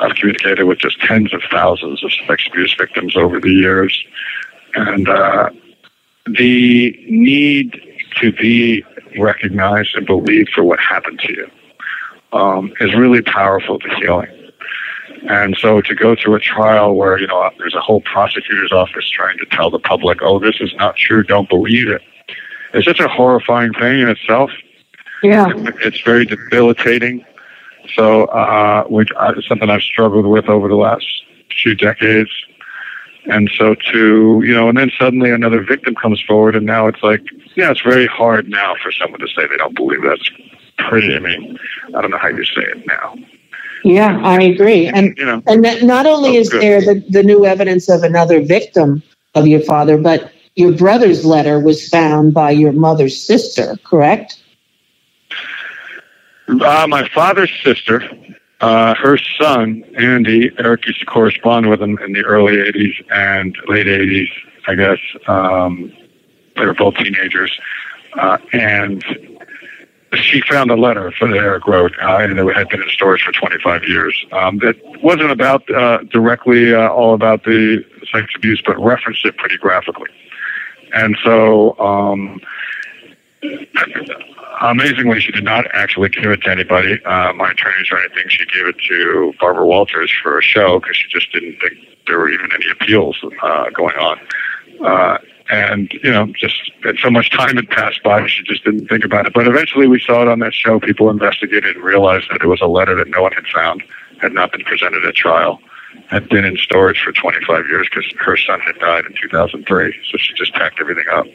I've 0.00 0.14
communicated 0.16 0.64
with 0.64 0.78
just 0.78 1.00
tens 1.00 1.32
of 1.34 1.42
thousands 1.50 2.02
of 2.02 2.12
sex 2.26 2.46
abuse 2.48 2.74
victims 2.78 3.16
over 3.16 3.40
the 3.40 3.50
years, 3.50 4.04
and 4.74 5.08
uh, 5.08 5.50
the 6.26 6.96
need 7.08 7.80
to 8.20 8.32
be 8.32 8.84
recognized 9.18 9.94
and 9.94 10.06
believed 10.06 10.50
for 10.54 10.64
what 10.64 10.80
happened 10.80 11.20
to 11.20 11.32
you 11.32 11.50
um, 12.32 12.72
is 12.80 12.94
really 12.94 13.22
powerful 13.22 13.78
to 13.78 13.88
healing. 13.96 14.30
And 15.28 15.56
so 15.56 15.80
to 15.80 15.94
go 15.94 16.16
through 16.16 16.34
a 16.34 16.40
trial 16.40 16.94
where, 16.94 17.18
you 17.18 17.26
know, 17.26 17.48
there's 17.58 17.74
a 17.74 17.80
whole 17.80 18.00
prosecutor's 18.00 18.72
office 18.72 19.08
trying 19.08 19.38
to 19.38 19.46
tell 19.46 19.70
the 19.70 19.78
public, 19.78 20.18
oh, 20.22 20.40
this 20.40 20.56
is 20.60 20.74
not 20.74 20.96
true, 20.96 21.22
don't 21.22 21.48
believe 21.48 21.88
it. 21.88 22.02
It's 22.74 22.86
such 22.86 23.00
a 23.00 23.08
horrifying 23.08 23.72
thing 23.74 24.00
in 24.00 24.08
itself. 24.08 24.50
Yeah. 25.22 25.46
It's 25.84 26.00
very 26.00 26.24
debilitating. 26.24 27.24
So, 27.94 28.24
uh, 28.26 28.84
which 28.84 29.10
uh, 29.16 29.34
is 29.36 29.46
something 29.46 29.68
I've 29.68 29.82
struggled 29.82 30.26
with 30.26 30.48
over 30.48 30.68
the 30.68 30.76
last 30.76 31.06
few 31.62 31.74
decades. 31.74 32.30
And 33.26 33.50
so 33.56 33.74
to, 33.92 34.42
you 34.44 34.54
know, 34.54 34.68
and 34.68 34.76
then 34.76 34.90
suddenly 34.98 35.30
another 35.30 35.62
victim 35.62 35.94
comes 35.94 36.20
forward 36.20 36.56
and 36.56 36.66
now 36.66 36.88
it's 36.88 37.02
like, 37.02 37.22
yeah, 37.54 37.70
it's 37.70 37.80
very 37.82 38.06
hard 38.06 38.48
now 38.48 38.74
for 38.82 38.90
someone 38.90 39.20
to 39.20 39.28
say 39.28 39.46
they 39.46 39.56
don't 39.56 39.76
believe 39.76 40.02
that's 40.02 40.28
pretty, 40.78 41.14
I 41.14 41.18
mean, 41.20 41.58
I 41.94 42.00
don't 42.00 42.10
know 42.10 42.18
how 42.18 42.28
you 42.28 42.44
say 42.44 42.62
it 42.62 42.86
now. 42.86 43.14
Yeah, 43.84 44.20
I 44.22 44.40
agree. 44.42 44.86
And 44.86 45.16
You 45.16 45.26
know, 45.26 45.42
and 45.46 45.64
that 45.64 45.82
not 45.82 46.06
only 46.06 46.36
is 46.36 46.48
good. 46.48 46.62
there 46.62 46.80
the, 46.80 47.04
the 47.10 47.22
new 47.22 47.44
evidence 47.44 47.88
of 47.88 48.02
another 48.02 48.40
victim 48.40 49.02
of 49.34 49.46
your 49.46 49.60
father, 49.60 49.98
but 49.98 50.32
your 50.54 50.72
brother's 50.72 51.24
letter 51.24 51.58
was 51.60 51.88
found 51.88 52.34
by 52.34 52.50
your 52.50 52.72
mother's 52.72 53.20
sister, 53.24 53.76
correct? 53.84 54.41
Uh, 56.48 56.86
my 56.88 57.08
father's 57.08 57.52
sister, 57.62 58.02
uh, 58.60 58.94
her 58.94 59.16
son, 59.16 59.84
Andy, 59.96 60.50
Eric 60.58 60.86
used 60.86 61.00
to 61.00 61.06
correspond 61.06 61.68
with 61.68 61.80
him 61.80 61.98
in 61.98 62.12
the 62.12 62.22
early 62.24 62.56
80s 62.56 63.04
and 63.10 63.56
late 63.68 63.86
80s, 63.86 64.28
I 64.66 64.74
guess. 64.74 64.98
Um, 65.26 65.92
they 66.56 66.66
were 66.66 66.74
both 66.74 66.94
teenagers. 66.96 67.58
Uh, 68.18 68.38
and 68.52 69.04
she 70.14 70.42
found 70.42 70.70
a 70.70 70.76
letter 70.76 71.12
that 71.20 71.30
Eric 71.30 71.66
wrote, 71.66 71.92
uh, 72.02 72.18
and 72.18 72.38
it 72.38 72.56
had 72.56 72.68
been 72.68 72.82
in 72.82 72.88
storage 72.90 73.22
for 73.22 73.32
25 73.32 73.84
years. 73.84 74.26
Um, 74.32 74.58
that 74.58 74.76
wasn't 75.02 75.30
about 75.30 75.68
uh, 75.70 75.98
directly 76.10 76.74
uh, 76.74 76.88
all 76.88 77.14
about 77.14 77.44
the 77.44 77.84
sex 78.12 78.26
abuse, 78.36 78.62
but 78.64 78.78
referenced 78.78 79.24
it 79.24 79.36
pretty 79.38 79.56
graphically. 79.56 80.10
And 80.92 81.16
so, 81.24 81.78
um, 81.78 82.40
amazingly, 84.60 85.20
she 85.20 85.32
did 85.32 85.44
not 85.44 85.66
actually 85.72 86.08
give 86.08 86.30
it 86.30 86.42
to 86.42 86.50
anybody, 86.50 87.02
uh, 87.04 87.32
my 87.32 87.50
attorneys 87.50 87.90
or 87.90 87.98
anything. 87.98 88.28
She 88.28 88.44
gave 88.46 88.66
it 88.66 88.76
to 88.88 89.34
Barbara 89.40 89.66
Walters 89.66 90.12
for 90.22 90.38
a 90.38 90.42
show 90.42 90.78
because 90.80 90.96
she 90.96 91.08
just 91.08 91.32
didn't 91.32 91.58
think 91.60 91.74
there 92.06 92.18
were 92.18 92.30
even 92.30 92.50
any 92.52 92.66
appeals 92.70 93.16
uh, 93.42 93.70
going 93.70 93.96
on. 93.96 94.18
Uh, 94.84 95.18
and, 95.50 95.92
you 96.02 96.10
know, 96.10 96.26
just 96.38 96.70
so 97.00 97.10
much 97.10 97.30
time 97.30 97.56
had 97.56 97.68
passed 97.68 98.02
by, 98.02 98.26
she 98.26 98.42
just 98.44 98.64
didn't 98.64 98.88
think 98.88 99.04
about 99.04 99.26
it. 99.26 99.34
But 99.34 99.46
eventually 99.46 99.86
we 99.86 100.00
saw 100.00 100.22
it 100.22 100.28
on 100.28 100.38
that 100.38 100.54
show. 100.54 100.80
People 100.80 101.10
investigated 101.10 101.76
and 101.76 101.84
realized 101.84 102.30
that 102.30 102.42
it 102.42 102.46
was 102.46 102.60
a 102.60 102.66
letter 102.66 102.94
that 102.94 103.08
no 103.08 103.22
one 103.22 103.32
had 103.32 103.46
found, 103.46 103.82
had 104.20 104.32
not 104.32 104.52
been 104.52 104.64
presented 104.64 105.04
at 105.04 105.14
trial, 105.14 105.60
had 106.08 106.28
been 106.28 106.44
in 106.44 106.56
storage 106.56 107.02
for 107.02 107.12
25 107.12 107.66
years 107.66 107.88
because 107.90 108.10
her 108.18 108.36
son 108.36 108.60
had 108.60 108.78
died 108.78 109.04
in 109.04 109.14
2003. 109.20 109.94
So 110.10 110.18
she 110.18 110.32
just 110.34 110.54
packed 110.54 110.80
everything 110.80 111.04
up. 111.12 111.26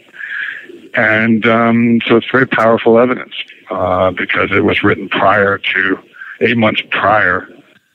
And 0.97 1.45
um, 1.45 2.01
so 2.07 2.17
it's 2.17 2.29
very 2.31 2.47
powerful 2.47 2.97
evidence 2.97 3.35
uh, 3.69 4.09
because 4.11 4.49
it 4.51 4.63
was 4.63 4.81
written 4.81 5.07
prior 5.09 5.59
to, 5.59 5.99
eight 6.41 6.57
months 6.57 6.81
prior 6.89 7.47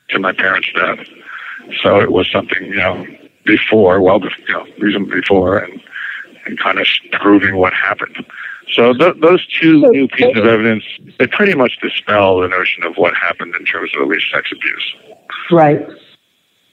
to 0.09 0.19
my 0.19 0.31
parents' 0.31 0.69
death. 0.73 1.05
So 1.81 1.99
it 1.99 2.11
was 2.11 2.31
something, 2.31 2.63
you 2.63 2.75
know, 2.75 3.05
before, 3.45 4.01
well, 4.01 4.21
you 4.21 4.53
know, 4.53 4.65
reason 4.79 5.09
before, 5.09 5.57
and, 5.57 5.81
and 6.45 6.57
kind 6.59 6.79
of 6.79 6.87
proving 7.11 7.57
what 7.57 7.73
happened. 7.73 8.25
So 8.71 8.93
th- 8.93 9.17
those 9.21 9.45
two 9.47 9.81
new 9.91 10.07
pieces 10.07 10.37
of 10.37 10.45
evidence, 10.45 10.85
they 11.19 11.27
pretty 11.27 11.55
much 11.55 11.77
dispel 11.81 12.39
the 12.39 12.47
notion 12.47 12.83
of 12.83 12.95
what 12.95 13.13
happened 13.15 13.53
in 13.59 13.65
terms 13.65 13.91
of 13.95 14.03
at 14.03 14.07
least 14.07 14.31
sex 14.31 14.49
abuse. 14.51 14.95
Right. 15.51 15.85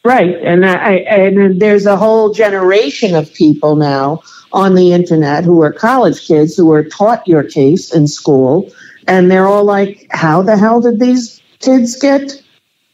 Right. 0.05 0.37
And 0.43 0.65
I 0.65 0.93
and 0.95 1.61
there's 1.61 1.87
a 1.87 1.97
whole 1.97 2.33
generation 2.33 3.15
of 3.15 3.33
people 3.35 3.77
now 3.77 4.23
on 4.53 4.75
the 4.75 4.93
internet 4.93 5.45
who 5.45 5.63
are 5.63 5.73
college 5.73 6.27
kids 6.27 6.57
who 6.57 6.67
were 6.67 6.85
taught 6.85 7.27
your 7.27 7.45
case 7.45 7.95
in 7.95 8.07
school 8.07 8.71
and 9.07 9.31
they're 9.31 9.47
all 9.47 9.65
like, 9.65 10.07
How 10.11 10.43
the 10.43 10.57
hell 10.57 10.81
did 10.81 11.01
these 11.01 11.41
kids 11.61 11.97
get 11.97 12.43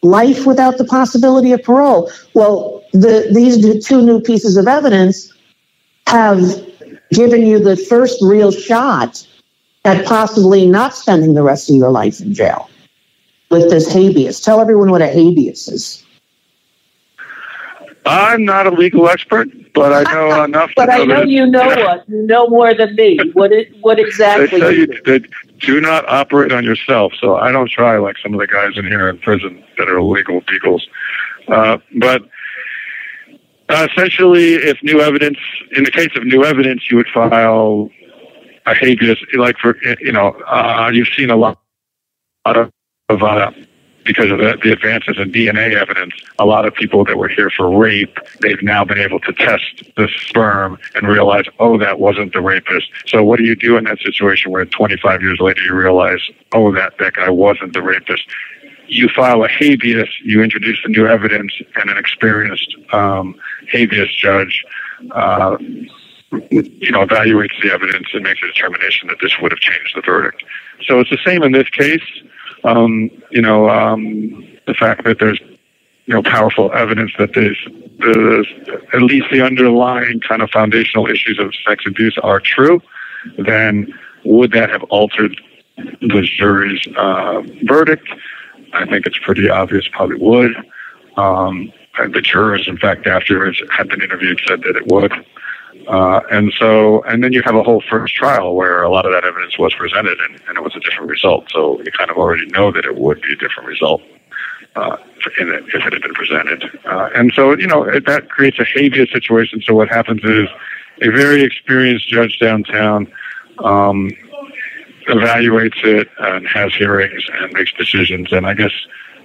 life 0.03 0.47
without 0.47 0.79
the 0.79 0.85
possibility 0.85 1.53
of 1.53 1.63
parole? 1.63 2.11
Well, 2.35 2.85
the 2.93 3.29
these 3.33 3.87
two 3.87 4.03
new 4.03 4.21
pieces 4.21 4.57
of 4.57 4.67
evidence 4.67 5.33
have 6.07 6.41
given 7.11 7.47
you 7.47 7.59
the 7.59 7.77
first 7.77 8.19
real 8.23 8.51
shot 8.51 9.27
at 9.85 10.05
possibly 10.07 10.67
not 10.67 10.95
spending 10.95 11.35
the 11.35 11.43
rest 11.43 11.71
of 11.71 11.77
your 11.77 11.91
life 11.91 12.21
in 12.21 12.35
jail 12.35 12.69
with 13.51 13.71
this 13.71 13.93
habeas. 13.93 14.41
Tell 14.41 14.61
everyone 14.61 14.91
what 14.91 15.03
a 15.03 15.07
habeas 15.07 15.69
is. 15.69 16.05
I'm 18.05 18.45
not 18.45 18.67
a 18.67 18.71
legal 18.71 19.09
expert, 19.09 19.49
but 19.77 19.93
I 19.93 20.13
know 20.13 20.45
enough. 20.45 20.71
But 20.75 20.87
to 20.87 20.93
I 20.93 21.05
know 21.05 21.21
that- 21.21 21.29
you 21.29 21.47
know 21.47 21.67
what 21.67 22.09
you 22.09 22.23
know 22.27 22.49
more 22.49 22.75
than 22.75 22.95
me. 22.97 23.19
What 23.35 23.53
it 23.53 23.69
what 23.81 23.97
They 23.97 24.05
exactly? 24.05 24.59
tell 24.61 24.73
you 24.73 24.87
that 24.87 25.23
do 25.61 25.81
not 25.81 26.09
operate 26.09 26.53
on 26.53 26.65
yourself. 26.65 27.13
So 27.21 27.37
I 27.37 27.53
don't 27.53 27.71
try 27.71 27.97
like 27.99 28.17
some 28.23 28.35
of 28.35 28.41
the 28.41 28.47
guys 28.47 28.73
in 28.77 28.87
here 28.87 29.09
in 29.09 29.19
prison 29.19 29.63
that 29.79 29.89
are 29.89 29.99
illegal 29.99 30.41
beagles. 30.49 30.87
Uh, 31.49 31.79
but 31.97 32.23
uh, 33.69 33.87
essentially, 33.91 34.55
if 34.55 34.83
new 34.83 35.01
evidence, 35.01 35.39
in 35.77 35.85
the 35.85 35.91
case 35.91 36.11
of 36.17 36.25
new 36.25 36.45
evidence, 36.45 36.91
you 36.91 36.97
would 36.97 37.09
file 37.13 37.91
a 38.67 38.75
habeas, 38.75 39.19
like 39.35 39.57
for 39.59 39.77
you 40.01 40.13
know, 40.13 40.29
uh, 40.47 40.91
you've 40.93 41.09
seen 41.17 41.31
a 41.31 41.37
lot, 41.37 41.59
lot 42.47 42.57
of, 42.57 42.71
of 43.09 43.23
uh, 43.23 43.51
because 44.07 44.31
of 44.31 44.39
the, 44.39 44.59
the 44.63 44.73
advances 44.73 45.17
in 45.19 45.33
DNA 45.33 45.75
evidence, 45.75 46.15
a 46.39 46.45
lot 46.45 46.65
of 46.67 46.75
people 46.75 47.05
that 47.05 47.17
were 47.17 47.29
here 47.29 47.51
for 47.51 47.77
rape, 47.77 48.19
they've 48.41 48.63
now 48.63 48.85
been 48.85 48.99
able 48.99 49.21
to 49.21 49.33
test 49.33 49.83
the 49.97 50.09
sperm 50.17 50.79
and 50.95 51.09
realize, 51.09 51.45
oh, 51.59 51.79
that 51.79 51.99
wasn't 51.99 52.33
the 52.33 52.41
rapist. 52.41 52.91
So 53.07 53.23
what 53.25 53.39
do 53.39 53.45
you 53.45 53.57
do 53.57 53.77
in 53.77 53.85
that 53.85 53.99
situation 53.99 54.53
where 54.53 54.65
25 54.65 55.23
years 55.23 55.41
later 55.41 55.63
you 55.63 55.75
realize, 55.75 56.21
oh, 56.53 56.73
that, 56.73 56.95
that 56.99 57.15
guy 57.15 57.31
wasn't 57.31 57.73
the 57.73 57.83
rapist? 57.83 58.25
You 58.89 59.09
file 59.09 59.43
a 59.43 59.49
habeas, 59.49 60.09
you 60.23 60.43
introduce 60.43 60.81
the 60.83 60.91
new 60.91 61.07
evidence, 61.07 61.53
and 61.75 61.91
an 61.91 61.99
experienced 61.99 62.77
um, 62.93 63.35
habeas 63.69 64.15
judge 64.15 64.65
uh, 65.11 65.57
you 66.51 66.91
know, 66.91 67.05
evaluates 67.05 67.61
the 67.63 67.73
evidence 67.73 68.09
and 68.13 68.23
makes 68.23 68.43
a 68.43 68.47
determination 68.47 69.09
that 69.09 69.19
this 69.21 69.33
would 69.41 69.53
have 69.53 69.61
changed 69.61 69.97
the 69.97 70.03
verdict. 70.03 70.43
So 70.87 71.01
it's 71.01 71.11
the 71.11 71.19
same 71.25 71.43
in 71.43 71.53
this 71.53 71.69
case. 71.71 72.03
Um, 72.67 73.11
you 73.31 73.41
know, 73.41 73.71
um, 73.71 74.47
the 74.67 74.75
fact 74.75 75.05
that 75.05 75.19
there's 75.19 75.41
you 76.07 76.15
know 76.15 76.23
powerful 76.23 76.73
evidence 76.73 77.13
that 77.19 77.35
there's, 77.35 77.59
there's 77.99 78.47
at 78.93 79.03
least 79.03 79.27
the 79.31 79.41
underlying 79.43 80.21
kind 80.21 80.43
of 80.43 80.51
foundational 80.51 81.07
issues 81.07 81.39
of 81.39 81.55
sex 81.67 81.85
abuse 81.87 82.19
are 82.23 82.41
true, 82.41 82.81
then 83.39 83.93
would 84.25 84.53
that 84.53 84.71
have 84.71 84.83
altered 84.85 85.41
the 85.77 86.23
jury's 86.23 86.87
uh, 86.97 87.43
verdict? 87.65 88.09
I 88.73 88.87
think 88.87 89.07
it's 89.07 89.19
pretty 89.19 89.49
obvious, 89.49 89.89
probably 89.89 90.17
would. 90.17 90.57
Um, 91.17 91.73
the 92.13 92.21
jurors, 92.21 92.69
in 92.69 92.77
fact, 92.77 93.07
afterwards 93.07 93.63
had 93.71 93.89
been 93.89 94.03
interviewed, 94.03 94.41
said 94.47 94.63
that 94.63 94.77
it 94.77 94.87
would. 94.89 95.13
Uh, 95.89 96.21
and 96.31 96.53
so, 96.59 97.03
and 97.03 97.23
then 97.23 97.33
you 97.33 97.43
have 97.43 97.55
a 97.55 97.63
whole 97.63 97.83
first 97.89 98.15
trial 98.15 98.55
where 98.57 98.83
a 98.83 98.91
lot 98.91 99.07
of 99.07 99.13
that 99.13 99.25
evidence 99.25 99.59
was 99.59 99.73
presented 99.75 100.19
and, 100.21 100.41
and 100.49 100.59
it 100.59 100.63
was 100.63 100.75
a 100.75 100.81
different 100.81 101.09
result. 101.09 101.47
So 101.53 101.81
you 101.83 101.93
kind 101.93 102.11
of 102.11 102.17
already 102.17 102.47
know 102.47 102.73
that 102.73 102.85
it 102.85 102.97
would 102.97 103.21
be 103.23 103.33
a 103.33 103.37
different 103.37 103.69
result 103.69 104.03
uh, 104.75 104.97
it, 105.39 105.65
if 105.69 105.75
it 105.75 105.83
had 105.83 106.03
been 106.03 106.15
presented. 106.15 106.65
Uh, 106.85 107.09
and 107.15 107.33
so, 107.35 107.57
you 107.57 107.67
know, 107.67 107.85
it, 107.85 108.05
that 108.07 108.29
creates 108.29 108.59
a 108.59 108.65
habeas 108.65 109.11
situation. 109.11 109.63
So 109.63 109.75
what 109.75 109.89
happens 109.89 110.23
is 110.25 110.49
a 111.03 111.09
very 111.11 111.43
experienced 111.43 112.09
judge 112.09 112.39
downtown 112.39 113.11
um, 113.59 114.11
evaluates 115.09 115.85
it 115.85 116.09
and 116.19 116.47
has 116.49 116.75
hearings 116.75 117.25
and 117.33 117.53
makes 117.53 117.73
decisions. 117.73 118.33
And 118.33 118.47
I 118.47 118.55
guess 118.55 118.73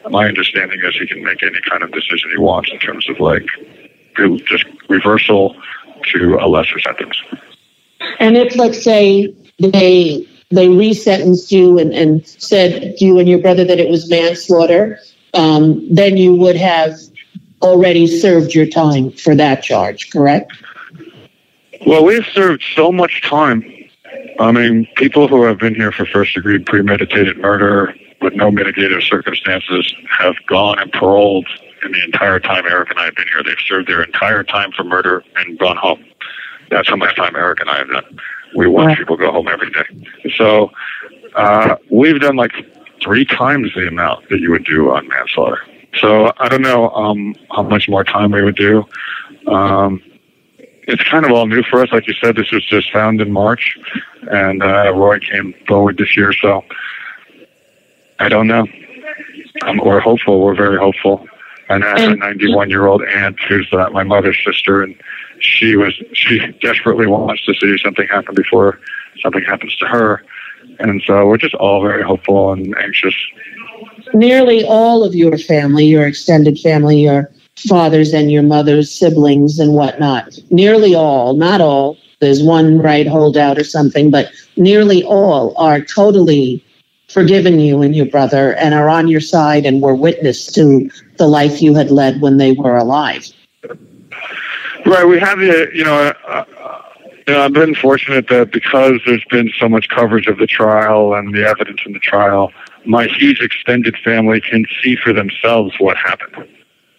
my 0.09 0.27
understanding 0.27 0.79
is 0.83 0.95
he 0.95 1.07
can 1.07 1.23
make 1.23 1.43
any 1.43 1.59
kind 1.69 1.83
of 1.83 1.91
decision 1.91 2.29
he 2.29 2.37
wants 2.37 2.71
in 2.71 2.79
terms 2.79 3.09
of 3.09 3.19
like 3.19 3.47
just 4.45 4.65
reversal 4.89 5.55
to 6.13 6.37
a 6.39 6.47
lesser 6.47 6.79
sentence. 6.79 7.15
And 8.19 8.37
if, 8.37 8.55
let's 8.55 8.83
say, 8.83 9.33
they 9.59 10.27
they 10.49 10.67
resentenced 10.67 11.51
you 11.51 11.79
and, 11.79 11.93
and 11.93 12.27
said 12.27 12.95
you 12.99 13.19
and 13.19 13.29
your 13.29 13.39
brother 13.39 13.63
that 13.63 13.79
it 13.79 13.89
was 13.89 14.09
manslaughter, 14.09 14.99
um, 15.33 15.87
then 15.93 16.17
you 16.17 16.35
would 16.35 16.57
have 16.57 16.93
already 17.61 18.05
served 18.05 18.53
your 18.53 18.65
time 18.65 19.11
for 19.11 19.33
that 19.35 19.63
charge, 19.63 20.11
correct? 20.11 20.51
Well, 21.85 22.03
we've 22.03 22.25
served 22.33 22.63
so 22.75 22.91
much 22.91 23.21
time. 23.21 23.63
I 24.39 24.51
mean, 24.51 24.87
people 24.97 25.27
who 25.27 25.43
have 25.43 25.57
been 25.57 25.75
here 25.75 25.91
for 25.91 26.05
first 26.05 26.33
degree 26.35 26.59
premeditated 26.59 27.37
murder 27.37 27.95
with 28.21 28.33
no 28.33 28.51
mitigative 28.51 29.01
circumstances 29.03 29.93
have 30.09 30.35
gone 30.47 30.79
and 30.79 30.91
paroled 30.91 31.47
in 31.83 31.91
the 31.91 32.03
entire 32.03 32.39
time 32.39 32.65
Eric 32.65 32.89
and 32.91 32.99
I 32.99 33.05
have 33.05 33.15
been 33.15 33.27
here. 33.27 33.43
They've 33.43 33.55
served 33.65 33.87
their 33.87 34.03
entire 34.03 34.43
time 34.43 34.71
for 34.71 34.83
murder 34.83 35.23
and 35.35 35.57
gone 35.57 35.77
home. 35.77 36.03
That's 36.69 36.87
how 36.87 36.95
much 36.95 37.15
time 37.15 37.35
Eric 37.35 37.61
and 37.61 37.69
I 37.69 37.77
have 37.79 37.89
done. 37.89 38.19
We 38.55 38.67
watch 38.67 38.97
people 38.97 39.17
go 39.17 39.31
home 39.31 39.47
every 39.47 39.71
day. 39.71 40.31
So 40.35 40.71
uh, 41.35 41.75
we've 41.89 42.19
done 42.19 42.35
like 42.35 42.53
three 43.01 43.25
times 43.25 43.73
the 43.73 43.87
amount 43.87 44.29
that 44.29 44.39
you 44.39 44.51
would 44.51 44.65
do 44.65 44.91
on 44.91 45.07
manslaughter. 45.07 45.61
So 45.99 46.31
I 46.37 46.47
don't 46.47 46.61
know 46.61 46.89
um, 46.91 47.35
how 47.51 47.63
much 47.63 47.89
more 47.89 48.03
time 48.03 48.31
we 48.31 48.43
would 48.43 48.55
do. 48.55 48.85
Um, 49.47 50.01
it's 50.87 51.03
kind 51.03 51.25
of 51.25 51.31
all 51.31 51.45
new 51.47 51.63
for 51.63 51.81
us. 51.81 51.91
Like 51.91 52.07
you 52.07 52.13
said, 52.21 52.35
this 52.35 52.51
was 52.51 52.65
just 52.65 52.91
found 52.91 53.21
in 53.21 53.31
March, 53.31 53.77
and 54.29 54.63
uh, 54.63 54.91
Roy 54.93 55.19
came 55.19 55.53
forward 55.67 55.97
this 55.97 56.17
year. 56.17 56.33
So 56.33 56.63
I 58.19 58.29
don't 58.29 58.47
know. 58.47 58.65
Um, 59.63 59.77
we're 59.83 59.99
hopeful. 59.99 60.41
We're 60.41 60.55
very 60.55 60.77
hopeful. 60.77 61.27
And 61.71 61.85
I 61.85 61.99
have 62.01 62.11
a 62.11 62.15
91 62.15 62.69
year 62.69 62.85
old 62.85 63.01
aunt 63.03 63.39
who's 63.47 63.71
uh, 63.71 63.89
my 63.91 64.03
mother's 64.03 64.37
sister, 64.45 64.83
and 64.83 64.95
she 65.39 65.75
was 65.75 65.93
she 66.13 66.39
desperately 66.61 67.07
wants 67.07 67.45
to 67.45 67.53
see 67.53 67.77
something 67.83 68.07
happen 68.07 68.35
before 68.35 68.79
something 69.21 69.43
happens 69.43 69.75
to 69.77 69.85
her. 69.85 70.23
And 70.79 71.01
so 71.05 71.27
we're 71.27 71.37
just 71.37 71.55
all 71.55 71.81
very 71.81 72.03
hopeful 72.03 72.51
and 72.51 72.75
anxious. 72.77 73.15
Nearly 74.13 74.63
all 74.65 75.03
of 75.03 75.15
your 75.15 75.37
family, 75.37 75.85
your 75.85 76.05
extended 76.05 76.59
family, 76.59 77.01
your 77.01 77.31
fathers 77.55 78.13
and 78.13 78.31
your 78.31 78.43
mother's 78.43 78.91
siblings 78.91 79.59
and 79.59 79.73
whatnot, 79.73 80.37
nearly 80.49 80.93
all, 80.95 81.35
not 81.35 81.61
all, 81.61 81.97
there's 82.19 82.43
one 82.43 82.79
right 82.79 83.07
holdout 83.07 83.57
or 83.57 83.63
something, 83.63 84.11
but 84.11 84.31
nearly 84.57 85.03
all 85.03 85.55
are 85.57 85.81
totally 85.81 86.63
forgiven 87.11 87.59
you 87.59 87.81
and 87.81 87.95
your 87.95 88.05
brother 88.05 88.55
and 88.55 88.73
are 88.73 88.89
on 88.89 89.07
your 89.07 89.21
side 89.21 89.65
and 89.65 89.81
were 89.81 89.95
witness 89.95 90.51
to 90.53 90.89
the 91.17 91.27
life 91.27 91.61
you 91.61 91.73
had 91.75 91.91
led 91.91 92.21
when 92.21 92.37
they 92.37 92.53
were 92.53 92.77
alive. 92.77 93.27
Right. 94.85 95.05
We 95.05 95.19
have 95.19 95.39
the, 95.39 95.69
you 95.73 95.83
know, 95.83 96.13
uh, 96.27 96.45
you 97.27 97.33
know, 97.33 97.41
I've 97.41 97.53
been 97.53 97.75
fortunate 97.75 98.27
that 98.29 98.51
because 98.51 98.99
there's 99.05 99.23
been 99.29 99.51
so 99.59 99.69
much 99.69 99.89
coverage 99.89 100.27
of 100.27 100.37
the 100.37 100.47
trial 100.47 101.13
and 101.13 101.33
the 101.33 101.45
evidence 101.45 101.81
in 101.85 101.93
the 101.93 101.99
trial, 101.99 102.51
my 102.85 103.05
huge 103.05 103.41
extended 103.41 103.95
family 104.03 104.41
can 104.41 104.65
see 104.81 104.95
for 104.95 105.13
themselves 105.13 105.75
what 105.79 105.97
happened. 105.97 106.47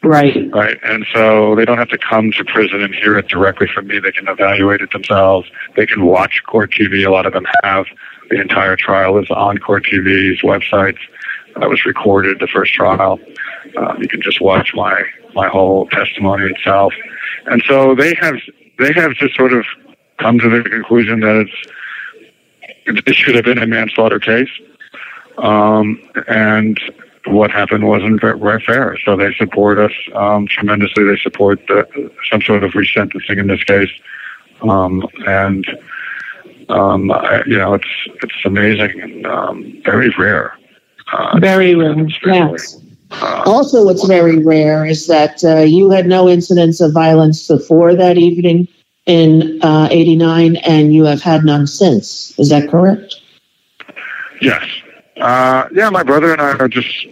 Right. 0.03 0.51
Right. 0.53 0.79
And 0.83 1.07
so 1.15 1.55
they 1.55 1.65
don't 1.65 1.79
have 1.79 1.89
to 1.91 1.99
come 1.99 2.33
to 2.33 2.45
prison 2.45 2.83
and 2.83 2.95
hear 2.95 3.17
it 3.19 3.29
directly 3.29 3.69
from 3.73 3.87
me. 3.87 4.01
They 4.01 4.11
can 4.11 4.27
evaluate 4.27 4.81
it 4.81 4.91
themselves. 4.91 5.49
They 5.77 5.87
can 5.87 6.05
watch 6.05 6.43
court 6.45 6.73
TV. 6.73 7.07
A 7.07 7.11
lot 7.11 7.25
of 7.25 7.33
them 7.33 7.47
have. 7.63 7.87
The 8.31 8.41
entire 8.41 8.77
trial 8.77 9.19
is 9.19 9.31
on 9.31 9.59
court 9.59 9.85
TV's 9.85 10.41
websites. 10.43 10.99
I 11.57 11.67
was 11.67 11.85
recorded, 11.85 12.41
the 12.41 12.49
first 12.49 12.73
trial. 12.73 13.21
Um, 13.77 13.99
you 14.01 14.09
can 14.09 14.23
just 14.23 14.41
watch 14.41 14.73
my, 14.75 15.03
my 15.35 15.49
whole 15.49 15.87
testimony 15.89 16.51
itself. 16.51 16.95
And 17.47 17.63
so 17.69 17.95
they 17.95 18.15
have, 18.15 18.37
they 18.79 18.93
have 18.95 19.13
just 19.15 19.37
sort 19.37 19.53
of 19.53 19.65
come 20.19 20.39
to 20.39 20.49
the 20.49 20.69
conclusion 20.69 21.21
that 21.21 21.47
it's, 21.47 23.07
it 23.07 23.15
should 23.15 23.35
have 23.35 23.45
been 23.45 23.59
a 23.59 23.67
manslaughter 23.67 24.19
case. 24.19 24.51
Um, 25.39 26.01
and 26.27 26.81
what 27.27 27.51
happened 27.51 27.87
wasn't 27.87 28.21
very 28.21 28.63
fair. 28.63 28.97
So 29.05 29.17
they 29.17 29.33
support 29.35 29.79
us 29.79 29.93
um, 30.15 30.47
tremendously. 30.47 31.05
They 31.05 31.17
support 31.17 31.61
the, 31.69 32.11
some 32.31 32.43
sort 32.43 32.65
of 32.65 32.73
resentencing 32.73 33.39
in 33.39 33.47
this 33.47 33.63
case. 33.65 33.91
Um, 34.63 35.07
and 35.27 35.67
um, 36.69 37.11
I, 37.11 37.43
you 37.47 37.59
know, 37.59 37.75
it's 37.75 37.89
it's 38.23 38.45
amazing 38.45 39.01
and 39.01 39.27
um, 39.27 39.83
very 39.85 40.11
rare. 40.19 40.57
Uh, 41.13 41.39
very 41.39 41.75
rare. 41.75 41.95
Yes. 42.25 42.79
Uh, 43.11 43.43
also, 43.45 43.85
what's 43.85 44.07
very 44.07 44.39
rare 44.39 44.87
is 44.87 45.07
that 45.07 45.45
uh, 45.45 45.59
you 45.59 45.91
had 45.91 46.07
no 46.07 46.29
incidents 46.29 46.81
of 46.81 46.93
violence 46.93 47.47
before 47.47 47.95
that 47.95 48.17
evening 48.17 48.67
in 49.07 49.61
'89, 49.63 50.57
uh, 50.57 50.61
and 50.65 50.95
you 50.95 51.05
have 51.05 51.21
had 51.21 51.45
none 51.45 51.67
since. 51.67 52.39
Is 52.39 52.49
that 52.49 52.71
correct? 52.71 53.17
Yes. 54.41 54.65
Uh, 55.21 55.69
yeah, 55.75 55.91
my 55.91 56.03
brother 56.03 56.33
and 56.33 56.41
I 56.41 56.53
are 56.57 56.69
just. 56.69 57.07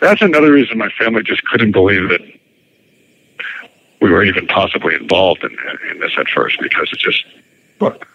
That's 0.00 0.22
another 0.22 0.52
reason 0.52 0.78
my 0.78 0.90
family 0.90 1.22
just 1.22 1.44
couldn't 1.44 1.72
believe 1.72 2.08
that 2.08 2.20
we 4.00 4.10
were 4.10 4.24
even 4.24 4.46
possibly 4.46 4.94
involved 4.94 5.44
in, 5.44 5.56
in 5.90 6.00
this 6.00 6.12
at 6.18 6.28
first 6.28 6.58
because 6.60 6.88
it 6.92 6.98
just 6.98 7.24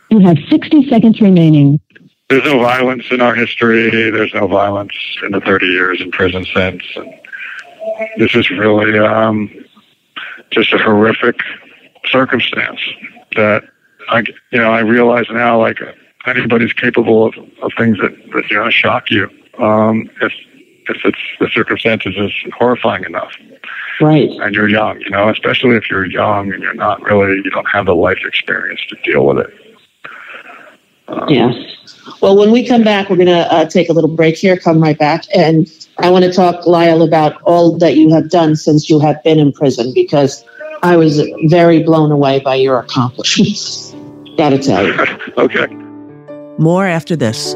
you 0.09 0.19
have 0.19 0.37
60 0.49 0.89
seconds 0.89 1.19
remaining. 1.21 1.79
There's 2.29 2.43
no 2.43 2.59
violence 2.59 3.05
in 3.11 3.21
our 3.21 3.35
history. 3.35 4.09
There's 4.11 4.33
no 4.33 4.47
violence 4.47 4.93
in 5.23 5.31
the 5.31 5.41
30 5.41 5.65
years 5.67 6.01
in 6.01 6.11
prison 6.11 6.45
since. 6.53 6.83
And 6.95 7.13
this 8.17 8.35
is 8.35 8.49
really 8.49 8.97
um, 8.99 9.65
just 10.51 10.73
a 10.73 10.77
horrific 10.77 11.39
circumstance 12.05 12.79
that 13.35 13.63
I, 14.09 14.23
you 14.51 14.59
know, 14.59 14.71
I 14.71 14.79
realize 14.81 15.25
now, 15.31 15.59
like 15.59 15.79
anybody's 16.25 16.73
capable 16.73 17.25
of, 17.25 17.35
of 17.61 17.71
things 17.77 17.97
that, 17.99 18.15
that 18.33 18.49
you 18.49 18.57
know 18.57 18.69
shock 18.69 19.09
you. 19.09 19.29
Um, 19.57 20.09
if 20.21 20.33
if 20.87 20.97
it's 21.03 21.19
the 21.39 21.49
circumstances 21.49 22.15
is 22.17 22.31
horrifying 22.57 23.03
enough. 23.03 23.31
Right. 24.01 24.29
And 24.29 24.53
you're 24.53 24.67
young, 24.67 24.99
you 25.01 25.09
know, 25.09 25.29
especially 25.29 25.75
if 25.75 25.89
you're 25.89 26.05
young 26.05 26.51
and 26.53 26.61
you're 26.61 26.73
not 26.73 27.01
really, 27.01 27.35
you 27.37 27.51
don't 27.51 27.69
have 27.69 27.85
the 27.85 27.95
life 27.95 28.19
experience 28.25 28.81
to 28.89 28.95
deal 29.03 29.25
with 29.25 29.39
it. 29.39 29.53
Um, 31.07 31.29
yes. 31.29 31.55
Well, 32.21 32.37
when 32.37 32.51
we 32.51 32.67
come 32.67 32.83
back, 32.83 33.09
we're 33.09 33.15
going 33.15 33.27
to 33.27 33.51
uh, 33.53 33.65
take 33.65 33.89
a 33.89 33.93
little 33.93 34.09
break 34.09 34.35
here, 34.35 34.57
come 34.57 34.81
right 34.81 34.97
back. 34.97 35.23
And 35.35 35.67
I 35.99 36.09
want 36.09 36.25
to 36.25 36.31
talk, 36.31 36.65
Lyle, 36.65 37.03
about 37.03 37.41
all 37.43 37.77
that 37.77 37.95
you 37.95 38.13
have 38.13 38.29
done 38.29 38.55
since 38.55 38.89
you 38.89 38.99
have 38.99 39.21
been 39.23 39.39
in 39.39 39.51
prison 39.51 39.93
because 39.93 40.43
I 40.83 40.97
was 40.97 41.21
very 41.45 41.83
blown 41.83 42.11
away 42.11 42.39
by 42.39 42.55
your 42.55 42.79
accomplishments. 42.79 43.95
Got 44.37 44.49
to 44.49 44.59
tell 44.59 44.85
you. 44.85 44.93
okay. 45.37 45.67
More 46.57 46.85
after 46.85 47.15
this. 47.15 47.55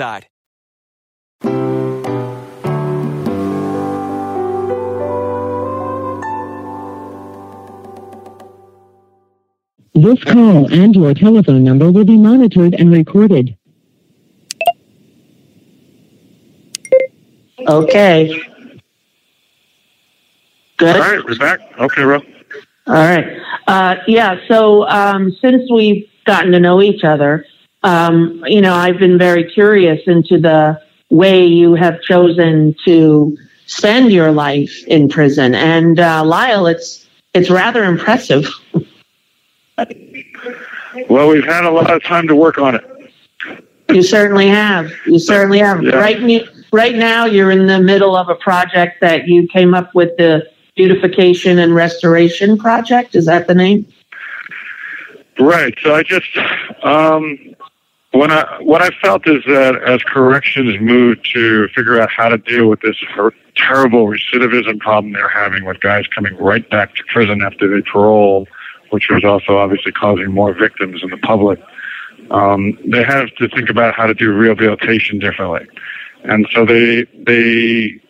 This 9.93 10.23
call 10.23 10.73
and 10.73 10.95
your 10.95 11.13
telephone 11.13 11.63
number 11.63 11.91
will 11.91 12.05
be 12.05 12.17
monitored 12.17 12.73
and 12.73 12.91
recorded. 12.91 13.55
Okay. 17.67 18.41
Good. 20.77 20.95
All 20.95 21.01
right, 21.01 21.23
we're 21.23 21.37
back. 21.37 21.59
Okay, 21.77 22.01
Ro. 22.01 22.23
All 22.87 22.93
right. 22.95 23.37
Uh, 23.67 23.97
yeah. 24.07 24.39
So 24.47 24.87
um, 24.87 25.31
since 25.39 25.69
we've 25.71 26.09
gotten 26.25 26.51
to 26.53 26.59
know 26.59 26.81
each 26.81 27.03
other, 27.03 27.45
um, 27.83 28.43
you 28.47 28.61
know, 28.61 28.73
I've 28.73 28.99
been 28.99 29.17
very 29.17 29.49
curious 29.49 30.01
into 30.07 30.37
the 30.37 30.81
way 31.09 31.45
you 31.45 31.75
have 31.75 32.01
chosen 32.01 32.75
to 32.85 33.37
spend 33.65 34.11
your 34.11 34.31
life 34.31 34.83
in 34.87 35.09
prison. 35.09 35.55
And 35.55 35.99
uh, 35.99 36.23
Lyle, 36.25 36.67
it's 36.67 37.07
it's 37.33 37.49
rather 37.49 37.83
impressive. 37.83 38.47
Well, 41.09 41.29
we've 41.29 41.45
had 41.45 41.63
a 41.63 41.71
lot 41.71 41.89
of 41.89 42.03
time 42.03 42.27
to 42.27 42.35
work 42.35 42.57
on 42.57 42.75
it. 42.75 43.13
You 43.89 44.03
certainly 44.03 44.47
have. 44.47 44.91
You 45.05 45.19
certainly 45.19 45.59
have. 45.59 45.83
Yeah. 45.83 45.95
Right, 45.95 46.47
right 46.71 46.95
now, 46.95 47.25
you're 47.25 47.51
in 47.51 47.67
the 47.67 47.79
middle 47.79 48.15
of 48.15 48.29
a 48.29 48.35
project 48.35 49.01
that 49.01 49.27
you 49.27 49.47
came 49.47 49.73
up 49.73 49.93
with 49.95 50.15
the 50.17 50.49
beautification 50.75 51.59
and 51.59 51.73
restoration 51.75 52.57
project. 52.57 53.15
Is 53.15 53.25
that 53.25 53.47
the 53.47 53.55
name? 53.55 53.85
Right. 55.39 55.77
So 55.81 55.95
I 55.95 56.03
just 56.03 56.37
um, 56.83 57.55
when 58.11 58.29
I 58.29 58.45
what 58.61 58.81
I 58.81 58.89
felt 59.01 59.27
is 59.27 59.43
that 59.47 59.81
as 59.83 60.03
corrections 60.03 60.79
moved 60.81 61.29
to 61.33 61.67
figure 61.69 61.99
out 61.99 62.09
how 62.09 62.29
to 62.29 62.37
deal 62.37 62.67
with 62.67 62.81
this 62.81 62.97
terrible 63.55 64.07
recidivism 64.07 64.79
problem 64.79 65.13
they're 65.13 65.29
having 65.29 65.65
with 65.65 65.79
guys 65.79 66.05
coming 66.07 66.35
right 66.37 66.69
back 66.69 66.95
to 66.95 67.03
prison 67.05 67.41
after 67.41 67.67
they 67.67 67.81
parole, 67.81 68.47
which 68.89 69.09
was 69.09 69.23
also 69.23 69.57
obviously 69.57 69.91
causing 69.91 70.31
more 70.31 70.53
victims 70.53 71.01
in 71.03 71.09
the 71.09 71.17
public. 71.17 71.59
Um, 72.31 72.77
they 72.85 73.03
have 73.03 73.33
to 73.35 73.47
think 73.49 73.69
about 73.69 73.95
how 73.95 74.07
to 74.07 74.13
do 74.13 74.31
rehabilitation 74.33 75.19
differently, 75.19 75.67
and 76.23 76.47
so 76.53 76.65
they 76.65 77.05
they 77.13 78.01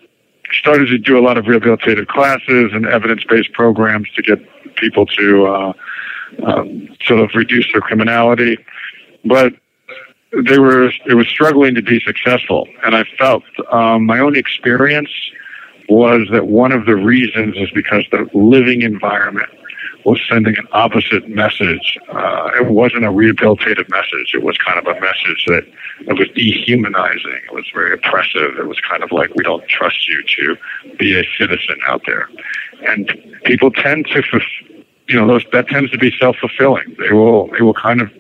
started 0.52 0.88
to 0.88 0.97
do 0.97 1.18
a 1.18 1.22
lot 1.22 1.38
of 1.38 1.45
rehabilitative 1.45 2.08
classes 2.08 2.72
and 2.74 2.86
evidence-based 2.86 3.54
programs 3.54 4.10
to 4.16 4.22
get 4.22 4.39
people 4.76 5.06
to 5.06 5.45
uh, 5.45 5.74
um, 6.43 6.89
sort 7.06 7.22
of 7.22 7.30
reduce 7.36 7.72
their 7.72 7.82
criminality, 7.82 8.58
but 9.24 9.54
they 10.45 10.59
were 10.59 10.91
it 11.05 11.15
was 11.15 11.27
struggling 11.27 11.75
to 11.75 11.82
be 11.82 11.99
successful, 11.99 12.67
and 12.84 12.95
I 12.95 13.03
felt 13.17 13.43
um, 13.71 14.05
my 14.05 14.19
own 14.19 14.36
experience 14.36 15.11
was 15.89 16.27
that 16.32 16.47
one 16.47 16.71
of 16.71 16.86
the 16.86 16.95
reasons 16.95 17.57
is 17.57 17.69
because 17.71 18.05
the 18.11 18.29
living 18.34 18.82
environment 18.82 19.49
was 20.05 20.19
sending 20.27 20.57
an 20.57 20.67
opposite 20.71 21.27
message. 21.29 21.97
Uh, 22.09 22.49
it 22.55 22.67
wasn't 22.71 23.03
a 23.03 23.09
rehabilitative 23.09 23.89
message. 23.89 24.34
It 24.34 24.41
was 24.41 24.57
kind 24.57 24.79
of 24.79 24.88
a 24.88 24.99
message 24.99 25.45
that 25.47 25.63
it 25.99 26.17
was 26.17 26.27
dehumanizing. 26.34 27.39
It 27.45 27.53
was 27.53 27.65
very 27.73 27.93
oppressive. 27.93 28.57
It 28.57 28.67
was 28.67 28.79
kind 28.79 29.03
of 29.03 29.11
like, 29.11 29.36
we 29.36 29.43
don't 29.43 29.67
trust 29.67 30.07
you 30.07 30.23
to 30.23 30.57
be 30.97 31.19
a 31.19 31.23
citizen 31.38 31.77
out 31.88 32.01
there. 32.07 32.29
And 32.88 33.11
people 33.43 33.69
tend 33.69 34.07
to, 34.07 34.23
you 35.07 35.19
know, 35.19 35.27
those, 35.27 35.45
that 35.51 35.67
tends 35.67 35.91
to 35.91 35.97
be 35.97 36.11
self-fulfilling. 36.19 36.95
They 36.97 37.11
will, 37.11 37.47
they 37.51 37.61
will 37.61 37.75
kind 37.75 38.01
of, 38.01 38.11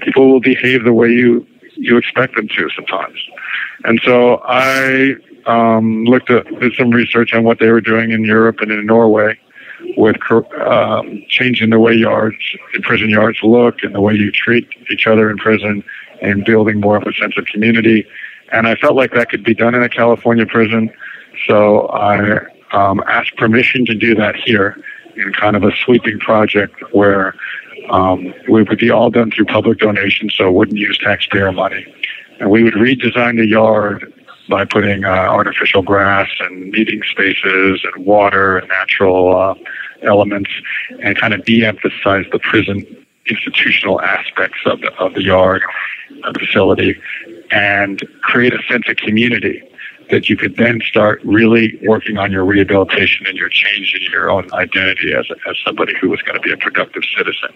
people 0.00 0.30
will 0.30 0.40
behave 0.40 0.84
the 0.84 0.92
way 0.92 1.08
you, 1.08 1.46
you 1.76 1.96
expect 1.96 2.36
them 2.36 2.48
to 2.48 2.68
sometimes. 2.70 3.18
And 3.84 4.00
so 4.04 4.40
I 4.44 5.14
um, 5.46 6.04
looked 6.04 6.30
at 6.30 6.46
did 6.60 6.74
some 6.74 6.90
research 6.90 7.34
on 7.34 7.44
what 7.44 7.58
they 7.58 7.70
were 7.70 7.80
doing 7.80 8.12
in 8.12 8.24
Europe 8.24 8.60
and 8.60 8.70
in 8.70 8.86
Norway 8.86 9.38
with 9.96 10.16
um, 10.60 11.24
changing 11.28 11.70
the 11.70 11.78
way 11.78 11.92
yards, 11.92 12.36
prison 12.82 13.10
yards 13.10 13.38
look 13.42 13.82
and 13.82 13.94
the 13.94 14.00
way 14.00 14.14
you 14.14 14.30
treat 14.30 14.68
each 14.90 15.06
other 15.06 15.30
in 15.30 15.36
prison 15.36 15.82
and 16.20 16.44
building 16.44 16.80
more 16.80 16.96
of 16.96 17.02
a 17.02 17.12
sense 17.14 17.36
of 17.36 17.46
community. 17.46 18.06
And 18.52 18.68
I 18.68 18.76
felt 18.76 18.94
like 18.94 19.12
that 19.12 19.28
could 19.28 19.42
be 19.42 19.54
done 19.54 19.74
in 19.74 19.82
a 19.82 19.88
California 19.88 20.46
prison. 20.46 20.92
So 21.46 21.88
I 21.88 22.40
um, 22.72 23.02
asked 23.06 23.36
permission 23.36 23.84
to 23.86 23.94
do 23.94 24.14
that 24.14 24.36
here 24.36 24.76
in 25.16 25.32
kind 25.32 25.56
of 25.56 25.64
a 25.64 25.72
sweeping 25.84 26.18
project 26.20 26.74
where 26.92 27.34
um, 27.92 28.34
we 28.48 28.62
would 28.62 28.78
be 28.78 28.90
all 28.90 29.10
done 29.10 29.30
through 29.30 29.44
public 29.44 29.78
donations, 29.78 30.34
so 30.34 30.50
wouldn't 30.50 30.78
use 30.78 30.98
taxpayer 30.98 31.52
money. 31.52 31.86
And 32.40 32.50
we 32.50 32.64
would 32.64 32.74
redesign 32.74 33.36
the 33.36 33.46
yard 33.46 34.12
by 34.48 34.64
putting 34.64 35.04
uh, 35.04 35.08
artificial 35.08 35.82
grass 35.82 36.28
and 36.40 36.70
meeting 36.70 37.02
spaces 37.08 37.84
and 37.84 38.04
water 38.04 38.58
and 38.58 38.68
natural 38.68 39.36
uh, 39.36 39.54
elements 40.02 40.50
and 41.00 41.16
kind 41.16 41.32
of 41.32 41.44
de-emphasize 41.44 42.24
the 42.32 42.38
prison 42.38 42.84
institutional 43.26 44.00
aspects 44.00 44.58
of 44.66 44.80
the, 44.80 44.92
of 44.94 45.14
the 45.14 45.22
yard 45.22 45.62
the 46.10 46.38
facility 46.38 47.00
and 47.50 48.02
create 48.22 48.52
a 48.52 48.62
sense 48.68 48.88
of 48.88 48.96
community 48.96 49.62
that 50.12 50.28
you 50.28 50.36
could 50.36 50.56
then 50.58 50.78
start 50.86 51.22
really 51.24 51.80
working 51.84 52.18
on 52.18 52.30
your 52.30 52.44
rehabilitation 52.44 53.26
and 53.26 53.36
your 53.36 53.48
change 53.48 53.94
in 53.94 54.12
your 54.12 54.30
own 54.30 54.46
identity 54.52 55.14
as, 55.14 55.24
as 55.48 55.56
somebody 55.64 55.94
who 55.98 56.10
was 56.10 56.20
going 56.20 56.34
to 56.34 56.40
be 56.40 56.52
a 56.52 56.56
productive 56.58 57.02
citizen. 57.16 57.48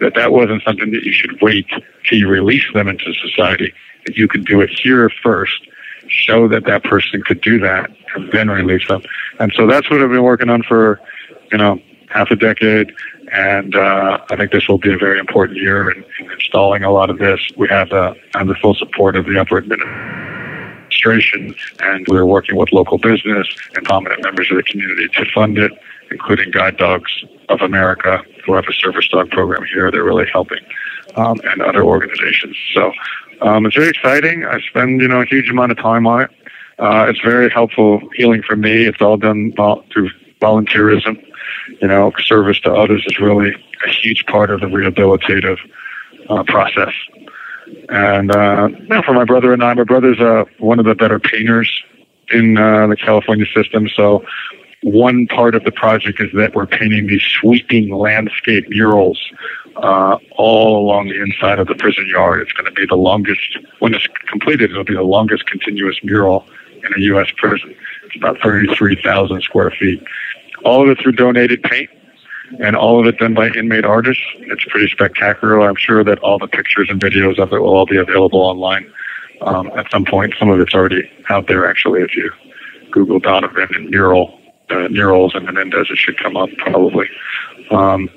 That 0.00 0.14
that 0.14 0.30
wasn't 0.32 0.62
something 0.62 0.92
that 0.92 1.02
you 1.02 1.12
should 1.12 1.42
wait 1.42 1.66
till 2.08 2.18
you 2.18 2.28
release 2.28 2.62
them 2.72 2.86
into 2.86 3.12
society. 3.14 3.74
That 4.06 4.16
you 4.16 4.28
could 4.28 4.46
do 4.46 4.60
it 4.60 4.70
here 4.70 5.10
first 5.20 5.66
show 6.08 6.46
that 6.46 6.64
that 6.66 6.84
person 6.84 7.20
could 7.22 7.40
do 7.40 7.58
that 7.58 7.90
and 8.14 8.30
then 8.30 8.48
release 8.48 8.86
them. 8.86 9.02
And 9.40 9.52
so 9.56 9.66
that's 9.66 9.90
what 9.90 10.00
I've 10.00 10.10
been 10.10 10.22
working 10.22 10.48
on 10.48 10.62
for, 10.62 11.00
you 11.50 11.58
know, 11.58 11.80
half 12.10 12.30
a 12.30 12.36
decade. 12.36 12.92
And 13.32 13.74
uh, 13.74 14.18
I 14.30 14.36
think 14.36 14.52
this 14.52 14.68
will 14.68 14.78
be 14.78 14.92
a 14.92 14.96
very 14.96 15.18
important 15.18 15.58
year 15.58 15.90
in, 15.90 16.04
in 16.20 16.30
installing 16.30 16.84
a 16.84 16.92
lot 16.92 17.10
of 17.10 17.18
this. 17.18 17.40
We 17.56 17.66
have 17.68 17.88
the, 17.88 18.14
have 18.34 18.46
the 18.46 18.54
full 18.54 18.76
support 18.76 19.16
of 19.16 19.26
the 19.26 19.40
upper 19.40 19.60
administration 20.96 21.54
and 21.80 22.06
we're 22.08 22.26
working 22.26 22.56
with 22.56 22.72
local 22.72 22.98
business 22.98 23.46
and 23.74 23.84
prominent 23.84 24.22
members 24.22 24.50
of 24.50 24.56
the 24.56 24.62
community 24.62 25.08
to 25.08 25.24
fund 25.32 25.58
it, 25.58 25.72
including 26.10 26.50
Guide 26.50 26.76
Dogs 26.76 27.24
of 27.48 27.60
America, 27.60 28.22
who 28.44 28.54
have 28.54 28.64
a 28.68 28.72
service 28.72 29.08
dog 29.08 29.30
program 29.30 29.64
here. 29.64 29.90
They're 29.90 30.04
really 30.04 30.28
helping, 30.30 30.60
um, 31.16 31.40
and 31.44 31.62
other 31.62 31.82
organizations. 31.82 32.56
So 32.74 32.92
um, 33.42 33.66
it's 33.66 33.76
very 33.76 33.88
exciting. 33.88 34.44
I 34.44 34.60
spend 34.60 35.00
you 35.00 35.08
know 35.08 35.20
a 35.20 35.26
huge 35.26 35.48
amount 35.50 35.72
of 35.72 35.78
time 35.78 36.06
on 36.06 36.22
it. 36.22 36.30
Uh, 36.78 37.06
it's 37.08 37.20
very 37.20 37.50
helpful 37.50 38.00
healing 38.14 38.42
for 38.42 38.56
me. 38.56 38.86
It's 38.86 39.00
all 39.00 39.16
done 39.16 39.52
through 39.92 40.10
volunteerism. 40.40 41.22
You 41.80 41.88
know, 41.88 42.12
service 42.22 42.60
to 42.60 42.72
others 42.72 43.04
is 43.06 43.18
really 43.18 43.52
a 43.84 43.90
huge 43.90 44.24
part 44.26 44.50
of 44.50 44.60
the 44.60 44.66
rehabilitative 44.66 45.58
uh, 46.28 46.42
process. 46.44 46.92
And 47.88 48.30
uh, 48.30 48.68
know, 48.68 49.02
for 49.02 49.12
my 49.12 49.24
brother 49.24 49.52
and 49.52 49.62
I, 49.62 49.74
my 49.74 49.84
brother's 49.84 50.20
uh, 50.20 50.44
one 50.58 50.78
of 50.78 50.84
the 50.84 50.94
better 50.94 51.18
painters 51.18 51.82
in 52.30 52.56
uh, 52.56 52.86
the 52.86 52.96
California 52.96 53.46
system. 53.54 53.88
So 53.88 54.24
one 54.82 55.26
part 55.26 55.54
of 55.54 55.64
the 55.64 55.72
project 55.72 56.20
is 56.20 56.30
that 56.34 56.54
we're 56.54 56.66
painting 56.66 57.06
these 57.06 57.22
sweeping 57.22 57.94
landscape 57.94 58.68
murals 58.68 59.20
uh, 59.76 60.18
all 60.36 60.78
along 60.78 61.08
the 61.08 61.20
inside 61.20 61.58
of 61.58 61.66
the 61.66 61.74
prison 61.74 62.06
yard. 62.06 62.40
It's 62.42 62.52
going 62.52 62.66
to 62.66 62.72
be 62.72 62.86
the 62.86 62.96
longest, 62.96 63.58
when 63.80 63.94
it's 63.94 64.06
completed, 64.28 64.70
it'll 64.70 64.84
be 64.84 64.94
the 64.94 65.02
longest 65.02 65.46
continuous 65.46 65.98
mural 66.02 66.46
in 66.84 66.94
a 66.96 67.00
U.S. 67.06 67.28
prison. 67.36 67.74
It's 68.04 68.16
about 68.16 68.38
33,000 68.40 69.42
square 69.42 69.70
feet. 69.72 70.02
All 70.64 70.82
of 70.82 70.88
it 70.88 71.02
through 71.02 71.12
donated 71.12 71.62
paint 71.62 71.90
and 72.60 72.76
all 72.76 73.00
of 73.00 73.06
it 73.06 73.18
done 73.18 73.34
by 73.34 73.48
inmate 73.48 73.84
artists. 73.84 74.22
It's 74.38 74.64
pretty 74.64 74.88
spectacular. 74.88 75.60
I'm 75.60 75.76
sure 75.76 76.04
that 76.04 76.18
all 76.20 76.38
the 76.38 76.48
pictures 76.48 76.88
and 76.90 77.00
videos 77.00 77.38
of 77.38 77.52
it 77.52 77.60
will 77.60 77.74
all 77.74 77.86
be 77.86 77.96
available 77.96 78.40
online 78.40 78.90
um, 79.42 79.70
at 79.76 79.90
some 79.90 80.04
point. 80.04 80.34
Some 80.38 80.48
of 80.48 80.60
it's 80.60 80.74
already 80.74 81.10
out 81.28 81.46
there, 81.46 81.68
actually. 81.68 82.02
If 82.02 82.14
you 82.14 82.32
Google 82.90 83.18
Donovan 83.18 83.68
and 83.74 83.90
mural, 83.90 84.38
uh, 84.70 84.88
murals 84.88 85.34
and 85.34 85.44
Menendez, 85.46 85.88
it 85.90 85.98
should 85.98 86.18
come 86.18 86.36
up 86.36 86.48
probably. 86.58 87.08
Um, 87.70 88.08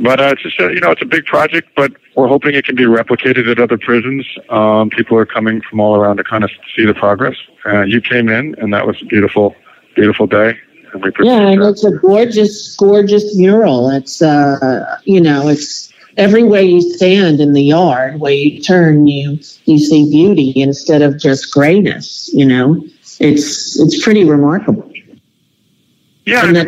but 0.00 0.20
uh, 0.20 0.24
it's 0.32 0.42
just 0.42 0.58
a, 0.60 0.72
you 0.72 0.80
know 0.80 0.90
it's 0.90 1.02
a 1.02 1.06
big 1.06 1.24
project, 1.24 1.68
but 1.76 1.92
we're 2.16 2.28
hoping 2.28 2.54
it 2.54 2.64
can 2.64 2.74
be 2.74 2.84
replicated 2.84 3.48
at 3.50 3.58
other 3.60 3.78
prisons. 3.78 4.26
Um, 4.50 4.90
people 4.90 5.16
are 5.16 5.26
coming 5.26 5.60
from 5.60 5.80
all 5.80 5.94
around 5.94 6.16
to 6.16 6.24
kind 6.24 6.44
of 6.44 6.50
see 6.74 6.84
the 6.84 6.94
progress. 6.94 7.36
Uh, 7.64 7.82
you 7.82 8.00
came 8.00 8.28
in, 8.28 8.54
and 8.58 8.72
that 8.74 8.86
was 8.86 8.96
a 9.02 9.04
beautiful, 9.04 9.54
beautiful 9.94 10.26
day. 10.26 10.58
And 10.94 11.02
we 11.02 11.12
Yeah, 11.20 11.48
and 11.48 11.62
it's 11.62 11.84
a 11.84 11.90
gorgeous, 11.90 12.74
gorgeous 12.76 13.36
mural. 13.36 13.90
It's 13.90 14.22
uh, 14.22 14.98
you 15.04 15.20
know, 15.20 15.48
it's 15.48 15.92
everywhere 16.16 16.62
you 16.62 16.80
stand 16.80 17.40
in 17.40 17.52
the 17.52 17.62
yard, 17.62 18.20
where 18.20 18.32
you 18.32 18.60
turn, 18.60 19.06
you 19.06 19.38
you 19.64 19.78
see 19.78 20.08
beauty 20.10 20.52
instead 20.56 21.02
of 21.02 21.18
just 21.18 21.52
grayness. 21.52 22.30
You 22.32 22.46
know, 22.46 22.84
it's 23.20 23.78
it's 23.78 24.02
pretty 24.02 24.24
remarkable. 24.24 24.90
Yeah, 26.26 26.40
I 26.40 26.52
mean, 26.52 26.66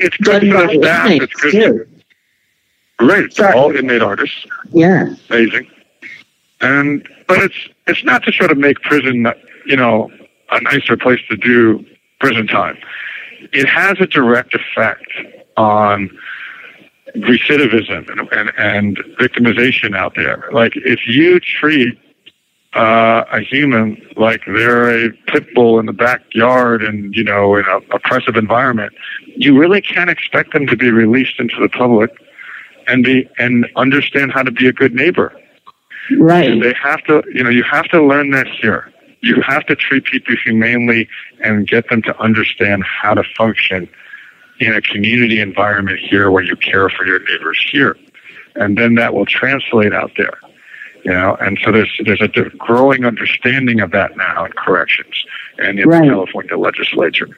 it's 0.00 0.16
good 0.18 0.42
staff. 0.42 1.10
It's 1.10 1.34
good. 1.34 1.52
too. 1.52 1.88
Great, 2.98 3.40
all 3.40 3.74
inmate 3.74 4.02
artists. 4.02 4.44
Yeah. 4.72 5.14
amazing. 5.30 5.70
And 6.60 7.08
but 7.28 7.38
it's 7.38 7.68
it's 7.86 8.04
not 8.04 8.24
to 8.24 8.32
sort 8.32 8.50
of 8.50 8.58
make 8.58 8.80
prison, 8.82 9.26
you 9.66 9.76
know, 9.76 10.10
a 10.50 10.60
nicer 10.62 10.96
place 10.96 11.20
to 11.30 11.36
do 11.36 11.86
prison 12.20 12.48
time. 12.48 12.76
It 13.52 13.68
has 13.68 13.96
a 14.00 14.06
direct 14.06 14.54
effect 14.54 15.06
on 15.56 16.10
recidivism 17.16 18.08
and, 18.10 18.28
and, 18.32 18.52
and 18.58 18.98
victimization 19.18 19.96
out 19.96 20.14
there. 20.14 20.48
Like 20.52 20.72
if 20.76 21.06
you 21.06 21.40
treat 21.40 21.98
uh, 22.74 23.24
a 23.32 23.40
human 23.40 24.00
like 24.16 24.42
they're 24.46 25.06
a 25.06 25.10
pit 25.26 25.46
bull 25.54 25.78
in 25.78 25.86
the 25.86 25.92
backyard 25.92 26.82
and 26.82 27.14
you 27.14 27.24
know 27.24 27.56
in 27.56 27.64
a 27.64 27.78
oppressive 27.94 28.36
environment, 28.36 28.92
you 29.26 29.58
really 29.58 29.80
can't 29.80 30.10
expect 30.10 30.52
them 30.52 30.66
to 30.66 30.76
be 30.76 30.90
released 30.90 31.40
into 31.40 31.60
the 31.60 31.68
public 31.68 32.10
and 32.86 33.04
be 33.04 33.28
and 33.38 33.66
understand 33.76 34.32
how 34.32 34.42
to 34.42 34.50
be 34.50 34.66
a 34.66 34.72
good 34.72 34.94
neighbor. 34.94 35.32
Right. 36.18 36.50
And 36.50 36.62
they 36.62 36.74
have 36.74 37.02
to, 37.04 37.22
you 37.34 37.42
know, 37.44 37.50
you 37.50 37.62
have 37.64 37.86
to 37.88 38.02
learn 38.02 38.30
this 38.30 38.48
here. 38.60 38.92
You 39.20 39.40
have 39.46 39.66
to 39.66 39.76
treat 39.76 40.04
people 40.04 40.36
humanely 40.44 41.08
and 41.42 41.66
get 41.66 41.88
them 41.88 42.02
to 42.02 42.18
understand 42.20 42.84
how 42.84 43.14
to 43.14 43.22
function 43.36 43.88
in 44.60 44.74
a 44.74 44.80
community 44.80 45.40
environment 45.40 45.98
here 45.98 46.30
where 46.30 46.42
you 46.42 46.56
care 46.56 46.88
for 46.88 47.06
your 47.06 47.20
neighbors 47.20 47.64
here. 47.70 47.96
And 48.56 48.76
then 48.76 48.94
that 48.96 49.14
will 49.14 49.26
translate 49.26 49.92
out 49.92 50.12
there. 50.16 50.38
You 51.04 51.12
know, 51.12 51.36
and 51.40 51.58
so 51.64 51.70
there's 51.70 51.90
there's 52.04 52.20
a 52.20 52.28
growing 52.58 53.04
understanding 53.04 53.80
of 53.80 53.92
that 53.92 54.16
now 54.16 54.44
in 54.44 54.52
corrections 54.52 55.24
and 55.58 55.78
in 55.78 55.88
Right. 55.88 56.02
the 56.02 56.08
California 56.08 56.56
legislature. 56.56 57.28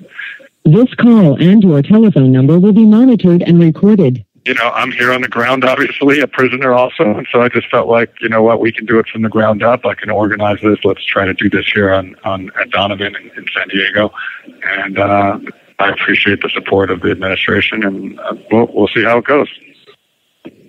This 0.64 0.92
call 0.94 1.40
and 1.40 1.62
your 1.62 1.82
telephone 1.82 2.32
number 2.32 2.58
will 2.58 2.72
be 2.72 2.86
monitored 2.86 3.42
and 3.42 3.60
recorded. 3.60 4.24
You 4.44 4.54
know, 4.54 4.70
I'm 4.70 4.90
here 4.90 5.12
on 5.12 5.20
the 5.20 5.28
ground, 5.28 5.64
obviously, 5.64 6.20
a 6.20 6.26
prisoner 6.26 6.72
also. 6.72 7.04
And 7.04 7.26
so 7.30 7.42
I 7.42 7.48
just 7.48 7.68
felt 7.70 7.88
like, 7.88 8.12
you 8.20 8.28
know 8.28 8.42
what, 8.42 8.60
we 8.60 8.72
can 8.72 8.86
do 8.86 8.98
it 8.98 9.06
from 9.06 9.22
the 9.22 9.28
ground 9.28 9.62
up. 9.62 9.84
I 9.84 9.94
can 9.94 10.10
organize 10.10 10.60
this. 10.62 10.78
Let's 10.84 11.04
try 11.04 11.26
to 11.26 11.34
do 11.34 11.50
this 11.50 11.70
here 11.72 11.92
on, 11.92 12.16
on 12.24 12.50
at 12.58 12.70
Donovan 12.70 13.14
in, 13.16 13.30
in 13.36 13.46
San 13.54 13.68
Diego. 13.68 14.12
And 14.64 14.98
uh, 14.98 15.38
I 15.78 15.90
appreciate 15.90 16.42
the 16.42 16.48
support 16.48 16.90
of 16.90 17.00
the 17.00 17.10
administration, 17.10 17.84
and 17.84 18.18
uh, 18.20 18.34
we'll, 18.50 18.68
we'll 18.72 18.88
see 18.88 19.02
how 19.02 19.18
it 19.18 19.24
goes. 19.24 19.48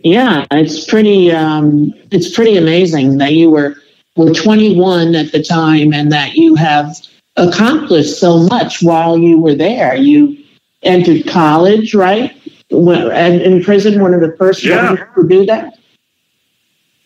Yeah, 0.03 0.45
it's 0.51 0.85
pretty 0.85 1.31
um, 1.31 1.93
it's 2.11 2.33
pretty 2.33 2.57
amazing 2.57 3.19
that 3.19 3.33
you 3.33 3.51
were 3.51 3.75
were 4.15 4.33
21 4.33 5.15
at 5.15 5.31
the 5.31 5.43
time 5.43 5.93
and 5.93 6.11
that 6.11 6.33
you 6.33 6.55
have 6.55 6.95
accomplished 7.37 8.19
so 8.19 8.39
much 8.39 8.81
while 8.81 9.17
you 9.17 9.39
were 9.39 9.55
there. 9.55 9.95
You 9.95 10.37
entered 10.83 11.27
college, 11.27 11.93
right? 11.93 12.35
And 12.71 13.41
in 13.41 13.63
prison, 13.63 14.01
one 14.01 14.13
of 14.13 14.21
the 14.21 14.35
first 14.37 14.63
Yeah. 14.63 14.93
ones 14.93 14.99
to 15.15 15.27
do 15.27 15.45
that. 15.45 15.73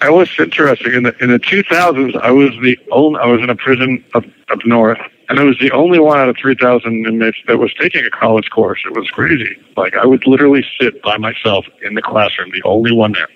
It 0.03 0.11
was 0.11 0.29
interesting. 0.37 0.93
In 0.93 1.03
the 1.03 1.15
in 1.23 1.29
the 1.31 1.39
2000s, 1.39 2.15
I 2.17 2.29
was 2.29 2.51
the 2.61 2.77
only. 2.91 3.19
I 3.19 3.25
was 3.25 3.41
in 3.41 3.49
a 3.49 3.55
prison 3.55 4.03
up 4.13 4.25
up 4.49 4.59
north, 4.65 4.99
and 5.29 5.39
I 5.39 5.43
was 5.43 5.57
the 5.59 5.71
only 5.71 5.99
one 5.99 6.19
out 6.19 6.29
of 6.29 6.37
3,000 6.37 7.07
inmates 7.07 7.37
that 7.47 7.57
was 7.57 7.73
taking 7.73 8.05
a 8.05 8.09
college 8.11 8.49
course. 8.51 8.81
It 8.85 8.95
was 8.95 9.09
crazy. 9.09 9.55
Like 9.77 9.95
I 9.95 10.05
would 10.05 10.27
literally 10.27 10.65
sit 10.79 11.01
by 11.01 11.17
myself 11.17 11.65
in 11.81 11.95
the 11.95 12.01
classroom, 12.01 12.51
the 12.51 12.61
only 12.63 12.91
one 12.91 13.13
there, 13.13 13.29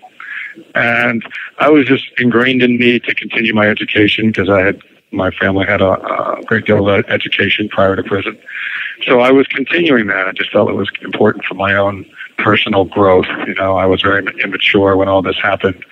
and 0.75 1.23
I 1.59 1.69
was 1.69 1.85
just 1.87 2.05
ingrained 2.19 2.61
in 2.61 2.77
me 2.77 2.99
to 2.99 3.15
continue 3.15 3.53
my 3.53 3.67
education 3.67 4.27
because 4.27 4.49
I 4.49 4.59
had 4.61 4.81
my 5.11 5.31
family 5.31 5.65
had 5.65 5.81
a, 5.81 5.93
a 5.93 6.43
great 6.45 6.65
deal 6.65 6.87
of 6.87 7.05
education 7.07 7.67
prior 7.69 7.95
to 7.95 8.03
prison. 8.03 8.37
So 9.05 9.21
I 9.21 9.31
was 9.31 9.47
continuing 9.47 10.07
that. 10.07 10.27
I 10.27 10.33
just 10.33 10.51
felt 10.51 10.69
it 10.69 10.73
was 10.75 10.89
important 11.01 11.45
for 11.45 11.55
my 11.55 11.73
own 11.73 12.05
personal 12.43 12.85
growth. 12.85 13.27
You 13.47 13.55
know, 13.55 13.77
I 13.77 13.85
was 13.85 14.01
very 14.01 14.25
immature 14.43 14.97
when 14.97 15.07
all 15.07 15.21
this 15.21 15.37
happened 15.41 15.83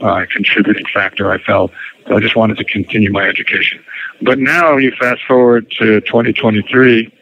uh, 0.00 0.26
contributing 0.30 0.86
factor, 0.92 1.30
I 1.30 1.38
felt. 1.38 1.70
So 2.06 2.16
I 2.16 2.20
just 2.20 2.36
wanted 2.36 2.58
to 2.58 2.64
continue 2.64 3.12
my 3.12 3.26
education. 3.28 3.82
But 4.20 4.38
now 4.38 4.76
you 4.76 4.92
fast 4.98 5.20
forward 5.26 5.70
to 5.78 6.00
2023, 6.02 7.12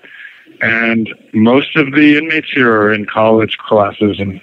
and 0.62 1.14
most 1.32 1.76
of 1.76 1.92
the 1.92 2.16
inmates 2.18 2.50
here 2.50 2.72
are 2.72 2.92
in 2.92 3.06
college 3.06 3.56
classes 3.58 4.18
and, 4.18 4.40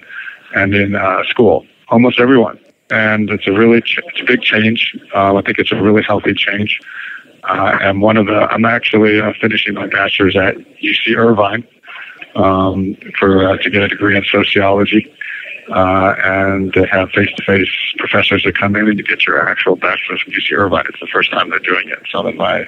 and 0.54 0.74
in 0.74 0.94
uh, 0.94 1.24
school, 1.24 1.66
almost 1.88 2.20
everyone. 2.20 2.58
And 2.90 3.28
it's 3.30 3.46
a 3.46 3.52
really 3.52 3.82
ch- 3.82 4.00
it's 4.06 4.20
a 4.20 4.24
big 4.24 4.42
change. 4.42 4.96
Uh, 5.14 5.34
I 5.34 5.42
think 5.42 5.58
it's 5.58 5.72
a 5.72 5.80
really 5.80 6.02
healthy 6.02 6.32
change. 6.32 6.80
Uh, 7.44 7.78
and 7.80 8.00
one 8.00 8.16
of 8.16 8.26
the 8.26 8.50
I'm 8.50 8.64
actually 8.64 9.20
uh, 9.20 9.32
finishing 9.40 9.74
my 9.74 9.86
bachelor's 9.86 10.36
at 10.36 10.56
UC 10.82 11.14
Irvine 11.16 11.66
um, 12.38 12.96
for 13.18 13.46
uh, 13.46 13.56
to 13.58 13.70
get 13.70 13.82
a 13.82 13.88
degree 13.88 14.16
in 14.16 14.24
sociology 14.24 15.12
uh, 15.70 16.14
and 16.24 16.72
they 16.72 16.86
have 16.86 17.10
face-to-face 17.10 17.94
professors 17.98 18.42
that 18.44 18.56
come 18.56 18.74
in 18.76 18.88
and 18.88 18.98
you 18.98 19.04
get 19.04 19.26
your 19.26 19.46
actual 19.48 19.76
bachelor's 19.76 20.22
from 20.22 20.32
UC 20.32 20.56
Irvine. 20.56 20.84
It's 20.88 21.00
the 21.00 21.08
first 21.12 21.30
time 21.30 21.50
they're 21.50 21.58
doing 21.58 21.88
it. 21.88 21.98
So 22.10 22.26
in 22.26 22.36
my 22.36 22.66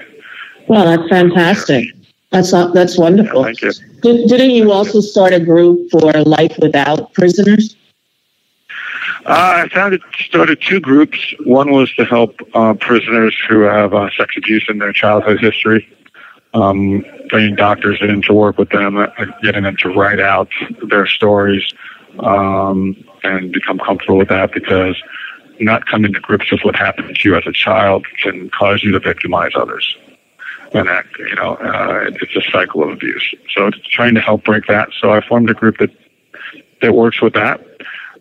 Well, 0.68 0.84
that's 0.84 1.08
fantastic. 1.08 1.86
That's 2.30 2.52
not, 2.52 2.74
that's 2.74 2.98
wonderful. 2.98 3.44
thank 3.44 3.62
you. 3.62 3.72
Did, 4.02 4.28
didn't 4.28 4.50
you 4.50 4.70
also 4.70 5.00
start 5.00 5.32
a 5.32 5.40
group 5.40 5.90
for 5.90 6.12
life 6.24 6.56
without 6.60 7.12
prisoners? 7.14 7.76
Uh, 9.26 9.64
I 9.64 9.68
founded 9.68 10.00
started 10.18 10.62
two 10.62 10.80
groups. 10.80 11.34
One 11.44 11.72
was 11.72 11.92
to 11.94 12.04
help 12.04 12.36
uh, 12.54 12.74
prisoners 12.74 13.36
who 13.48 13.62
have 13.62 13.92
uh, 13.92 14.08
sex 14.16 14.34
abuse 14.36 14.64
in 14.68 14.78
their 14.78 14.92
childhood 14.92 15.40
history. 15.40 15.86
Um, 16.52 17.04
bringing 17.28 17.54
doctors 17.54 17.98
in 18.00 18.22
to 18.22 18.34
work 18.34 18.58
with 18.58 18.70
them, 18.70 18.96
uh, 18.96 19.06
getting 19.40 19.62
them 19.62 19.76
to 19.78 19.88
write 19.88 20.18
out 20.18 20.48
their 20.88 21.06
stories, 21.06 21.62
um, 22.18 22.96
and 23.22 23.52
become 23.52 23.78
comfortable 23.78 24.18
with 24.18 24.28
that 24.28 24.52
because 24.52 25.00
not 25.60 25.86
coming 25.86 26.12
to 26.12 26.20
grips 26.20 26.50
with 26.50 26.62
what 26.62 26.74
happened 26.74 27.14
to 27.14 27.28
you 27.28 27.36
as 27.36 27.46
a 27.46 27.52
child 27.52 28.06
can 28.22 28.50
cause 28.50 28.82
you 28.82 28.90
to 28.92 28.98
victimize 28.98 29.52
others. 29.54 29.96
And 30.72 30.88
that, 30.88 31.04
you 31.18 31.34
know, 31.34 31.54
uh, 31.56 32.10
it's 32.20 32.36
a 32.36 32.50
cycle 32.50 32.82
of 32.82 32.90
abuse. 32.90 33.34
So 33.54 33.66
it's 33.66 33.78
trying 33.88 34.14
to 34.14 34.20
help 34.20 34.44
break 34.44 34.66
that. 34.66 34.88
So 35.00 35.12
I 35.12 35.20
formed 35.26 35.50
a 35.50 35.54
group 35.54 35.78
that 35.78 35.90
that 36.80 36.94
works 36.94 37.20
with 37.20 37.34
that 37.34 37.60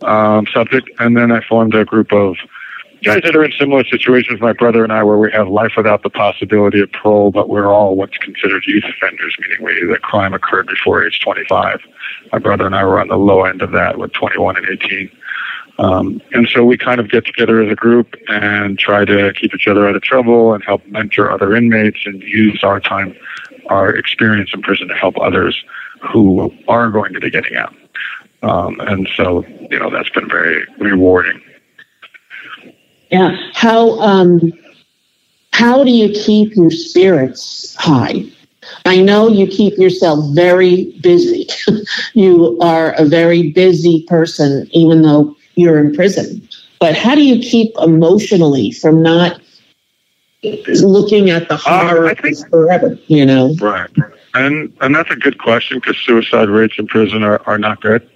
um, 0.01 0.45
subject, 0.53 0.89
and 0.99 1.15
then 1.15 1.32
I 1.32 1.41
formed 1.41 1.73
a 1.75 1.86
group 1.86 2.11
of 2.11 2.36
guys 3.03 3.21
that 3.23 3.35
are 3.35 3.43
in 3.43 3.51
similar 3.53 3.83
situations, 3.85 4.41
my 4.41 4.53
brother 4.53 4.83
and 4.83 4.91
I, 4.91 5.03
where 5.03 5.17
we 5.17 5.31
have 5.31 5.47
life 5.47 5.73
without 5.77 6.03
the 6.03 6.09
possibility 6.09 6.81
of 6.81 6.91
parole, 6.91 7.31
but 7.31 7.49
we're 7.49 7.67
all 7.67 7.95
what's 7.95 8.17
considered 8.17 8.65
youth 8.65 8.83
offenders, 8.83 9.35
meaning 9.39 9.63
we 9.63 9.85
the 9.91 9.99
crime 9.99 10.33
occurred 10.33 10.67
before 10.67 11.05
age 11.05 11.19
25. 11.19 11.81
My 12.31 12.39
brother 12.39 12.65
and 12.65 12.75
I 12.75 12.83
were 12.83 12.99
on 12.99 13.07
the 13.07 13.17
low 13.17 13.45
end 13.45 13.61
of 13.61 13.71
that 13.71 13.97
with 13.97 14.11
21 14.13 14.57
and 14.57 14.67
18. 14.67 15.11
Um, 15.79 16.21
and 16.33 16.47
so 16.49 16.65
we 16.65 16.77
kind 16.77 16.99
of 16.99 17.09
get 17.09 17.25
together 17.25 17.61
as 17.61 17.71
a 17.71 17.75
group 17.75 18.13
and 18.27 18.77
try 18.77 19.05
to 19.05 19.33
keep 19.33 19.53
each 19.53 19.67
other 19.67 19.87
out 19.87 19.95
of 19.95 20.01
trouble 20.01 20.53
and 20.53 20.61
help 20.63 20.85
mentor 20.87 21.31
other 21.31 21.55
inmates 21.55 21.99
and 22.05 22.21
use 22.21 22.63
our 22.63 22.81
time, 22.81 23.15
our 23.67 23.95
experience 23.95 24.49
in 24.53 24.61
prison 24.61 24.89
to 24.89 24.95
help 24.95 25.17
others 25.21 25.63
who 26.11 26.53
are 26.67 26.89
going 26.89 27.13
to 27.13 27.19
be 27.21 27.29
getting 27.29 27.55
out. 27.55 27.73
Um, 28.41 28.79
and 28.81 29.07
so, 29.15 29.45
you 29.69 29.79
know, 29.79 29.89
that's 29.89 30.09
been 30.09 30.27
very 30.27 30.65
rewarding. 30.79 31.41
Yeah. 33.10 33.36
How 33.53 33.99
um 33.99 34.53
how 35.51 35.84
do 35.84 35.91
you 35.91 36.10
keep 36.10 36.55
your 36.55 36.72
spirits 36.72 37.76
high? 37.76 38.26
I 38.86 39.01
know 39.01 39.28
you 39.28 39.47
keep 39.47 39.78
yourself 39.78 40.24
very 40.34 40.93
busy. 41.01 41.47
you 42.14 42.57
are 42.62 42.91
a 42.93 43.05
very 43.05 43.51
busy 43.51 44.05
person, 44.07 44.70
even 44.72 45.01
though 45.01 45.36
you're 45.55 45.80
in 45.80 45.93
prison. 45.95 46.47
But 46.80 46.95
how 46.95 47.16
do 47.16 47.24
you 47.24 47.41
keep 47.41 47.74
emotionally 47.82 48.72
from 48.72 49.01
not 49.01 49.41
looking 50.43 51.30
at 51.30 51.49
the 51.49 51.57
horror 51.57 52.07
uh, 52.10 52.16
think, 52.16 52.38
forever? 52.49 52.97
You 53.07 53.26
know, 53.26 53.55
right? 53.60 53.89
And 54.36 54.72
and 54.82 54.95
that's 54.95 55.12
a 55.12 55.16
good 55.16 55.39
question 55.39 55.80
because 55.80 55.97
suicide 55.97 56.47
rates 56.47 56.76
in 56.78 56.88
prison 56.88 57.24
are, 57.24 57.41
are 57.47 57.57
not 57.57 57.82
good 57.82 58.07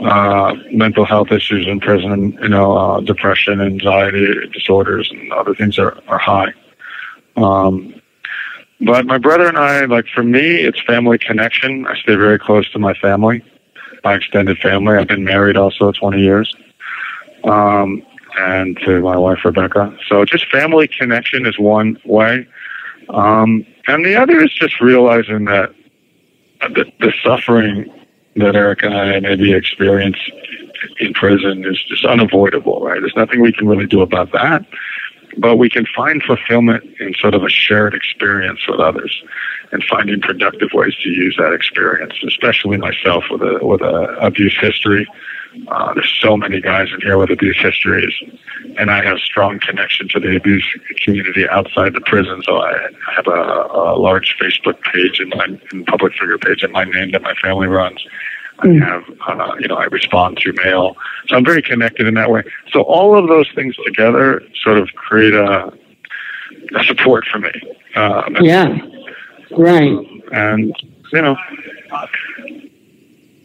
uh, 0.00 0.54
mental 0.72 1.04
health 1.04 1.32
issues 1.32 1.66
in 1.66 1.80
prison, 1.80 2.32
you 2.42 2.48
know, 2.48 2.76
uh, 2.76 3.00
depression, 3.00 3.60
anxiety 3.60 4.46
disorders, 4.52 5.10
and 5.10 5.32
other 5.32 5.54
things 5.54 5.78
are, 5.78 5.98
are 6.08 6.18
high. 6.18 6.52
Um, 7.36 7.94
but 8.80 9.06
my 9.06 9.16
brother 9.18 9.46
and 9.46 9.56
I, 9.56 9.86
like 9.86 10.06
for 10.08 10.22
me, 10.22 10.56
it's 10.56 10.80
family 10.82 11.16
connection. 11.18 11.86
I 11.86 11.96
stay 11.98 12.14
very 12.14 12.38
close 12.38 12.70
to 12.72 12.78
my 12.78 12.92
family, 12.94 13.42
my 14.04 14.14
extended 14.14 14.58
family. 14.58 14.96
I've 14.96 15.08
been 15.08 15.24
married 15.24 15.56
also 15.56 15.92
20 15.92 16.20
years, 16.20 16.54
um, 17.44 18.02
and 18.38 18.78
to 18.84 19.00
my 19.00 19.16
wife 19.16 19.38
Rebecca. 19.46 19.96
So 20.08 20.26
just 20.26 20.50
family 20.50 20.88
connection 20.88 21.46
is 21.46 21.58
one 21.58 21.96
way, 22.04 22.46
um, 23.08 23.64
and 23.86 24.04
the 24.04 24.14
other 24.14 24.44
is 24.44 24.52
just 24.52 24.78
realizing 24.82 25.46
that 25.46 25.74
the, 26.60 26.84
the 27.00 27.14
suffering 27.22 27.90
that 28.36 28.54
Eric 28.54 28.82
and 28.82 28.94
I 28.94 29.20
maybe 29.20 29.52
experience 29.52 30.18
in 31.00 31.14
prison 31.14 31.64
is 31.64 31.82
just 31.82 32.04
unavoidable, 32.04 32.80
right? 32.80 33.00
There's 33.00 33.16
nothing 33.16 33.40
we 33.40 33.52
can 33.52 33.66
really 33.66 33.86
do 33.86 34.02
about 34.02 34.32
that, 34.32 34.64
but 35.38 35.56
we 35.56 35.68
can 35.70 35.86
find 35.86 36.22
fulfillment 36.22 36.84
in 37.00 37.14
sort 37.14 37.34
of 37.34 37.42
a 37.42 37.48
shared 37.48 37.94
experience 37.94 38.60
with 38.68 38.80
others 38.80 39.22
and 39.72 39.82
finding 39.84 40.20
productive 40.20 40.68
ways 40.72 40.94
to 41.02 41.08
use 41.08 41.36
that 41.38 41.52
experience, 41.52 42.14
especially 42.26 42.76
myself 42.76 43.24
with 43.30 43.42
a 43.42 43.58
with 43.62 43.80
a 43.80 44.16
abuse 44.20 44.56
history. 44.60 45.06
Uh, 45.68 45.94
there's 45.94 46.18
so 46.20 46.36
many 46.36 46.60
guys 46.60 46.88
in 46.92 47.00
here 47.00 47.18
with 47.18 47.30
abuse 47.30 47.58
histories, 47.58 48.12
and 48.78 48.90
I 48.90 49.04
have 49.04 49.18
strong 49.18 49.58
connection 49.58 50.08
to 50.08 50.20
the 50.20 50.36
abuse 50.36 50.64
community 51.02 51.48
outside 51.48 51.94
the 51.94 52.00
prison. 52.00 52.42
So 52.44 52.58
I, 52.58 52.72
have 53.14 53.26
a, 53.26 53.68
a 53.72 53.98
large 53.98 54.36
Facebook 54.40 54.80
page 54.92 55.20
and 55.20 55.30
my 55.30 55.46
and 55.72 55.86
public 55.86 56.12
figure 56.12 56.38
page 56.38 56.62
in 56.62 56.72
my 56.72 56.84
name 56.84 57.12
that 57.12 57.22
my 57.22 57.34
family 57.34 57.66
runs. 57.66 58.04
I 58.58 58.68
hmm. 58.68 58.78
have, 58.78 59.04
uh, 59.26 59.54
you 59.58 59.68
know, 59.68 59.76
I 59.76 59.84
respond 59.84 60.38
through 60.40 60.54
mail. 60.64 60.96
So 61.28 61.36
I'm 61.36 61.44
very 61.44 61.62
connected 61.62 62.06
in 62.06 62.14
that 62.14 62.30
way. 62.30 62.42
So 62.72 62.82
all 62.82 63.18
of 63.18 63.28
those 63.28 63.50
things 63.54 63.76
together 63.84 64.42
sort 64.62 64.78
of 64.78 64.88
create 64.94 65.34
a, 65.34 65.72
a 66.74 66.84
support 66.84 67.26
for 67.26 67.38
me. 67.38 67.52
Uh, 67.94 68.22
yeah. 68.40 68.78
Right. 69.50 69.98
And, 70.32 70.74
you 71.12 71.22
know, 71.22 71.36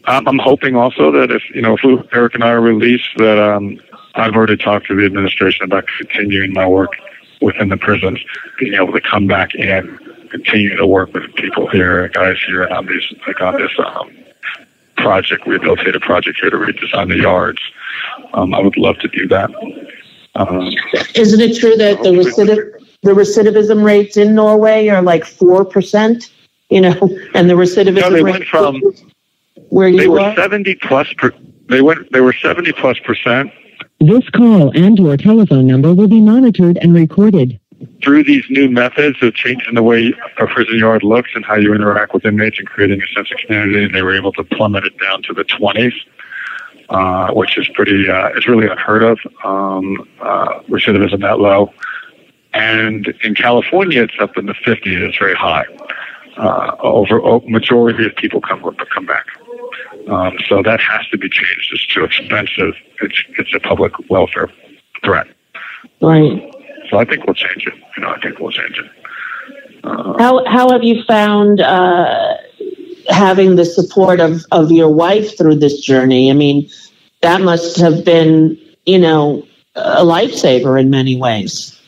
I'm 0.04 0.38
hoping 0.38 0.76
also 0.76 1.12
that 1.12 1.30
if, 1.30 1.42
you 1.54 1.62
know, 1.62 1.76
if 1.80 2.06
Eric 2.12 2.34
and 2.34 2.44
I 2.44 2.50
are 2.50 2.60
released, 2.60 3.08
that 3.18 3.38
um, 3.38 3.80
I've 4.14 4.34
already 4.34 4.56
talked 4.56 4.86
to 4.88 4.96
the 4.96 5.04
administration 5.04 5.64
about 5.64 5.86
continuing 5.98 6.52
my 6.52 6.66
work 6.66 6.92
within 7.40 7.68
the 7.68 7.76
prisons, 7.76 8.20
being 8.58 8.74
able 8.74 8.92
to 8.92 9.00
come 9.00 9.26
back 9.26 9.50
and 9.58 9.98
continue 10.30 10.76
to 10.76 10.86
work 10.86 11.12
with 11.12 11.32
people 11.34 11.68
here, 11.68 12.08
guys 12.08 12.36
here 12.46 12.66
on 12.68 12.86
these, 12.86 13.02
like 13.26 13.40
on 13.40 13.60
this 13.60 13.70
um, 13.78 14.10
project, 14.96 15.44
rehabilitative 15.44 16.00
project 16.00 16.38
here 16.40 16.50
to 16.50 16.56
redesign 16.56 17.08
the 17.08 17.18
yards. 17.18 17.60
Um, 18.32 18.54
I 18.54 18.60
would 18.60 18.76
love 18.76 18.98
to 19.00 19.08
do 19.08 19.28
that. 19.28 19.50
Um, 20.34 20.72
Isn't 21.14 21.40
it 21.40 21.58
true 21.58 21.76
that 21.76 22.02
the 22.02 22.10
recidiv- 22.10 22.72
the 23.02 23.12
recidivism 23.12 23.84
rates 23.84 24.16
in 24.16 24.34
Norway 24.34 24.88
are 24.88 25.02
like 25.02 25.24
four 25.24 25.64
percent? 25.64 26.32
You 26.70 26.80
know, 26.80 26.92
and 27.34 27.50
the 27.50 27.54
recidivism 27.54 28.00
no, 28.00 28.10
they 28.10 28.22
went 28.22 28.44
from 28.44 28.80
where 29.72 29.88
you 29.88 29.98
they 29.98 30.08
were 30.08 30.20
are? 30.20 30.34
seventy 30.36 30.74
plus. 30.74 31.12
Per, 31.14 31.32
they 31.68 31.82
went. 31.82 32.12
They 32.12 32.20
were 32.20 32.34
seventy 32.34 32.72
plus 32.72 32.98
percent. 33.00 33.50
This 34.00 34.28
call 34.30 34.70
and 34.76 34.98
your 34.98 35.16
telephone 35.16 35.66
number 35.66 35.94
will 35.94 36.08
be 36.08 36.20
monitored 36.20 36.76
and 36.78 36.94
recorded 36.94 37.58
through 38.02 38.24
these 38.24 38.44
new 38.48 38.68
methods 38.68 39.22
of 39.22 39.34
changing 39.34 39.74
the 39.74 39.82
way 39.82 40.12
a 40.38 40.46
prison 40.46 40.78
yard 40.78 41.02
looks 41.02 41.30
and 41.34 41.44
how 41.44 41.56
you 41.56 41.74
interact 41.74 42.14
with 42.14 42.24
inmates 42.24 42.58
and 42.58 42.68
creating 42.68 43.02
a 43.02 43.06
sense 43.14 43.30
of 43.30 43.38
community, 43.38 43.88
they 43.92 44.02
were 44.02 44.14
able 44.14 44.32
to 44.32 44.44
plummet 44.44 44.84
it 44.84 44.98
down 44.98 45.22
to 45.22 45.32
the 45.32 45.44
20s, 45.44 45.94
uh, 46.90 47.32
which 47.32 47.58
is 47.58 47.68
pretty, 47.74 48.08
uh, 48.08 48.28
it's 48.36 48.48
really 48.48 48.68
unheard 48.68 49.02
of. 49.02 49.18
Um, 49.44 50.08
uh, 50.20 50.60
recidivism 50.68 51.20
that 51.20 51.40
low. 51.40 51.72
And 52.54 53.08
in 53.22 53.34
California, 53.34 54.02
it's 54.02 54.14
up 54.20 54.36
in 54.36 54.46
the 54.46 54.54
50s. 54.54 55.08
It's 55.08 55.18
very 55.18 55.34
high. 55.34 55.64
Uh, 56.36 56.76
over 56.80 57.20
oh, 57.20 57.40
majority 57.46 58.06
of 58.06 58.14
people 58.16 58.40
come 58.40 58.62
come 58.94 59.06
back. 59.06 59.26
Um, 60.08 60.36
so 60.48 60.62
that 60.62 60.80
has 60.80 61.06
to 61.08 61.18
be 61.18 61.28
changed. 61.28 61.70
It's 61.72 61.86
too 61.86 62.04
expensive. 62.04 62.74
It's 63.00 63.22
it's 63.38 63.54
a 63.54 63.60
public 63.60 63.92
welfare 64.10 64.48
threat. 65.04 65.26
Right. 66.00 66.52
So 66.90 66.98
I 66.98 67.04
think 67.04 67.26
we'll 67.26 67.34
change 67.34 67.66
it. 67.66 67.74
You 67.96 68.02
know, 68.02 68.10
I 68.10 68.20
think 68.20 68.38
we'll 68.38 68.50
change 68.50 68.78
it. 68.78 68.90
Uh, 69.84 70.18
how 70.18 70.44
how 70.46 70.70
have 70.70 70.82
you 70.82 71.02
found 71.04 71.60
uh, 71.60 72.36
having 73.08 73.56
the 73.56 73.64
support 73.64 74.20
of 74.20 74.44
of 74.52 74.70
your 74.70 74.88
wife 74.88 75.36
through 75.38 75.56
this 75.56 75.80
journey? 75.80 76.30
I 76.30 76.34
mean, 76.34 76.68
that 77.20 77.40
must 77.40 77.78
have 77.78 78.04
been 78.04 78.58
you 78.86 78.98
know 78.98 79.46
a 79.74 80.04
lifesaver 80.04 80.80
in 80.80 80.90
many 80.90 81.16
ways. 81.16 81.80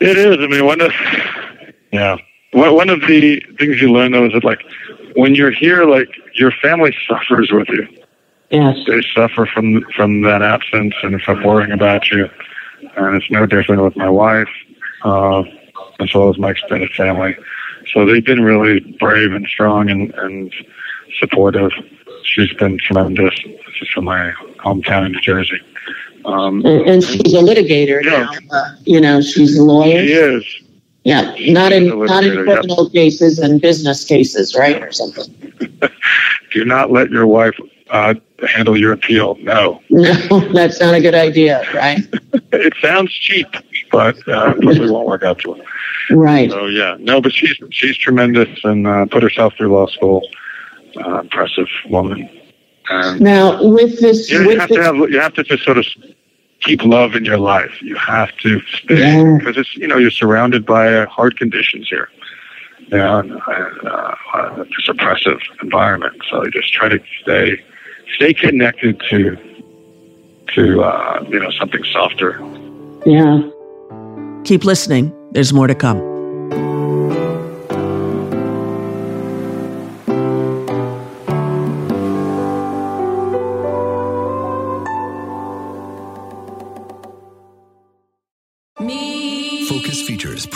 It 0.00 0.18
is. 0.18 0.38
I 0.38 0.46
mean, 0.48 0.66
one 0.66 0.80
of 0.80 0.92
yeah, 1.92 2.16
one 2.52 2.74
one 2.74 2.90
of 2.90 3.00
the 3.02 3.40
things 3.58 3.80
you 3.80 3.92
learn 3.92 4.12
though 4.12 4.26
is 4.26 4.32
that 4.32 4.44
like 4.44 4.60
when 5.14 5.34
you're 5.34 5.50
here, 5.50 5.84
like 5.84 6.08
your 6.34 6.50
family 6.50 6.94
suffers 7.08 7.50
with 7.52 7.68
you. 7.68 7.88
Yes, 8.50 8.76
they 8.86 9.00
suffer 9.14 9.46
from 9.46 9.82
from 9.96 10.22
that 10.22 10.42
absence 10.42 10.94
and 11.02 11.20
from 11.22 11.42
worrying 11.42 11.72
about 11.72 12.10
you 12.10 12.28
and 12.96 13.16
it's 13.16 13.30
no 13.30 13.46
different 13.46 13.82
with 13.82 13.96
my 13.96 14.08
wife, 14.08 14.48
uh, 15.04 15.42
as 16.00 16.14
well 16.14 16.28
as 16.28 16.38
my 16.38 16.50
extended 16.50 16.90
family. 16.92 17.36
So 17.92 18.06
they've 18.06 18.24
been 18.24 18.42
really 18.42 18.80
brave 18.80 19.32
and 19.32 19.46
strong 19.46 19.90
and, 19.90 20.12
and 20.14 20.52
supportive. 21.18 21.72
She's 22.24 22.52
been 22.54 22.78
tremendous. 22.78 23.34
She's 23.74 23.88
from 23.88 24.04
my 24.04 24.32
hometown 24.58 25.06
in 25.06 25.12
New 25.12 25.20
Jersey. 25.20 25.60
Um, 26.24 26.64
and, 26.64 26.88
and, 26.88 27.02
she's 27.02 27.34
a 27.34 27.38
litigator 27.38 28.04
now. 28.04 28.30
Uh, 28.52 28.76
you 28.84 29.00
know, 29.00 29.20
she's 29.20 29.58
a 29.58 29.62
lawyer. 29.62 30.06
She 30.06 30.12
is. 30.12 30.44
Yeah, 31.04 31.34
not 31.52 31.72
in 31.72 31.88
not 32.06 32.22
in 32.22 32.44
criminal 32.44 32.84
yep. 32.84 32.92
cases 32.92 33.38
and 33.40 33.60
business 33.60 34.04
cases, 34.04 34.54
right, 34.54 34.80
or 34.80 34.92
something. 34.92 35.34
Do 36.52 36.64
not 36.64 36.92
let 36.92 37.10
your 37.10 37.26
wife 37.26 37.58
uh, 37.90 38.14
handle 38.46 38.76
your 38.76 38.92
appeal. 38.92 39.36
No. 39.40 39.80
No, 39.90 40.52
that's 40.52 40.80
not 40.80 40.94
a 40.94 41.00
good 41.00 41.14
idea, 41.14 41.64
right? 41.74 41.98
it 42.52 42.74
sounds 42.80 43.12
cheap, 43.12 43.48
but 43.90 44.16
uh, 44.28 44.54
probably 44.54 44.90
won't 44.90 45.08
work 45.08 45.22
out 45.22 45.38
too 45.38 45.52
well. 45.52 45.60
Right. 46.10 46.50
So 46.50 46.66
yeah, 46.66 46.96
no, 47.00 47.20
but 47.20 47.32
she's 47.32 47.56
she's 47.70 47.96
tremendous 47.96 48.48
and 48.64 48.86
uh, 48.86 49.06
put 49.06 49.22
herself 49.22 49.54
through 49.56 49.72
law 49.72 49.86
school. 49.86 50.26
Uh, 50.96 51.20
impressive 51.20 51.68
woman. 51.88 52.28
Now 53.18 53.62
with 53.62 54.00
this, 54.00 54.30
you, 54.30 54.46
with 54.46 54.58
have 54.58 54.68
this, 54.68 54.78
to 54.78 54.84
have 54.84 54.96
you 54.96 55.20
have 55.20 55.34
to 55.34 55.42
just 55.42 55.64
sort 55.64 55.78
of 55.78 55.86
keep 56.62 56.84
love 56.84 57.14
in 57.14 57.24
your 57.24 57.38
life. 57.38 57.80
You 57.82 57.96
have 57.96 58.34
to 58.38 58.60
stay 58.62 59.36
because 59.38 59.56
yeah. 59.56 59.60
it's 59.60 59.76
you 59.76 59.86
know 59.86 59.98
you're 59.98 60.10
surrounded 60.10 60.64
by 60.64 61.04
hard 61.06 61.36
conditions 61.36 61.88
here. 61.88 62.08
You 62.88 62.98
know, 62.98 63.18
and, 63.20 63.32
and 63.32 63.86
uh, 63.86 64.14
uh, 64.34 64.56
this 64.64 64.88
oppressive 64.88 65.38
environment. 65.62 66.22
So 66.30 66.44
you 66.44 66.50
just 66.50 66.72
try 66.72 66.88
to 66.88 67.00
stay 67.22 67.62
stay 68.14 68.34
connected 68.34 69.00
to 69.10 69.36
to 70.54 70.82
uh, 70.82 71.24
you 71.28 71.40
know 71.40 71.50
something 71.50 71.84
softer. 71.92 72.40
Yeah. 73.06 73.42
Keep 74.44 74.64
listening. 74.64 75.12
There's 75.32 75.52
more 75.52 75.66
to 75.66 75.74
come. 75.74 76.11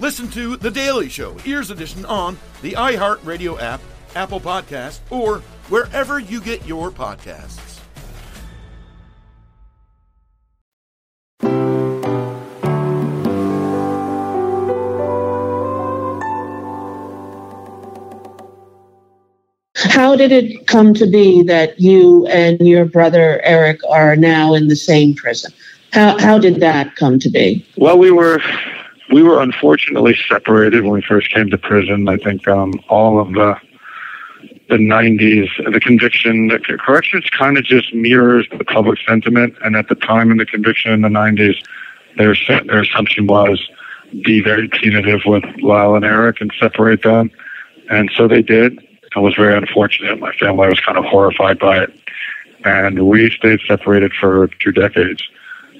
Listen 0.00 0.28
to 0.28 0.56
The 0.56 0.70
Daily 0.70 1.08
Show, 1.08 1.36
Ears 1.44 1.72
Edition, 1.72 2.04
on 2.04 2.38
the 2.62 2.72
iHeartRadio 2.72 3.60
app, 3.60 3.80
Apple 4.14 4.38
Podcast, 4.38 5.00
or 5.10 5.38
wherever 5.68 6.20
you 6.20 6.40
get 6.40 6.64
your 6.64 6.92
podcasts. 6.92 7.80
How 19.74 20.14
did 20.14 20.30
it 20.30 20.68
come 20.68 20.94
to 20.94 21.06
be 21.08 21.42
that 21.42 21.80
you 21.80 22.24
and 22.28 22.60
your 22.60 22.84
brother 22.84 23.40
Eric 23.42 23.80
are 23.90 24.14
now 24.14 24.54
in 24.54 24.68
the 24.68 24.76
same 24.76 25.14
prison? 25.16 25.52
How 25.92 26.16
how 26.18 26.38
did 26.38 26.60
that 26.60 26.94
come 26.94 27.18
to 27.18 27.28
be? 27.28 27.66
Well, 27.76 27.98
we 27.98 28.12
were 28.12 28.40
we 29.10 29.22
were 29.22 29.40
unfortunately 29.40 30.16
separated 30.28 30.82
when 30.82 30.92
we 30.92 31.02
first 31.02 31.30
came 31.30 31.50
to 31.50 31.58
prison. 31.58 32.08
I 32.08 32.16
think 32.18 32.46
um, 32.48 32.74
all 32.88 33.20
of 33.20 33.32
the 33.32 33.56
the 34.68 34.76
90s, 34.76 35.48
the 35.72 35.80
conviction, 35.80 36.48
the 36.48 36.58
corrections 36.78 37.28
kind 37.30 37.56
of 37.56 37.64
just 37.64 37.94
mirrors 37.94 38.46
the 38.56 38.64
public 38.64 38.98
sentiment. 39.06 39.56
And 39.64 39.74
at 39.74 39.88
the 39.88 39.94
time 39.94 40.30
in 40.30 40.36
the 40.36 40.44
conviction 40.44 40.92
in 40.92 41.00
the 41.00 41.08
90s, 41.08 41.56
their 42.16 42.36
their 42.66 42.82
assumption 42.82 43.26
was 43.26 43.66
be 44.24 44.40
very 44.40 44.68
punitive 44.68 45.20
with 45.26 45.44
Lyle 45.62 45.94
and 45.94 46.04
Eric 46.04 46.40
and 46.40 46.52
separate 46.58 47.02
them. 47.02 47.30
And 47.90 48.10
so 48.14 48.28
they 48.28 48.42
did. 48.42 48.78
It 48.78 49.20
was 49.20 49.34
very 49.34 49.56
unfortunate. 49.56 50.18
My 50.18 50.32
family 50.32 50.68
was 50.68 50.80
kind 50.80 50.98
of 50.98 51.04
horrified 51.04 51.58
by 51.58 51.78
it. 51.78 51.94
And 52.64 53.08
we 53.08 53.30
stayed 53.30 53.60
separated 53.66 54.12
for 54.12 54.48
two 54.60 54.72
decades. 54.72 55.22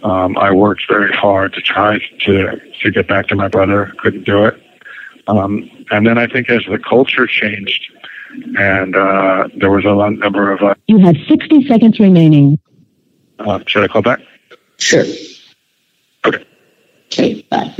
Um, 0.02 0.36
I 0.38 0.50
worked 0.52 0.82
very 0.88 1.12
hard 1.12 1.52
to 1.54 1.60
try 1.60 1.98
to 2.20 2.60
to 2.82 2.90
get 2.90 3.08
back 3.08 3.26
to 3.28 3.34
my 3.34 3.48
brother. 3.48 3.92
Couldn't 3.98 4.24
do 4.24 4.44
it. 4.44 4.62
Um, 5.26 5.68
and 5.90 6.06
then 6.06 6.16
I 6.18 6.26
think 6.26 6.48
as 6.50 6.62
the 6.70 6.78
culture 6.78 7.26
changed, 7.26 7.92
and 8.58 8.96
uh, 8.96 9.48
there 9.56 9.70
was 9.70 9.84
a 9.84 9.90
lot, 9.90 10.12
number 10.12 10.52
of. 10.52 10.62
Uh, 10.62 10.74
You 10.86 10.98
have 10.98 11.16
60 11.28 11.66
seconds 11.66 11.98
remaining. 12.00 12.58
uh, 13.40 13.60
should 13.66 13.84
I 13.84 13.88
call 13.88 14.02
back? 14.02 14.20
Sure. 14.78 15.04
Okay. 16.24 16.44
Okay, 17.12 17.42
bye. 17.50 17.74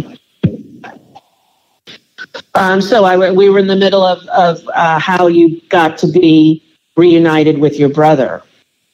Um, 2.54 2.80
so 2.80 3.04
I, 3.04 3.30
we 3.30 3.48
were 3.48 3.58
in 3.60 3.68
the 3.68 3.76
middle 3.76 4.02
of, 4.04 4.26
of 4.28 4.66
uh, 4.74 4.98
how 4.98 5.26
you 5.28 5.60
got 5.68 5.96
to 5.98 6.06
be 6.08 6.62
reunited 6.96 7.58
with 7.58 7.78
your 7.78 7.88
brother 7.88 8.42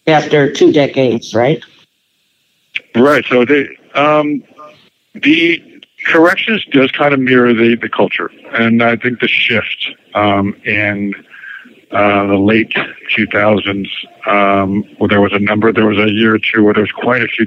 after 0.07 0.53
two 0.53 0.71
decades, 0.73 1.35
right? 1.35 1.65
Right. 2.95 3.25
So 3.29 3.45
the 3.45 3.69
um, 3.95 4.43
the 5.15 5.83
corrections 6.07 6.65
does 6.71 6.91
kind 6.93 7.13
of 7.13 7.21
mirror 7.21 7.53
the 7.53 7.77
the 7.77 7.89
culture, 7.89 8.31
and 8.53 8.83
I 8.83 8.97
think 8.97 9.21
the 9.21 9.29
shift 9.29 9.91
um, 10.15 10.55
in 10.65 11.15
uh, 11.91 12.27
the 12.27 12.37
late 12.37 12.75
2000s, 13.17 13.87
um, 14.27 14.83
where 14.99 15.09
there 15.09 15.21
was 15.21 15.33
a 15.33 15.39
number, 15.39 15.73
there 15.73 15.87
was 15.87 15.99
a 15.99 16.11
year 16.11 16.35
or 16.35 16.39
two 16.39 16.65
where 16.65 16.75
there 16.75 16.83
was 16.83 16.93
quite 16.93 17.23
a 17.23 17.29
few 17.29 17.47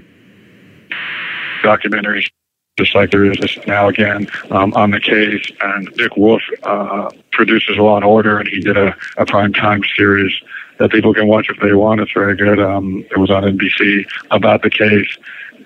documentaries, 1.63 2.29
just 2.77 2.95
like 2.95 3.11
there 3.11 3.25
is 3.25 3.57
now 3.67 3.89
again 3.89 4.27
um, 4.51 4.73
on 4.73 4.91
the 4.91 4.99
case. 4.99 5.51
And 5.61 5.93
Dick 5.95 6.15
Wolf 6.15 6.41
uh, 6.63 7.09
produces 7.31 7.77
Law 7.77 7.97
and 7.97 8.05
Order, 8.05 8.39
and 8.39 8.47
he 8.47 8.59
did 8.61 8.77
a, 8.77 8.95
a 9.17 9.25
prime 9.25 9.53
time 9.53 9.83
series 9.95 10.33
that 10.79 10.91
people 10.91 11.13
can 11.13 11.27
watch 11.27 11.49
if 11.49 11.59
they 11.59 11.73
want. 11.73 12.01
It's 12.01 12.13
very 12.13 12.35
good. 12.35 12.59
Um, 12.59 13.03
it 13.11 13.17
was 13.17 13.29
on 13.29 13.43
NBC 13.43 14.05
about 14.31 14.61
the 14.61 14.69
case. 14.69 15.17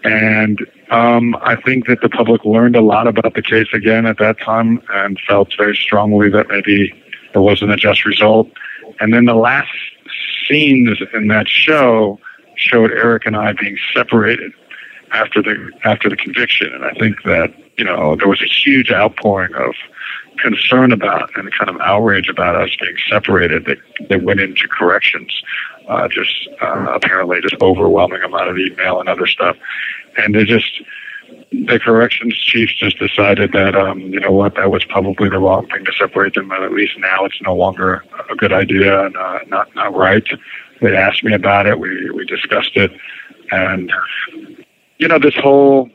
And 0.03 0.59
um, 0.89 1.35
I 1.41 1.55
think 1.61 1.87
that 1.87 2.01
the 2.01 2.09
public 2.09 2.43
learned 2.43 2.75
a 2.75 2.81
lot 2.81 3.07
about 3.07 3.35
the 3.35 3.41
case 3.41 3.67
again 3.73 4.05
at 4.05 4.17
that 4.17 4.39
time 4.39 4.81
and 4.89 5.19
felt 5.27 5.53
very 5.57 5.75
strongly 5.75 6.29
that 6.29 6.47
maybe 6.49 6.93
there 7.33 7.41
wasn't 7.41 7.71
a 7.71 7.77
just 7.77 8.05
result. 8.05 8.49
And 8.99 9.13
then 9.13 9.25
the 9.25 9.35
last 9.35 9.71
scenes 10.47 10.99
in 11.13 11.27
that 11.27 11.47
show 11.47 12.19
showed 12.55 12.91
Eric 12.91 13.25
and 13.25 13.35
I 13.35 13.53
being 13.53 13.77
separated 13.93 14.51
after 15.11 15.41
the 15.41 15.71
after 15.83 16.09
the 16.09 16.15
conviction, 16.15 16.73
and 16.73 16.85
I 16.85 16.93
think 16.93 17.23
that 17.23 17.53
you 17.77 17.83
know 17.83 18.15
there 18.15 18.27
was 18.27 18.41
a 18.41 18.45
huge 18.45 18.91
outpouring 18.91 19.53
of 19.55 19.73
concern 20.37 20.91
about 20.91 21.29
and 21.35 21.51
kind 21.53 21.69
of 21.69 21.79
outrage 21.81 22.29
about 22.29 22.55
us 22.55 22.69
being 22.79 22.95
separated 23.09 23.65
that, 23.65 23.77
that 24.09 24.23
went 24.23 24.39
into 24.39 24.67
corrections. 24.67 25.41
Uh, 25.91 26.07
just 26.07 26.47
uh, 26.61 26.85
apparently 26.93 27.41
just 27.41 27.61
overwhelming 27.61 28.21
amount 28.21 28.49
of 28.49 28.57
email 28.57 29.01
and 29.01 29.09
other 29.09 29.27
stuff, 29.27 29.57
and 30.15 30.33
they 30.33 30.45
just 30.45 30.81
the 31.51 31.79
corrections 31.83 32.33
chiefs 32.37 32.73
just 32.75 32.97
decided 32.97 33.51
that 33.51 33.75
um, 33.75 33.99
you 33.99 34.19
know 34.21 34.31
what 34.31 34.55
that 34.55 34.71
was 34.71 34.85
probably 34.85 35.27
the 35.27 35.37
wrong 35.37 35.67
thing 35.67 35.83
to 35.83 35.91
separate 35.99 36.33
them, 36.33 36.49
and 36.49 36.63
at 36.63 36.71
least 36.71 36.93
now 36.97 37.25
it's 37.25 37.41
no 37.41 37.53
longer 37.53 38.05
a 38.29 38.35
good 38.37 38.53
idea 38.53 39.05
and 39.05 39.17
uh, 39.17 39.39
not 39.47 39.75
not 39.75 39.93
right. 39.93 40.23
They 40.81 40.95
asked 40.95 41.25
me 41.25 41.33
about 41.33 41.67
it. 41.67 41.77
We 41.77 42.09
we 42.11 42.25
discussed 42.25 42.77
it, 42.77 42.91
and 43.51 43.91
you 44.97 45.09
know 45.09 45.19
this 45.19 45.35
whole 45.35 45.89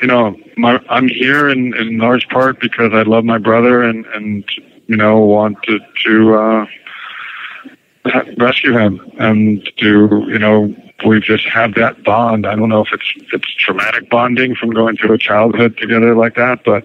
you 0.00 0.06
know 0.06 0.36
my 0.56 0.80
I'm 0.88 1.08
here 1.08 1.48
in 1.48 1.74
in 1.76 1.98
large 1.98 2.28
part 2.28 2.60
because 2.60 2.92
I 2.94 3.02
love 3.02 3.24
my 3.24 3.38
brother 3.38 3.82
and 3.82 4.06
and 4.06 4.48
you 4.86 4.96
know 4.96 5.18
want 5.18 5.60
to 5.64 5.80
to 6.04 6.34
uh, 6.36 6.66
rescue 8.38 8.76
him 8.76 9.00
and 9.18 9.68
to 9.78 10.24
you 10.28 10.38
know 10.38 10.74
we 11.04 11.20
just 11.20 11.44
have 11.46 11.74
that 11.74 12.02
bond. 12.04 12.46
I 12.46 12.54
don't 12.56 12.68
know 12.68 12.80
if 12.80 12.88
it's 12.92 13.12
it's 13.32 13.54
traumatic 13.54 14.08
bonding 14.08 14.54
from 14.54 14.70
going 14.70 14.96
through 14.96 15.14
a 15.14 15.18
childhood 15.18 15.76
together 15.76 16.14
like 16.14 16.34
that, 16.36 16.64
but 16.64 16.84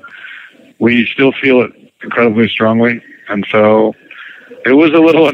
we 0.80 1.05
still 1.05 1.32
feel 1.32 1.61
it 1.61 1.72
incredibly 2.03 2.49
strongly. 2.49 3.01
And 3.30 3.45
so 3.49 3.93
it 4.65 4.74
was 4.74 4.91
a 4.91 4.99
little, 4.99 5.32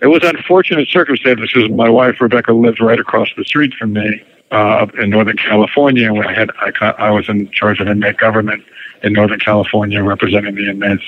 it 0.00 0.06
was 0.06 0.20
unfortunate 0.22 0.88
circumstances 0.88 1.68
my 1.70 1.88
wife 1.88 2.20
Rebecca 2.20 2.52
lived 2.52 2.80
right 2.80 3.00
across 3.00 3.28
the 3.36 3.44
street 3.44 3.74
from 3.74 3.94
me 3.94 4.22
uh, 4.50 4.86
in 4.98 5.10
Northern 5.10 5.36
California. 5.36 6.12
When 6.12 6.26
I 6.26 6.32
had, 6.32 6.50
I, 6.60 6.90
I 6.98 7.10
was 7.10 7.28
in 7.28 7.50
charge 7.50 7.80
of 7.80 7.88
inmate 7.88 8.18
government 8.18 8.62
in 9.02 9.14
Northern 9.14 9.40
California, 9.40 10.02
representing 10.02 10.54
the 10.54 10.68
inmates 10.68 11.04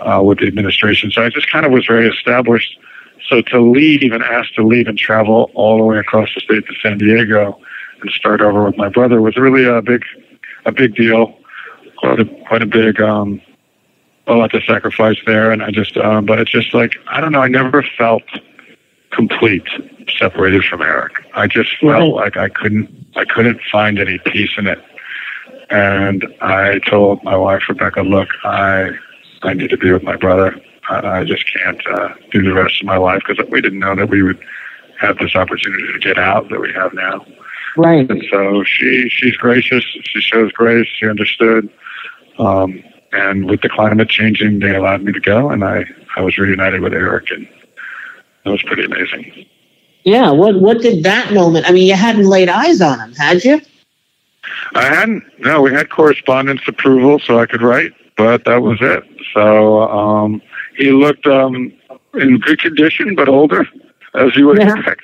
uh, 0.00 0.22
with 0.24 0.38
the 0.38 0.46
administration. 0.46 1.10
So 1.10 1.22
I 1.22 1.28
just 1.28 1.50
kind 1.50 1.66
of 1.66 1.72
was 1.72 1.86
very 1.86 2.08
established. 2.08 2.78
So 3.28 3.42
to 3.42 3.60
leave 3.60 4.12
and 4.12 4.22
ask 4.22 4.54
to 4.54 4.66
leave 4.66 4.86
and 4.86 4.98
travel 4.98 5.50
all 5.54 5.76
the 5.76 5.84
way 5.84 5.98
across 5.98 6.30
the 6.34 6.40
state 6.40 6.66
to 6.66 6.74
San 6.82 6.98
Diego 6.98 7.60
and 8.00 8.10
start 8.10 8.40
over 8.40 8.64
with 8.64 8.76
my 8.76 8.88
brother 8.88 9.20
was 9.20 9.36
really 9.36 9.64
a 9.64 9.82
big, 9.82 10.02
a 10.64 10.72
big 10.72 10.94
deal. 10.94 11.36
Quite 11.98 12.20
a, 12.20 12.24
quite 12.46 12.62
a 12.62 12.66
big, 12.66 13.00
um, 13.00 13.42
a 14.26 14.34
lot 14.34 14.50
to 14.52 14.60
sacrifice 14.62 15.18
there. 15.26 15.50
And 15.52 15.62
I 15.62 15.70
just, 15.70 15.96
um, 15.98 16.24
but 16.24 16.38
it's 16.38 16.50
just 16.50 16.72
like, 16.72 16.94
I 17.08 17.20
don't 17.20 17.32
know, 17.32 17.40
I 17.40 17.48
never 17.48 17.82
felt 17.96 18.22
complete 19.10 19.66
separated 20.18 20.64
from 20.64 20.80
Eric. 20.80 21.12
I 21.34 21.46
just 21.46 21.76
felt 21.78 22.14
like 22.14 22.36
I 22.36 22.48
couldn't, 22.48 22.88
I 23.16 23.24
couldn't 23.24 23.60
find 23.70 23.98
any 23.98 24.18
peace 24.26 24.52
in 24.56 24.66
it. 24.66 24.78
And 25.70 26.26
I 26.40 26.78
told 26.86 27.22
my 27.24 27.36
wife, 27.36 27.62
Rebecca, 27.68 28.02
look, 28.02 28.28
I, 28.44 28.90
I 29.42 29.52
need 29.54 29.70
to 29.70 29.76
be 29.76 29.92
with 29.92 30.02
my 30.02 30.16
brother. 30.16 30.58
I, 30.88 31.20
I 31.20 31.24
just 31.24 31.44
can't 31.52 31.80
uh, 31.86 32.14
do 32.30 32.42
the 32.42 32.54
rest 32.54 32.80
of 32.80 32.86
my 32.86 32.96
life 32.96 33.22
because 33.26 33.44
we 33.50 33.60
didn't 33.60 33.78
know 33.78 33.94
that 33.94 34.08
we 34.08 34.22
would 34.22 34.38
have 35.00 35.18
this 35.18 35.34
opportunity 35.34 35.92
to 35.92 35.98
get 35.98 36.18
out 36.18 36.48
that 36.50 36.60
we 36.60 36.72
have 36.72 36.92
now. 36.92 37.24
Right. 37.76 38.10
And 38.10 38.24
so 38.30 38.64
she 38.64 39.08
she's 39.08 39.36
gracious. 39.36 39.84
She 39.84 40.20
shows 40.20 40.50
grace. 40.52 40.88
She 40.98 41.08
understood. 41.08 41.68
Um, 42.38 42.82
and 43.12 43.48
with 43.48 43.62
the 43.62 43.68
climate 43.68 44.08
changing, 44.08 44.58
they 44.58 44.74
allowed 44.74 45.02
me 45.02 45.12
to 45.12 45.20
go, 45.20 45.50
and 45.50 45.64
I 45.64 45.84
I 46.16 46.22
was 46.22 46.36
reunited 46.38 46.80
with 46.80 46.92
Eric, 46.92 47.30
and 47.30 47.48
that 48.44 48.50
was 48.50 48.62
pretty 48.62 48.84
amazing. 48.84 49.46
Yeah. 50.04 50.30
What 50.30 50.60
What 50.60 50.80
did 50.80 51.04
that 51.04 51.32
moment? 51.32 51.68
I 51.68 51.72
mean, 51.72 51.86
you 51.86 51.94
hadn't 51.94 52.26
laid 52.26 52.48
eyes 52.48 52.80
on 52.80 52.98
him, 52.98 53.12
had 53.14 53.44
you? 53.44 53.60
I 54.74 54.84
hadn't. 54.84 55.22
No, 55.38 55.62
we 55.62 55.72
had 55.72 55.90
correspondence 55.90 56.62
approval, 56.66 57.18
so 57.18 57.38
I 57.38 57.46
could 57.46 57.62
write, 57.62 57.92
but 58.16 58.44
that 58.44 58.62
was 58.62 58.78
it. 58.80 59.04
So 59.34 59.82
um, 59.82 60.42
he 60.78 60.92
looked 60.92 61.26
um, 61.26 61.72
in 62.14 62.38
good 62.38 62.60
condition, 62.60 63.14
but 63.14 63.28
older, 63.28 63.66
as 64.14 64.34
you 64.36 64.46
would 64.46 64.58
Yeah. 64.58 64.74
expect. 64.76 65.02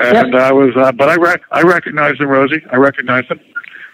And 0.00 0.36
I 0.36 0.52
was, 0.52 0.74
uh, 0.76 0.92
but 0.92 1.08
I 1.08 1.16
rec- 1.16 1.42
I 1.50 1.62
recognized 1.62 2.20
him, 2.20 2.28
Rosie. 2.28 2.62
I 2.70 2.76
recognized 2.76 3.28
him. 3.30 3.40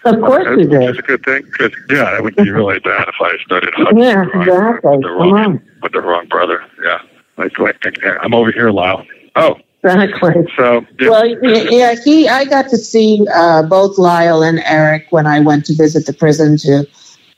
Of 0.05 0.21
course 0.21 0.47
Uh, 0.47 0.51
you 0.53 0.57
Which 0.59 0.71
did. 0.71 0.91
is 0.91 0.99
a 0.99 1.03
good 1.03 1.25
thing, 1.25 1.43
because 1.51 1.73
yeah, 1.91 2.17
it 2.17 2.23
would 2.23 2.37
be 2.37 2.51
really 2.51 2.79
bad 2.91 3.09
if 3.09 3.15
I 3.21 3.37
started 3.45 3.73
hugging 3.75 3.99
Yeah, 4.03 4.25
the 4.25 4.31
wrong- 4.31 4.43
exactly. 4.77 4.91
with 4.91 5.03
the 5.03 5.09
Come 5.09 5.19
wrong 5.19 5.45
on. 5.45 5.63
with 5.83 5.93
the 5.93 6.01
wrong 6.03 6.27
brother. 6.29 6.63
Yeah, 6.85 6.99
like 7.39 7.59
like 7.59 7.77
I'm 8.23 8.35
over 8.35 8.53
here, 8.53 8.71
Lyle. 8.71 9.05
Oh, 9.37 9.57
Exactly. 9.85 10.35
so 10.57 10.85
yeah. 11.01 11.09
Well, 11.11 11.27
yeah, 11.43 11.95
he. 12.05 12.29
I 12.29 12.45
got 12.45 12.69
to 12.71 12.77
see 12.77 13.25
uh, 13.35 13.63
both 13.63 13.99
Lyle 13.99 14.43
and 14.43 14.61
Eric 14.67 15.07
when 15.11 15.27
I 15.27 15.41
went 15.41 15.65
to 15.67 15.75
visit 15.75 16.07
the 16.07 16.13
prison 16.13 16.57
to 16.59 16.85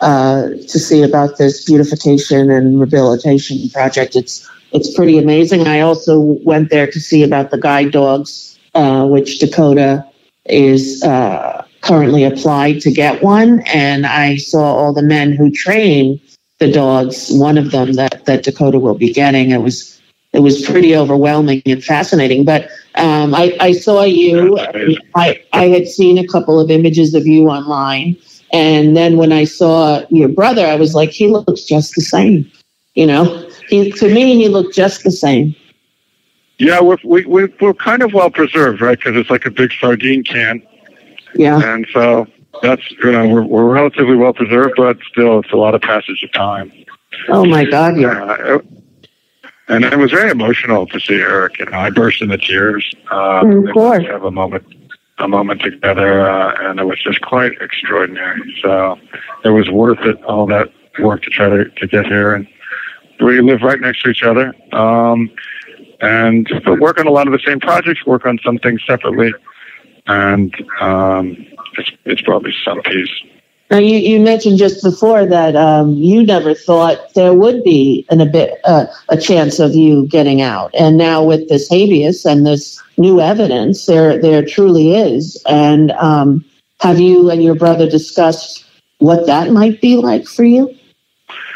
uh, 0.01 0.49
to 0.49 0.78
see 0.78 1.03
about 1.03 1.38
this 1.38 1.64
beautification 1.64 2.51
and 2.51 2.80
rehabilitation 2.80 3.68
project. 3.70 4.16
It's 4.16 4.49
it's 4.72 4.94
pretty 4.94 5.18
amazing. 5.18 5.66
I 5.66 5.80
also 5.80 6.20
went 6.44 6.70
there 6.70 6.86
to 6.86 7.01
see 7.01 7.22
about 7.22 7.51
the 7.51 7.59
guide 7.59 7.90
dogs, 7.90 8.59
uh, 8.74 9.07
which 9.07 9.38
Dakota 9.38 10.05
is 10.44 11.03
uh, 11.03 11.64
currently 11.80 12.24
applied 12.24 12.80
to 12.82 12.90
get 12.90 13.22
one, 13.22 13.61
and 13.66 14.07
I 14.07 14.36
saw 14.36 14.62
all 14.62 14.92
the 14.92 15.03
men 15.03 15.32
who 15.32 15.51
train 15.51 16.20
the 16.59 16.70
dogs. 16.70 17.30
One 17.32 17.57
of 17.59 17.70
them 17.70 17.92
that 17.94 18.24
that 18.26 18.42
Dakota 18.42 18.78
will 18.78 18.94
be 18.94 19.12
getting. 19.12 19.51
It 19.51 19.62
was 19.62 19.99
it 20.32 20.40
was 20.40 20.64
pretty 20.64 20.94
overwhelming 20.94 21.62
and 21.66 21.82
fascinating. 21.82 22.44
But 22.44 22.68
um, 22.96 23.34
I, 23.34 23.57
I 23.61 23.72
saw 23.72 24.03
you. 24.03 24.59
I, 25.14 25.42
I 25.53 25.68
had 25.68 25.88
seen 25.88 26.18
a 26.18 26.26
couple 26.26 26.61
of 26.61 26.70
images 26.70 27.14
of 27.14 27.26
you 27.26 27.49
online. 27.49 28.16
And 28.53 28.96
then 28.96 29.16
when 29.16 29.32
I 29.32 29.44
saw 29.44 30.03
your 30.11 30.28
brother, 30.28 30.66
I 30.66 30.76
was 30.76 30.94
like, 30.94 31.11
he 31.11 31.28
looks 31.28 31.62
just 31.62 31.94
the 31.94 32.03
same. 32.03 32.51
You 32.94 33.07
know, 33.07 33.51
he 33.68 33.92
to 33.92 34.12
me, 34.12 34.36
he 34.36 34.49
looked 34.49 34.74
just 34.74 35.05
the 35.05 35.11
same. 35.11 35.55
Yeah, 36.59 36.80
we're, 36.80 36.96
we, 37.05 37.24
we, 37.26 37.46
we're 37.61 37.74
kind 37.74 38.03
of 38.03 38.12
well 38.12 38.30
preserved, 38.30 38.80
right? 38.80 38.99
Because 38.99 39.16
it's 39.16 39.30
like 39.30 39.46
a 39.46 39.51
big 39.51 39.72
sardine 39.72 40.24
can. 40.24 40.61
Yeah. 41.34 41.61
And 41.62 41.86
so 41.92 42.26
that's, 42.62 42.82
you 42.90 43.12
know, 43.12 43.28
we're, 43.28 43.42
we're 43.42 43.72
relatively 43.72 44.16
well 44.16 44.32
preserved, 44.32 44.74
but 44.76 44.99
still, 45.09 45.38
it's 45.40 45.53
a 45.53 45.57
lot 45.57 45.76
of 45.76 45.82
passage 45.82 46.22
of 46.24 46.32
time. 46.32 46.72
Oh 47.28 47.44
my 47.44 47.64
God, 47.64 47.96
yeah. 47.99 48.22
Uh, 48.24 48.59
and 49.68 49.84
it 49.84 49.99
was 49.99 50.11
very 50.11 50.30
emotional 50.30 50.86
to 50.86 50.99
see 50.99 51.14
Eric. 51.14 51.59
You 51.59 51.66
know, 51.66 51.78
I 51.78 51.90
burst 51.90 52.22
into 52.22 52.38
tears. 52.38 52.92
Uh, 53.11 53.46
Of 53.46 53.72
course. 53.72 54.05
Have 54.07 54.24
a 54.24 54.30
moment, 54.30 54.64
a 55.19 55.29
moment 55.29 55.62
together, 55.62 56.29
uh, 56.29 56.71
and 56.71 56.79
it 56.81 56.85
was 56.85 57.03
just 57.03 57.21
quite 57.21 57.53
extraordinary. 57.61 58.41
So 58.62 58.99
it 59.45 59.51
was 59.51 59.69
worth 59.71 60.01
it, 60.01 60.23
all 60.25 60.47
that 60.47 60.73
work 61.01 61.23
to 61.23 61.31
try 61.31 61.49
to, 61.49 61.64
to 61.64 61.87
get 61.87 62.07
here. 62.07 62.35
And 62.35 62.47
we 63.21 63.41
live 63.41 63.62
right 63.62 63.81
next 63.81 64.03
to 64.03 64.11
each 64.11 64.23
other. 64.23 64.55
Um, 64.73 65.31
and 66.01 66.49
but 66.64 66.79
work 66.79 66.99
on 67.01 67.07
a 67.07 67.11
lot 67.11 67.27
of 67.27 67.33
the 67.33 67.41
same 67.45 67.59
projects, 67.61 68.07
work 68.07 68.25
on 68.25 68.39
some 68.45 68.59
things 68.59 68.81
separately, 68.87 69.35
and 70.07 70.55
um, 70.81 71.37
it's 71.77 71.91
it's 72.05 72.23
probably 72.23 72.55
some 72.64 72.81
peace. 72.83 73.11
Now 73.71 73.79
you, 73.79 73.99
you 73.99 74.19
mentioned 74.21 74.57
just 74.59 74.83
before 74.83 75.27
that 75.27 75.55
um, 75.55 75.93
you 75.95 76.25
never 76.25 76.55
thought 76.55 77.12
there 77.14 77.35
would 77.35 77.62
be 77.64 78.07
an, 78.11 78.21
a 78.23 78.27
bit 78.27 78.59
uh, 78.64 78.87
a 79.11 79.16
chance 79.19 79.59
of 79.59 79.75
you 79.75 80.07
getting 80.09 80.41
out, 80.41 80.75
and 80.75 80.97
now 80.97 81.23
with 81.23 81.49
this 81.49 81.69
habeas 81.69 82.25
and 82.25 82.47
this 82.47 82.83
new 82.97 83.21
evidence, 83.21 83.85
there 83.87 84.19
there 84.19 84.43
truly 84.45 84.95
is. 84.95 85.43
And 85.47 85.91
um, 85.93 86.45
have 86.81 86.99
you 86.99 87.31
and 87.31 87.43
your 87.43 87.55
brother 87.57 87.89
discussed 87.89 88.64
what 88.99 89.27
that 89.27 89.51
might 89.53 89.81
be 89.83 89.97
like 89.97 90.27
for 90.27 90.45
you 90.45 90.75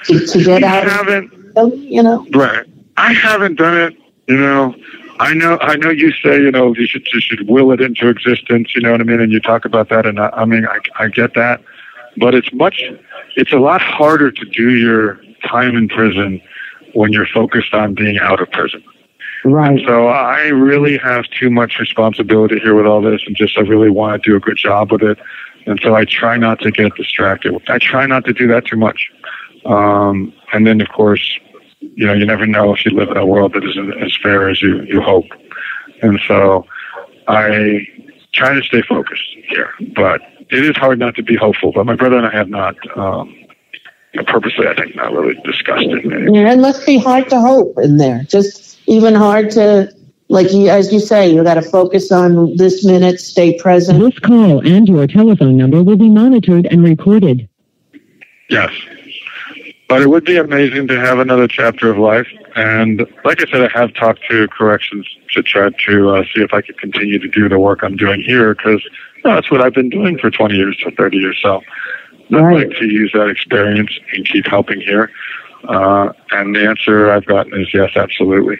to, 0.05 0.27
to 0.27 0.45
get 0.45 0.61
We 0.63 0.69
out? 0.69 0.85
haven't. 0.89 1.33
You 1.57 2.03
know, 2.03 2.27
Right. 2.33 2.67
I 2.97 3.13
haven't 3.13 3.57
done 3.57 3.77
it. 3.79 3.97
You 4.27 4.37
know, 4.39 4.75
I 5.19 5.35
know. 5.35 5.59
I 5.61 5.77
know 5.77 5.91
you 5.91 6.13
say 6.13 6.41
you 6.43 6.51
know 6.51 6.75
you 6.75 6.87
should 6.87 7.07
you 7.13 7.21
should 7.21 7.49
will 7.49 7.73
it 7.73 7.81
into 7.81 8.09
existence. 8.09 8.75
You 8.75 8.83
know 8.83 8.93
what 8.93 9.01
I 9.01 9.05
mean? 9.05 9.21
And 9.21 9.33
you 9.33 9.41
talk 9.41 9.65
about 9.65 9.89
that, 9.89 10.05
and 10.07 10.19
I, 10.21 10.29
I 10.35 10.45
mean 10.45 10.67
I, 10.67 10.79
I 10.99 11.09
get 11.09 11.35
that, 11.35 11.63
but 12.17 12.35
it's 12.35 12.53
much. 12.53 12.83
It's 13.37 13.53
a 13.53 13.59
lot 13.59 13.81
harder 13.81 14.31
to 14.31 14.45
do 14.47 14.71
your 14.71 15.21
time 15.47 15.77
in 15.77 15.89
prison 15.89 16.41
when 16.95 17.13
you're 17.13 17.27
focused 17.27 17.75
on 17.75 17.95
being 17.95 18.19
out 18.19 18.41
of 18.41 18.51
prison. 18.51 18.83
Right. 19.45 19.81
So 19.87 20.07
I 20.07 20.49
really 20.49 20.99
have 20.99 21.25
too 21.31 21.51
much 21.51 21.79
responsibility 21.81 22.61
here 22.61 22.75
with 22.75 22.87
all 22.87 23.03
this, 23.03 23.23
and 23.27 23.35
just 23.35 23.59
I 23.59 23.63
really 23.63 23.91
want 23.91 24.23
to 24.23 24.31
do 24.31 24.37
a 24.37 24.41
good 24.41 24.57
job 24.57 24.93
with 24.93 25.03
it. 25.03 25.19
And 25.67 25.81
so 25.83 25.95
I 25.95 26.05
try 26.05 26.37
not 26.37 26.61
to 26.61 26.71
get 26.71 26.95
distracted. 26.95 27.61
I 27.69 27.79
try 27.79 28.07
not 28.07 28.25
to 28.27 28.33
do 28.33 28.47
that 28.49 28.67
too 28.67 28.77
much. 28.77 29.11
Um, 29.65 30.33
and 30.53 30.67
then, 30.67 30.81
of 30.81 30.89
course, 30.89 31.39
you 31.81 32.07
know, 32.07 32.13
you 32.13 32.25
never 32.25 32.47
know 32.47 32.75
if 32.75 32.85
you 32.85 32.93
live 32.93 33.11
in 33.11 33.17
a 33.17 33.27
world 33.27 33.55
that 33.55 33.65
isn't 33.65 34.03
as 34.03 34.17
fair 34.23 34.49
as 34.49 34.63
you, 34.63 34.83
you 34.83 35.01
hope. 35.01 35.27
And 36.03 36.21
so 36.27 36.67
I 37.29 37.87
try 38.33 38.55
to 38.55 38.63
stay 38.63 38.83
focused 38.83 39.37
here, 39.49 39.73
but 39.95 40.21
it 40.53 40.65
is 40.65 40.77
hard 40.77 40.99
not 40.99 41.15
to 41.17 41.23
be 41.23 41.35
hopeful. 41.35 41.73
But 41.73 41.87
my 41.87 41.97
brother 41.97 42.19
and 42.19 42.27
I 42.27 42.31
have 42.31 42.49
not, 42.49 42.77
um, 42.97 43.35
purposely, 44.27 44.67
I 44.69 44.75
think, 44.75 44.95
not 44.95 45.13
really 45.13 45.35
discussed 45.45 45.87
it. 45.87 46.35
yeah, 46.35 46.53
it 46.53 46.59
must 46.59 46.85
be 46.85 46.99
hard 46.99 47.31
to 47.31 47.41
hope 47.41 47.79
in 47.79 47.97
there. 47.97 48.23
Just 48.25 48.79
even 48.87 49.15
hard 49.15 49.51
to, 49.53 49.91
like 50.29 50.53
you, 50.53 50.69
as 50.69 50.93
you 50.93 51.01
say, 51.01 51.33
you 51.33 51.43
got 51.43 51.55
to 51.55 51.63
focus 51.63 52.13
on 52.13 52.57
this 52.57 52.85
minute, 52.85 53.21
stay 53.21 53.59
present. 53.59 53.99
This 54.01 54.19
call 54.19 54.67
and 54.67 54.87
your 54.87 55.07
telephone 55.07 55.57
number 55.57 55.83
will 55.83 55.97
be 55.97 56.11
monitored 56.11 56.67
and 56.67 56.85
recorded. 56.85 57.49
Yes. 58.51 58.71
But 59.89 60.03
it 60.03 60.09
would 60.09 60.25
be 60.25 60.37
amazing 60.37 60.89
to 60.89 60.99
have 60.99 61.19
another 61.19 61.49
chapter 61.49 61.91
of 61.91 61.99
life. 61.99 62.27
And 62.55 63.07
like 63.25 63.41
I 63.41 63.51
said, 63.51 63.63
I 63.63 63.79
have 63.79 63.95
talked 63.95 64.21
to 64.31 64.49
corrections 64.49 65.07
to 65.33 65.43
try 65.43 65.71
to 65.71 66.11
uh, 66.11 66.25
see 66.35 66.43
if 66.43 66.53
I 66.53 66.61
could 66.61 66.79
continue 66.79 67.19
to 67.19 67.29
do 67.29 67.49
the 67.49 67.59
work 67.59 67.83
I'm 67.83 67.97
doing 67.97 68.21
here 68.21 68.55
because 68.55 68.83
that's 69.23 69.51
what 69.51 69.61
I've 69.61 69.75
been 69.75 69.89
doing 69.91 70.18
for 70.18 70.31
20 70.31 70.55
years 70.55 70.77
to 70.79 70.91
30 70.93 71.16
years. 71.16 71.39
So 71.43 71.62
I'd 72.33 72.53
like 72.55 72.70
to 72.79 72.87
use 72.87 73.11
that 73.14 73.29
experience 73.29 73.91
and 74.14 74.27
keep 74.27 74.47
helping 74.47 74.81
here. 74.81 75.11
Uh, 75.68 76.12
and 76.33 76.55
the 76.55 76.66
answer 76.66 77.11
I've 77.11 77.27
gotten 77.27 77.61
is 77.61 77.73
yes, 77.73 77.91
absolutely. 77.97 78.59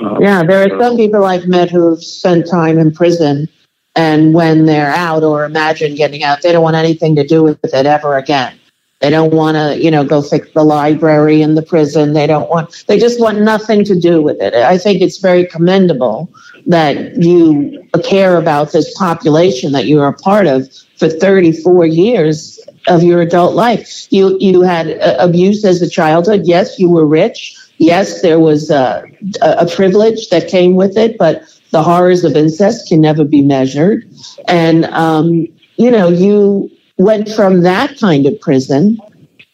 Um, 0.00 0.22
Yeah, 0.22 0.42
there 0.42 0.66
so- 0.68 0.74
are 0.76 0.80
some 0.80 0.96
people 0.96 1.24
I've 1.24 1.46
met 1.46 1.70
who've 1.70 2.02
spent 2.02 2.48
time 2.48 2.78
in 2.78 2.92
prison, 2.92 3.48
and 3.96 4.32
when 4.32 4.64
they're 4.64 4.92
out 4.92 5.22
or 5.22 5.44
imagine 5.44 5.94
getting 5.94 6.22
out, 6.22 6.42
they 6.42 6.52
don't 6.52 6.62
want 6.62 6.76
anything 6.76 7.14
to 7.16 7.26
do 7.26 7.42
with 7.42 7.58
it 7.62 7.86
ever 7.86 8.16
again. 8.16 8.54
They 9.00 9.10
don't 9.10 9.34
want 9.34 9.56
to, 9.56 9.82
you 9.82 9.90
know, 9.90 10.04
go 10.04 10.22
fix 10.22 10.48
the 10.52 10.62
library 10.62 11.42
in 11.42 11.56
the 11.56 11.62
prison. 11.62 12.12
They 12.12 12.28
don't 12.28 12.48
want, 12.48 12.84
they 12.86 12.98
just 12.98 13.20
want 13.20 13.40
nothing 13.40 13.84
to 13.84 13.98
do 13.98 14.22
with 14.22 14.40
it. 14.40 14.54
I 14.54 14.78
think 14.78 15.02
it's 15.02 15.18
very 15.18 15.44
commendable 15.44 16.30
that 16.66 17.16
you 17.16 17.82
care 18.04 18.36
about 18.36 18.72
this 18.72 18.92
population 18.96 19.72
that 19.72 19.86
you're 19.86 20.06
a 20.06 20.12
part 20.12 20.46
of 20.46 20.68
for 20.96 21.08
34 21.08 21.86
years 21.86 22.60
of 22.86 23.02
your 23.02 23.20
adult 23.20 23.54
life. 23.54 24.06
You 24.10 24.36
you 24.40 24.62
had 24.62 25.00
uh, 25.00 25.16
abuse 25.18 25.64
as 25.64 25.82
a 25.82 25.88
childhood. 25.88 26.42
Yes, 26.44 26.78
you 26.78 26.90
were 26.90 27.06
rich. 27.06 27.56
Yes, 27.78 28.22
there 28.22 28.38
was 28.38 28.70
uh, 28.70 29.02
a, 29.40 29.50
a 29.60 29.66
privilege 29.66 30.28
that 30.28 30.48
came 30.48 30.74
with 30.74 30.96
it, 30.96 31.18
but 31.18 31.42
the 31.70 31.82
horrors 31.82 32.24
of 32.24 32.36
incest 32.36 32.88
can 32.88 33.00
never 33.00 33.24
be 33.24 33.42
measured. 33.42 34.08
And 34.46 34.84
um, 34.86 35.46
you 35.76 35.90
know, 35.90 36.08
you 36.08 36.70
went 36.98 37.28
from 37.30 37.62
that 37.62 37.98
kind 37.98 38.26
of 38.26 38.40
prison 38.40 38.98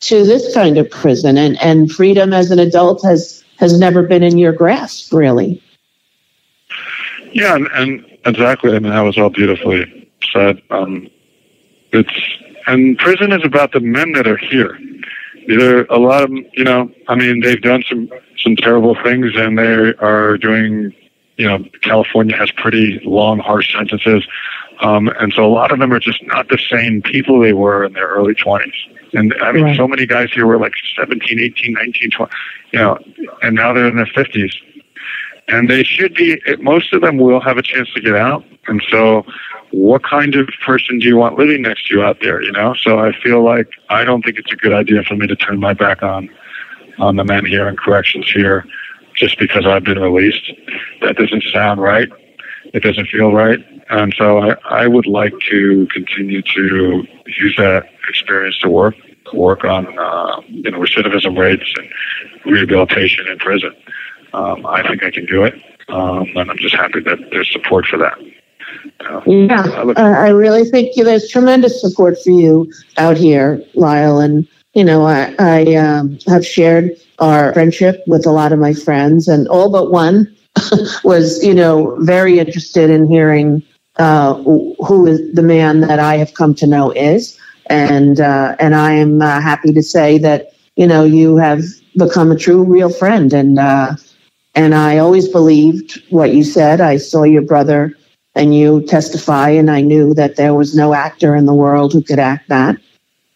to 0.00 0.24
this 0.24 0.52
kind 0.54 0.78
of 0.78 0.90
prison, 0.90 1.36
and 1.38 1.60
and 1.60 1.90
freedom 1.90 2.32
as 2.32 2.50
an 2.50 2.58
adult 2.58 3.02
has 3.04 3.44
has 3.58 3.78
never 3.78 4.02
been 4.02 4.22
in 4.22 4.38
your 4.38 4.52
grasp, 4.52 5.12
really. 5.12 5.62
Yeah, 7.32 7.56
and, 7.56 7.68
and 7.74 8.06
exactly. 8.24 8.74
I 8.74 8.78
mean, 8.78 8.92
that 8.92 9.00
was 9.00 9.18
all 9.18 9.30
beautifully 9.30 10.10
said. 10.32 10.62
Um, 10.70 11.08
it's 11.92 12.12
and 12.66 12.98
prison 12.98 13.32
is 13.32 13.44
about 13.44 13.72
the 13.72 13.80
men 13.80 14.12
that 14.12 14.26
are 14.26 14.36
here. 14.36 14.78
There 15.46 15.84
a 15.84 15.98
lot 15.98 16.24
of 16.24 16.30
you 16.30 16.64
know. 16.64 16.90
I 17.08 17.14
mean, 17.14 17.40
they've 17.40 17.60
done 17.60 17.82
some 17.88 18.10
some 18.38 18.56
terrible 18.56 18.96
things, 19.02 19.32
and 19.36 19.58
they 19.58 19.94
are 19.98 20.36
doing. 20.36 20.94
You 21.36 21.46
know, 21.46 21.64
California 21.82 22.36
has 22.36 22.50
pretty 22.50 23.00
long, 23.04 23.38
harsh 23.38 23.72
sentences, 23.72 24.26
um, 24.80 25.06
and 25.20 25.32
so 25.32 25.44
a 25.44 25.52
lot 25.52 25.70
of 25.70 25.78
them 25.78 25.92
are 25.92 26.00
just 26.00 26.20
not 26.26 26.48
the 26.48 26.58
same 26.58 27.00
people 27.00 27.40
they 27.40 27.52
were 27.52 27.84
in 27.84 27.92
their 27.92 28.08
early 28.08 28.34
twenties. 28.34 28.74
And 29.12 29.32
I 29.40 29.52
mean, 29.52 29.64
right. 29.64 29.76
so 29.76 29.86
many 29.86 30.04
guys 30.04 30.32
here 30.32 30.46
were 30.46 30.58
like 30.58 30.74
17, 30.96 31.38
18, 31.40 31.72
19, 31.72 32.10
20, 32.10 32.32
you 32.72 32.78
know, 32.78 32.98
and 33.40 33.54
now 33.54 33.72
they're 33.72 33.86
in 33.86 33.96
their 33.96 34.04
50s 34.04 34.52
and 35.48 35.68
they 35.68 35.82
should 35.82 36.14
be 36.14 36.40
most 36.60 36.92
of 36.92 37.00
them 37.00 37.16
will 37.16 37.40
have 37.40 37.56
a 37.56 37.62
chance 37.62 37.90
to 37.94 38.00
get 38.00 38.14
out. 38.14 38.44
And 38.68 38.82
so 38.90 39.24
what 39.70 40.04
kind 40.04 40.34
of 40.34 40.48
person 40.64 40.98
do 40.98 41.08
you 41.08 41.16
want 41.16 41.38
living 41.38 41.62
next 41.62 41.88
to 41.88 41.94
you 41.94 42.02
out 42.02 42.18
there 42.20 42.42
you 42.42 42.52
know? 42.52 42.74
So 42.74 42.98
i 42.98 43.12
feel 43.22 43.42
like 43.42 43.68
i 43.90 44.04
don't 44.04 44.22
think 44.22 44.38
it's 44.38 44.52
a 44.52 44.56
good 44.56 44.72
idea 44.72 45.02
for 45.02 45.16
me 45.16 45.26
to 45.26 45.36
turn 45.36 45.58
my 45.58 45.74
back 45.74 46.02
on 46.02 46.28
on 46.98 47.16
the 47.16 47.24
men 47.24 47.44
here 47.44 47.66
and 47.66 47.78
corrections 47.78 48.30
here 48.30 48.64
just 49.16 49.38
because 49.38 49.66
i've 49.66 49.84
been 49.84 49.98
released. 49.98 50.52
That 51.02 51.16
doesn't 51.16 51.44
sound 51.52 51.80
right. 51.80 52.08
It 52.74 52.82
doesn't 52.82 53.08
feel 53.08 53.32
right. 53.32 53.58
And 53.90 54.14
so 54.16 54.38
i 54.38 54.56
i 54.70 54.86
would 54.86 55.06
like 55.06 55.34
to 55.50 55.86
continue 55.92 56.42
to 56.42 57.04
use 57.26 57.54
that 57.56 57.84
experience 58.08 58.58
to 58.58 58.68
work 58.68 58.94
work 59.34 59.64
on 59.64 59.86
uh, 59.98 60.40
you 60.48 60.70
know 60.70 60.78
recidivism 60.78 61.36
rates 61.38 61.70
and 61.76 61.88
rehabilitation 62.46 63.26
in 63.28 63.38
prison 63.38 63.74
um, 64.32 64.66
I 64.66 64.86
think 64.86 65.02
I 65.02 65.10
can 65.10 65.26
do 65.26 65.44
it, 65.44 65.54
um, 65.88 66.26
and 66.36 66.50
I'm 66.50 66.58
just 66.58 66.74
happy 66.74 67.00
that 67.00 67.18
there's 67.30 67.50
support 67.52 67.86
for 67.86 67.98
that. 67.98 68.18
Uh, 69.00 69.20
yeah, 69.26 69.62
I, 69.62 69.82
look- 69.82 69.98
I 69.98 70.28
really 70.28 70.64
think 70.64 70.94
there's 70.96 71.28
tremendous 71.28 71.80
support 71.80 72.16
for 72.22 72.30
you 72.30 72.70
out 72.96 73.16
here, 73.16 73.62
Lyle. 73.74 74.18
And 74.20 74.46
you 74.74 74.84
know, 74.84 75.04
I, 75.06 75.34
I 75.38 75.74
um, 75.76 76.18
have 76.26 76.46
shared 76.46 76.90
our 77.18 77.52
friendship 77.52 78.02
with 78.06 78.26
a 78.26 78.30
lot 78.30 78.52
of 78.52 78.58
my 78.58 78.74
friends, 78.74 79.28
and 79.28 79.48
all 79.48 79.70
but 79.70 79.90
one 79.90 80.34
was, 81.04 81.42
you 81.44 81.54
know, 81.54 81.96
very 82.00 82.38
interested 82.38 82.90
in 82.90 83.06
hearing 83.08 83.62
uh, 83.96 84.34
who 84.34 85.06
is 85.06 85.32
the 85.34 85.42
man 85.42 85.80
that 85.80 85.98
I 85.98 86.16
have 86.16 86.34
come 86.34 86.54
to 86.56 86.66
know 86.66 86.90
is, 86.92 87.38
and 87.66 88.20
uh, 88.20 88.56
and 88.60 88.74
I 88.74 88.92
am 88.92 89.20
uh, 89.22 89.40
happy 89.40 89.72
to 89.72 89.82
say 89.82 90.18
that 90.18 90.52
you 90.76 90.86
know 90.86 91.04
you 91.04 91.36
have 91.36 91.62
become 91.96 92.30
a 92.30 92.36
true, 92.36 92.62
real 92.62 92.90
friend, 92.90 93.32
and 93.32 93.58
uh, 93.58 93.96
and 94.58 94.74
I 94.74 94.98
always 94.98 95.28
believed 95.28 96.02
what 96.10 96.34
you 96.34 96.42
said. 96.42 96.80
I 96.80 96.96
saw 96.96 97.22
your 97.22 97.42
brother 97.42 97.94
and 98.34 98.52
you 98.56 98.82
testify, 98.86 99.50
and 99.50 99.70
I 99.70 99.82
knew 99.82 100.14
that 100.14 100.34
there 100.34 100.52
was 100.52 100.74
no 100.74 100.94
actor 100.94 101.36
in 101.36 101.46
the 101.46 101.54
world 101.54 101.92
who 101.92 102.02
could 102.02 102.18
act 102.18 102.48
that 102.48 102.76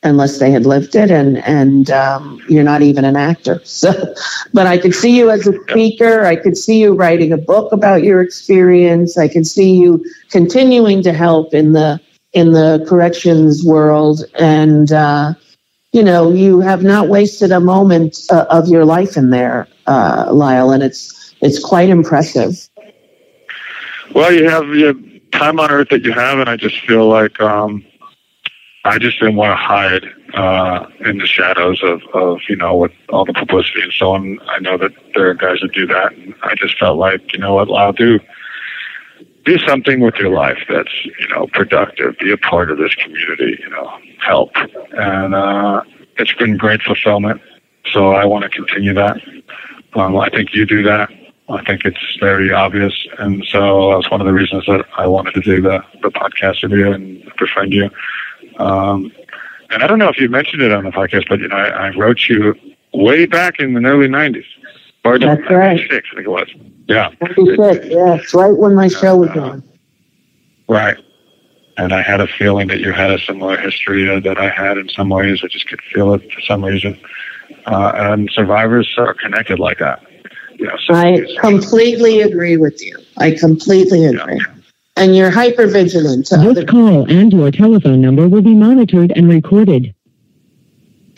unless 0.03 0.41
they 0.41 0.51
had 0.51 0.67
lived 0.67 0.97
it. 0.97 1.13
And 1.13 1.39
and 1.39 1.93
um, 1.93 2.43
you're 2.49 2.65
not 2.65 2.83
even 2.83 3.05
an 3.05 3.15
actor. 3.15 3.61
So, 3.67 3.93
but 4.53 4.67
I 4.67 4.79
could 4.79 4.97
see 4.97 5.17
you 5.17 5.31
as 5.31 5.47
a 5.47 5.53
speaker. 5.69 6.25
I 6.25 6.35
could 6.35 6.57
see 6.57 6.81
you 6.81 6.93
writing 6.93 7.33
a 7.33 7.39
book 7.39 7.71
about 7.73 8.03
your 8.03 8.21
experience. 8.21 9.17
I 9.17 9.29
could 9.29 9.47
see 9.47 9.77
you 9.77 10.05
continuing 10.31 11.05
to 11.05 11.13
help 11.13 11.55
in 11.55 11.73
the 11.73 12.01
in 12.33 12.53
the 12.53 12.85
corrections 12.89 13.65
world 13.65 14.25
and. 14.41 14.91
Uh, 14.91 15.35
you 15.93 16.03
know, 16.03 16.33
you 16.33 16.61
have 16.61 16.83
not 16.83 17.09
wasted 17.09 17.53
a 17.53 17.61
moment 17.61 18.19
uh, 18.31 18.47
of 18.49 18.69
your 18.69 18.85
life 18.85 19.17
in 19.17 19.31
there, 19.31 19.69
uh, 19.87 20.29
Lyle, 20.33 20.71
and 20.71 20.83
it's 20.83 21.35
it's 21.43 21.63
quite 21.63 21.91
impressive. 21.91 22.69
Well, 24.15 24.33
you 24.33 24.49
have 24.49 24.69
your 24.69 24.95
time 25.33 25.61
on 25.61 25.71
earth 25.71 25.89
that 25.91 26.03
you 26.03 26.13
have, 26.13 26.39
and 26.39 26.49
I 26.49 26.57
just 26.57 26.81
feel 26.81 27.09
like 27.09 27.41
um, 27.41 27.85
I 28.85 28.99
just 28.99 29.21
didn't 29.21 29.37
want 29.37 29.53
to 29.53 29.57
hide 29.57 30.05
uh, 30.35 30.87
in 31.01 31.19
the 31.19 31.27
shadows 31.27 31.83
of, 31.83 32.03
of 32.15 32.41
you 32.49 32.57
know 32.57 32.75
with 32.77 32.93
all 33.11 33.27
the 33.27 33.35
publicity 33.35 33.83
and 33.83 33.93
so 33.93 34.13
on. 34.13 34.41
I 34.49 34.61
know 34.61 34.79
that 34.79 34.93
there 35.15 35.29
are 35.29 35.35
guys 35.35 35.59
that 35.61 35.73
do 35.73 35.87
that, 35.87 36.13
and 36.15 36.35
I 36.43 36.55
just 36.55 36.79
felt 36.79 36.97
like 36.97 37.35
you 37.35 37.39
know 37.39 37.55
what, 37.55 37.69
Lyle, 37.69 37.93
do 37.93 38.19
do 39.45 39.59
something 39.59 40.01
with 40.01 40.15
your 40.17 40.31
life 40.31 40.59
that's 40.69 41.05
you 41.05 41.29
know 41.29 41.47
productive. 41.53 42.17
Be 42.19 42.33
a 42.33 42.39
part 42.39 42.71
of 42.71 42.79
this 42.79 42.95
community. 42.95 43.59
You 43.61 43.69
know, 43.71 43.99
help, 44.25 44.51
and 44.93 45.35
uh, 45.35 45.83
it's 46.19 46.33
been 46.35 46.57
great 46.57 46.83
fulfillment. 46.83 47.41
So 47.93 48.13
I 48.13 48.25
want 48.25 48.45
to 48.45 48.49
continue 48.49 48.95
that. 48.95 49.17
Um, 49.95 50.17
I 50.17 50.29
think 50.31 50.55
you 50.55 50.65
do 50.65 50.83
that. 50.85 51.11
I 51.49 51.63
think 51.65 51.85
it's 51.85 52.17
very 52.21 52.53
obvious, 52.53 52.95
and 53.19 53.45
so 53.45 53.95
that's 53.95 54.11
one 54.11 54.21
of 54.21 54.27
the 54.27 54.33
reasons 54.33 54.65
that 54.67 54.87
I 54.97 55.07
wanted 55.07 55.35
to 55.35 55.41
do 55.41 55.61
the 55.61 55.83
the 56.03 56.11
podcast 56.11 56.63
with 56.63 56.73
you 56.73 56.93
and 56.93 57.31
befriend 57.39 57.73
you. 57.73 57.91
Um, 58.59 59.13
and 59.71 59.83
I 59.83 59.87
don't 59.87 59.99
know 59.99 60.09
if 60.09 60.19
you 60.19 60.29
mentioned 60.29 60.63
it 60.63 60.73
on 60.73 60.85
the 60.85 60.91
podcast, 60.91 61.29
but 61.29 61.41
you 61.41 61.49
know, 61.49 61.57
I, 61.57 61.89
I 61.89 61.91
wrote 61.91 62.29
you 62.29 62.55
way 62.95 63.27
back 63.27 63.59
in 63.59 63.75
the 63.75 63.85
early 63.85 64.09
'90s. 64.09 64.45
Or 65.05 65.19
That's 65.19 65.43
right. 65.51 65.81
Six, 65.91 66.09
I 66.13 66.15
think 66.15 66.27
it 66.27 66.31
was. 66.31 66.49
Yeah. 66.87 67.11
96, 67.21 67.87
yeah. 67.89 68.15
It's 68.15 68.33
right 68.35 68.57
when 68.57 68.75
my 68.75 68.87
show 68.87 69.17
was 69.17 69.31
on. 69.31 69.65
Right. 70.69 70.97
And 71.77 71.93
I 71.93 72.03
had 72.03 72.21
a 72.21 72.27
feeling 72.27 72.69
that 72.69 72.81
you 72.81 72.93
had 72.93 73.11
a 73.11 73.19
similar 73.19 73.57
history 73.57 74.09
uh, 74.09 74.21
that 74.21 74.39
I 74.39 74.49
had 74.49 74.77
in 74.79 74.89
some 74.89 75.09
ways. 75.09 75.41
I 75.43 75.49
just 75.49 75.67
could 75.69 75.81
feel 75.83 76.13
it 76.15 76.33
for 76.33 76.41
some 76.43 76.65
reason. 76.65 76.99
Uh, 77.67 77.93
and 77.95 78.31
survivors 78.31 78.93
are 78.99 79.15
connected 79.15 79.59
like 79.59 79.79
that. 79.79 80.05
You 80.55 80.67
know, 80.67 80.77
I 80.91 81.27
completely 81.41 82.21
agree 82.21 82.57
with 82.57 82.83
you. 82.83 82.99
I 83.17 83.33
completely 83.33 84.05
agree. 84.05 84.37
Yeah. 84.37 84.55
And 84.97 85.17
you're 85.17 85.31
hyper 85.31 85.67
vigilant. 85.67 86.29
This 86.29 86.65
call 86.65 87.11
and 87.11 87.33
your 87.33 87.51
telephone 87.51 88.01
number 88.01 88.29
will 88.29 88.43
be 88.43 88.55
monitored 88.55 89.13
and 89.17 89.29
recorded. 89.29 89.95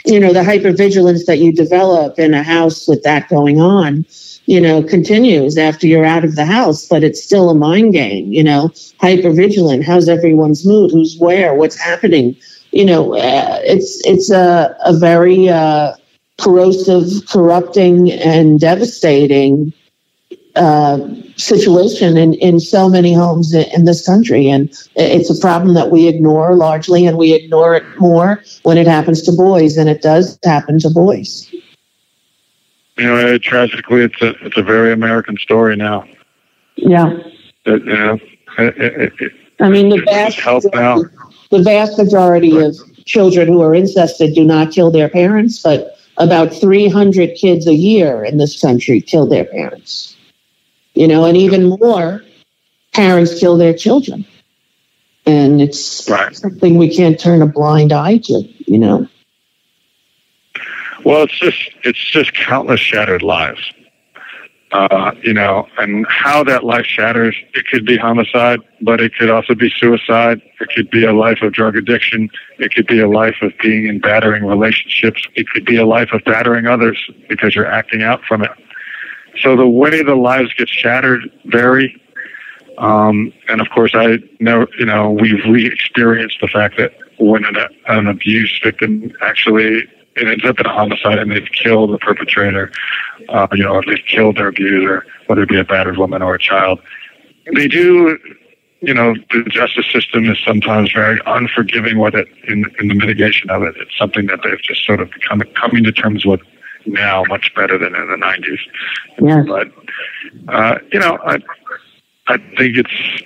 You 0.07 0.21
know, 0.21 0.33
the 0.33 0.43
hypervigilance 0.43 1.25
that 1.27 1.39
you 1.39 1.53
develop 1.53 2.19
in 2.19 2.35
a 2.35 2.43
house 2.43 2.87
with 2.87 3.03
that 3.03 3.29
going 3.29 3.61
on 3.61 4.07
you 4.47 4.61
know, 4.61 4.83
continues 4.83 5.57
after 5.57 5.87
you're 5.87 6.05
out 6.05 6.25
of 6.25 6.37
the 6.37 6.45
house, 6.45 6.87
but 6.87 7.03
it's 7.03 7.23
still 7.23 7.51
a 7.51 7.55
mind 7.55 7.93
game, 7.93 8.33
you 8.33 8.45
know, 8.45 8.71
hyper 9.01 9.31
vigilant. 9.31 9.85
How's 9.85 10.09
everyone's 10.09 10.67
mood? 10.67 10.91
Who's 10.91 11.17
where? 11.19 11.55
What's 11.55 11.79
happening? 11.79 12.37
You 12.73 12.85
know, 12.85 13.15
uh, 13.15 13.61
it's, 13.63 14.05
it's 14.07 14.31
a, 14.31 14.77
a 14.85 14.97
very 14.97 15.49
uh, 15.49 15.95
corrosive, 16.41 17.27
corrupting, 17.29 18.13
and 18.13 18.61
devastating 18.61 19.73
uh, 20.57 20.99
situation 21.37 22.17
in, 22.17 22.35
in 22.35 22.61
so 22.61 22.89
many 22.89 23.15
homes 23.15 23.55
in 23.55 23.87
this 23.87 24.05
country. 24.05 24.49
And 24.49 24.69
it's 24.95 25.31
a 25.31 25.41
problem 25.41 25.75
that 25.75 25.91
we 25.91 26.07
ignore 26.07 26.55
largely, 26.55 27.07
and 27.07 27.17
we 27.17 27.33
ignore 27.33 27.75
it 27.77 27.85
more 27.99 28.43
when 28.65 28.77
it 28.77 28.87
happens 28.87 29.23
to 29.23 29.33
boys, 29.33 29.79
and 29.79 29.89
it 29.89 30.03
does 30.03 30.39
happen 30.45 30.79
to 30.81 30.91
boys 30.91 31.51
you 32.97 33.05
know, 33.05 33.39
tragically, 33.39 34.03
it's 34.03 34.21
a 34.23 34.31
it's 34.45 34.57
a 34.57 34.63
very 34.63 34.93
American 34.93 35.37
story 35.39 35.77
now. 35.77 36.07
Yeah. 36.77 37.19
It, 37.65 37.85
you 37.85 37.95
know, 37.95 38.19
it, 38.59 39.13
it, 39.21 39.33
I 39.61 39.69
mean, 39.69 39.89
the 39.89 40.03
vast 40.03 40.45
majority, 40.65 41.15
the 41.51 41.63
vast 41.63 41.99
majority 41.99 42.59
of 42.59 42.77
children 43.05 43.49
who 43.49 43.63
are 43.63 43.75
incested 43.75 44.35
do 44.35 44.45
not 44.45 44.73
kill 44.73 44.91
their 44.91 45.09
parents, 45.09 45.63
but 45.63 45.99
about 46.17 46.53
300 46.53 47.37
kids 47.37 47.67
a 47.67 47.75
year 47.75 48.25
in 48.25 48.39
this 48.39 48.61
country 48.61 49.01
kill 49.01 49.27
their 49.27 49.45
parents. 49.45 50.17
You 50.95 51.09
know, 51.09 51.25
and 51.25 51.37
even 51.37 51.77
more 51.81 52.23
parents 52.93 53.39
kill 53.39 53.57
their 53.57 53.75
children. 53.75 54.25
And 55.27 55.61
it's 55.61 56.09
right. 56.09 56.37
something 56.37 56.77
we 56.77 56.95
can't 56.95 57.19
turn 57.19 57.43
a 57.43 57.47
blind 57.47 57.93
eye 57.93 58.19
to, 58.19 58.43
you 58.67 58.79
know. 58.79 59.09
Well, 61.05 61.25
it's 61.25 61.39
just 61.39 61.71
it's 61.83 62.03
just 62.11 62.35
countless 62.35 62.81
shattered 62.81 63.23
lives. 63.23 63.61
Uh, 64.73 65.13
you 65.23 65.33
know, 65.33 65.69
and 65.79 66.05
how 66.09 66.43
that 66.43 66.65
life 66.65 66.85
shatters. 66.85 67.37
It 67.55 67.69
could 67.69 67.87
be 67.87 67.97
homicide, 67.97 68.59
but 68.81 69.01
it 69.01 69.15
could 69.15 69.31
also 69.31 69.55
be 69.55 69.71
suicide. 69.71 70.43
It 70.61 70.69
could 70.75 70.91
be 70.91 71.05
a 71.05 71.13
life 71.13 71.43
of 71.43 71.53
drug 71.53 71.77
addiction. 71.77 72.29
It 72.59 72.75
could 72.75 72.89
be 72.89 72.99
a 72.99 73.09
life 73.09 73.37
of 73.41 73.53
being 73.63 73.87
in 73.87 74.01
battering 74.01 74.45
relationships. 74.45 75.23
It 75.37 75.49
could 75.49 75.65
be 75.65 75.77
a 75.77 75.87
life 75.87 76.09
of 76.13 76.25
battering 76.25 76.67
others 76.67 76.99
because 77.29 77.55
you're 77.55 77.71
acting 77.71 78.03
out 78.03 78.25
from 78.25 78.43
it. 78.43 78.51
So 79.41 79.55
the 79.55 79.69
way 79.69 80.03
the 80.03 80.17
lives 80.17 80.53
get 80.55 80.69
shattered 80.69 81.31
vary. 81.45 82.01
Um, 82.79 83.33
and 83.49 83.61
of 83.61 83.69
course, 83.71 83.93
I 83.95 84.19
know, 84.41 84.67
you 84.77 84.87
know, 84.87 85.13
we've 85.13 85.45
re-experienced 85.49 86.39
the 86.41 86.49
fact 86.49 86.79
that 86.79 86.95
when 87.21 87.45
an, 87.45 87.57
an 87.87 88.09
abuse 88.09 88.59
victim 88.61 89.13
actually 89.23 89.85
it 90.17 90.29
ends 90.29 90.45
up 90.45 90.61
in 90.61 90.67
a 90.67 90.73
homicide 90.73 91.19
and 91.19 91.31
they've 91.31 91.51
killed 91.53 91.93
the 91.93 91.99
perpetrator, 91.99 92.71
uh, 93.29 93.47
you 93.53 93.65
know, 93.65 93.75
or 93.75 93.83
they've 93.85 94.05
killed 94.07 94.37
their 94.37 94.49
abuser, 94.49 95.05
whether 95.27 95.43
it 95.43 95.49
be 95.49 95.59
a 95.59 95.65
battered 95.65 95.97
woman 95.97 96.23
or 96.23 96.35
a 96.35 96.39
child. 96.39 96.81
They 97.55 97.69
do, 97.69 98.19
you 98.81 98.95
know, 98.95 99.15
the 99.31 99.45
justice 99.49 99.87
system 99.91 100.31
is 100.31 100.39
sometimes 100.45 100.93
very 100.93 101.21
unforgiving 101.27 101.99
with 101.99 102.15
it 102.15 102.29
in, 102.47 102.65
in 102.79 102.89
the 102.89 102.95
mitigation 102.95 103.51
of 103.51 103.63
it. 103.63 103.75
It's 103.79 103.97
something 103.99 104.27
that 104.27 104.41
they've 104.45 104.63
just 104.63 104.85
sort 104.85 105.01
of 105.01 105.11
become 105.11 105.43
coming 105.55 105.85
to 105.85 105.93
terms 105.93 106.25
with 106.25 106.41
now 106.87 107.25
much 107.29 107.53
better 107.55 107.79
than 107.79 107.95
in 107.95 108.09
the 108.09 108.17
90s. 108.17 108.59
Yes. 109.21 109.47
But, 109.49 110.55
uh, 110.55 110.79
you 110.93 111.01
know, 111.01 111.19
I, 111.25 111.39
I 112.29 112.39
think 112.57 112.77
it's 112.77 113.23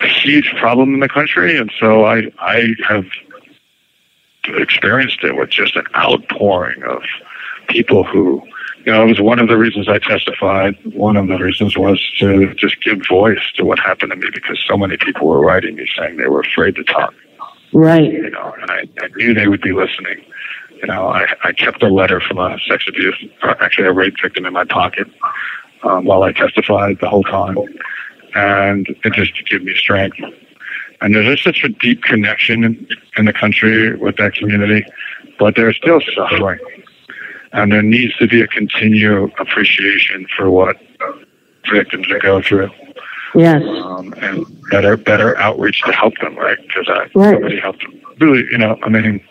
a 0.00 0.06
huge 0.06 0.54
problem 0.58 0.94
in 0.94 1.00
the 1.00 1.08
country. 1.08 1.56
And 1.56 1.72
so 1.78 2.04
I, 2.04 2.30
I 2.38 2.74
have 2.88 3.04
experienced 4.44 5.22
it 5.22 5.36
with 5.36 5.50
just 5.50 5.76
an 5.76 5.86
outpouring 5.96 6.82
of 6.84 7.02
people 7.68 8.04
who, 8.04 8.42
you 8.84 8.92
know, 8.92 9.02
it 9.02 9.08
was 9.08 9.20
one 9.20 9.38
of 9.38 9.48
the 9.48 9.56
reasons 9.56 9.88
I 9.88 9.98
testified. 9.98 10.76
One 10.94 11.16
of 11.16 11.28
the 11.28 11.38
reasons 11.38 11.76
was 11.76 12.00
to 12.18 12.54
just 12.54 12.82
give 12.82 13.00
voice 13.08 13.52
to 13.56 13.64
what 13.64 13.78
happened 13.78 14.10
to 14.10 14.16
me 14.16 14.28
because 14.32 14.62
so 14.66 14.76
many 14.76 14.96
people 14.96 15.28
were 15.28 15.40
writing 15.40 15.76
me 15.76 15.86
saying 15.96 16.16
they 16.16 16.28
were 16.28 16.40
afraid 16.40 16.74
to 16.76 16.84
talk. 16.84 17.14
Right. 17.72 18.12
You 18.12 18.30
know, 18.30 18.54
and 18.60 18.70
I, 18.70 18.88
I 19.00 19.08
knew 19.16 19.32
they 19.32 19.48
would 19.48 19.62
be 19.62 19.72
listening. 19.72 20.24
You 20.74 20.88
know, 20.88 21.08
I, 21.08 21.26
I 21.44 21.52
kept 21.52 21.82
a 21.82 21.88
letter 21.88 22.20
from 22.20 22.38
a 22.38 22.58
sex 22.68 22.84
abuse, 22.88 23.24
uh, 23.42 23.54
actually 23.60 23.86
a 23.86 23.92
rape 23.92 24.14
victim 24.20 24.44
in 24.44 24.52
my 24.52 24.64
pocket 24.64 25.06
um, 25.84 26.04
while 26.04 26.22
I 26.24 26.32
testified 26.32 26.98
the 27.00 27.08
whole 27.08 27.22
time. 27.22 27.56
And 28.34 28.88
it 29.04 29.12
just 29.12 29.36
to 29.36 29.42
give 29.44 29.62
me 29.62 29.74
strength 29.76 30.18
and 31.02 31.14
there's 31.14 31.26
just 31.26 31.44
such 31.44 31.64
a 31.64 31.68
deep 31.68 32.02
connection 32.02 32.64
in, 32.64 32.88
in 33.16 33.24
the 33.24 33.32
country 33.32 33.96
with 33.96 34.16
that 34.18 34.34
community, 34.34 34.84
but 35.38 35.56
they're 35.56 35.72
still 35.72 36.00
suffering. 36.14 36.60
And 37.52 37.72
there 37.72 37.82
needs 37.82 38.16
to 38.16 38.28
be 38.28 38.40
a 38.40 38.46
continued 38.46 39.32
appreciation 39.38 40.26
for 40.36 40.50
what 40.50 40.76
victims 41.70 42.06
go 42.22 42.40
through. 42.40 42.70
Yes. 43.34 43.62
Um, 43.62 44.14
and 44.18 44.46
better 44.70 44.96
better 44.96 45.36
outreach 45.38 45.82
to 45.82 45.92
help 45.92 46.14
them, 46.18 46.36
right? 46.36 46.58
Because 46.62 46.86
I 46.88 47.08
right. 47.14 47.34
somebody 47.34 47.58
helped 47.58 47.82
them. 47.82 48.00
Really, 48.20 48.44
you 48.50 48.58
know, 48.58 48.78
I 48.82 48.88
mean, 48.88 49.24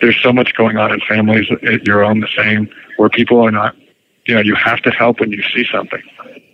there's 0.00 0.20
so 0.20 0.32
much 0.32 0.54
going 0.54 0.76
on 0.76 0.92
in 0.92 1.00
families, 1.00 1.48
your 1.84 2.04
own 2.04 2.20
the 2.20 2.28
same, 2.36 2.68
where 2.96 3.08
people 3.08 3.40
are 3.40 3.50
not, 3.50 3.76
you 4.26 4.34
know, 4.34 4.40
you 4.40 4.54
have 4.56 4.80
to 4.82 4.90
help 4.90 5.20
when 5.20 5.30
you 5.30 5.42
see 5.54 5.64
something. 5.72 6.02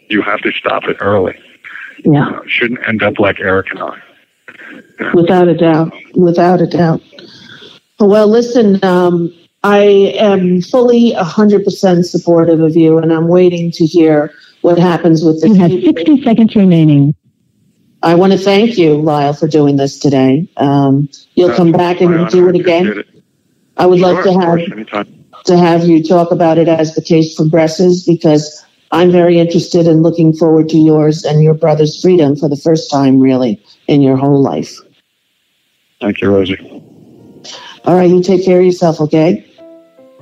You 0.09 0.23
have 0.23 0.41
to 0.43 0.53
stop 0.53 0.85
it 0.85 0.99
early. 1.01 1.39
Yeah. 2.05 2.29
Uh, 2.29 2.41
shouldn't 2.47 2.87
end 2.87 3.03
up 3.03 3.19
like 3.19 3.41
Eric 3.41 3.71
and 3.71 3.81
I. 3.81 4.01
Without 5.15 5.49
a 5.49 5.55
doubt. 5.55 5.93
Without 6.15 6.61
a 6.61 6.67
doubt. 6.67 7.03
Well, 8.01 8.29
listen, 8.29 8.83
um, 8.85 9.33
I 9.65 9.79
am 10.19 10.61
fully 10.63 11.13
100% 11.13 12.05
supportive 12.05 12.61
of 12.61 12.77
you, 12.77 12.99
and 12.99 13.13
I'm 13.13 13.29
waiting 13.29 13.71
to 13.73 13.85
hear 13.85 14.33
what 14.63 14.79
happens 14.79 15.25
with 15.25 15.41
this. 15.41 15.51
You 15.51 15.57
have 15.57 15.73
60 15.73 16.23
seconds 16.23 16.55
remaining. 16.57 17.15
I 18.03 18.15
want 18.15 18.33
to 18.33 18.39
thank 18.39 18.79
you, 18.79 18.95
Lyle, 19.01 19.33
for 19.33 19.49
doing 19.49 19.77
this 19.77 19.99
today. 19.99 20.49
Um, 20.57 21.09
you'll 21.35 21.55
come 21.55 21.73
back 21.73 22.01
and 22.01 22.29
do 22.29 22.49
it 22.49 22.55
again. 22.55 23.03
I 23.77 23.87
would 23.87 23.99
Sure, 23.99 24.13
like 24.15 24.25
to 24.25 24.33
have 24.33 24.59
course, 24.91 25.15
to 25.47 25.57
have 25.57 25.85
you 25.85 26.03
talk 26.03 26.31
about 26.31 26.59
it 26.59 26.69
as 26.69 26.95
the 26.95 27.03
case 27.03 27.35
progresses 27.35 28.05
because 28.05 28.65
I'm 28.91 29.11
very 29.13 29.39
interested 29.39 29.87
in 29.87 30.03
looking 30.03 30.33
forward 30.33 30.69
to 30.71 30.79
yours 30.79 31.25
and 31.25 31.43
your 31.43 31.55
brother's 31.55 32.01
freedom 32.01 32.37
for 32.37 32.49
the 32.49 32.57
first 32.57 32.91
time, 32.91 33.21
really, 33.21 33.61
in 33.87 34.01
your 34.01 34.17
whole 34.17 34.43
life. 34.43 34.75
Thank 36.01 36.21
you, 36.21 36.31
Rosie. 36.31 36.59
All 37.85 37.95
right, 37.95 38.09
you 38.09 38.23
take 38.23 38.45
care 38.45 38.61
of 38.61 38.65
yourself, 38.65 39.01
okay? 39.01 39.45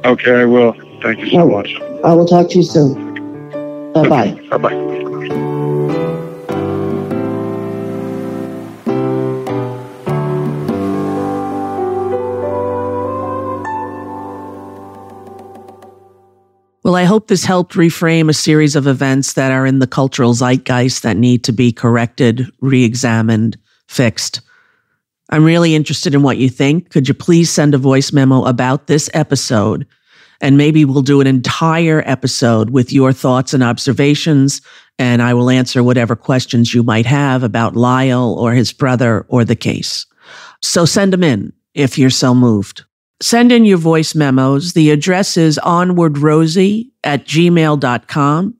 Okay, 0.04 0.40
I 0.40 0.44
will. 0.44 0.72
Thank 1.02 1.20
you 1.20 1.30
so 1.30 1.48
much. 1.48 1.74
I 2.04 2.12
will 2.12 2.26
talk 2.26 2.50
to 2.50 2.56
you 2.58 2.64
soon. 2.64 3.92
Bye 3.92 4.08
bye. 4.08 4.40
Bye 4.50 4.58
bye. 4.58 5.02
Well, 16.97 17.03
I 17.03 17.09
hope 17.09 17.28
this 17.28 17.44
helped 17.44 17.74
reframe 17.74 18.30
a 18.30 18.32
series 18.32 18.74
of 18.74 18.86
events 18.86 19.34
that 19.34 19.53
are 19.53 19.66
in 19.66 19.80
the 19.80 19.86
cultural 19.86 20.32
zeitgeist 20.32 21.03
that 21.03 21.18
need 21.18 21.44
to 21.44 21.53
be 21.53 21.70
corrected, 21.70 22.51
re 22.62 22.84
examined, 22.84 23.59
fixed. 23.86 24.40
I'm 25.28 25.44
really 25.44 25.74
interested 25.74 26.14
in 26.14 26.22
what 26.22 26.38
you 26.38 26.49
think. 26.49 26.88
Could 26.88 27.07
you 27.07 27.12
please 27.12 27.51
send 27.51 27.74
a 27.74 27.78
voice 27.78 28.14
memo 28.14 28.47
about 28.47 28.86
this 28.86 29.11
episode? 29.12 29.86
And 30.40 30.57
maybe 30.57 30.86
we'll 30.86 31.03
do 31.03 31.20
an 31.20 31.26
entire 31.26 32.03
episode 32.07 32.70
with 32.70 32.90
your 32.90 33.12
thoughts 33.12 33.53
and 33.53 33.62
observations, 33.62 34.62
and 34.99 35.20
I 35.20 35.34
will 35.34 35.51
answer 35.51 35.82
whatever 35.82 36.16
questions 36.16 36.72
you 36.72 36.82
might 36.82 37.05
have 37.05 37.42
about 37.42 37.76
Lyle 37.76 38.36
or 38.38 38.55
his 38.55 38.72
brother 38.72 39.26
or 39.28 39.44
the 39.44 39.55
case. 39.55 40.07
So 40.62 40.86
send 40.86 41.12
them 41.12 41.24
in 41.24 41.53
if 41.74 41.99
you're 41.99 42.09
so 42.09 42.34
moved. 42.34 42.86
Send 43.20 43.50
in 43.50 43.64
your 43.64 43.78
voice 43.78 44.14
memos. 44.14 44.74
The 44.74 44.90
address 44.90 45.36
is 45.36 45.58
onwardrosie 45.62 46.90
at 47.02 47.24
gmail.com. 47.24 48.54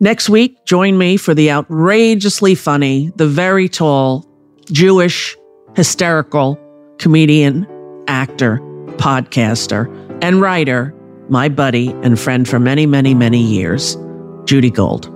Next 0.00 0.28
week, 0.28 0.66
join 0.66 0.98
me 0.98 1.16
for 1.16 1.34
the 1.34 1.50
outrageously 1.50 2.54
funny, 2.54 3.10
the 3.16 3.26
very 3.26 3.68
tall, 3.68 4.26
Jewish, 4.70 5.34
hysterical 5.74 6.60
comedian, 6.98 7.66
actor, 8.06 8.58
podcaster, 8.98 9.88
and 10.22 10.40
writer, 10.42 10.94
my 11.30 11.48
buddy 11.48 11.88
and 12.02 12.20
friend 12.20 12.46
for 12.46 12.58
many, 12.58 12.84
many, 12.84 13.14
many 13.14 13.40
years, 13.40 13.96
Judy 14.44 14.70
Gold. 14.70 15.15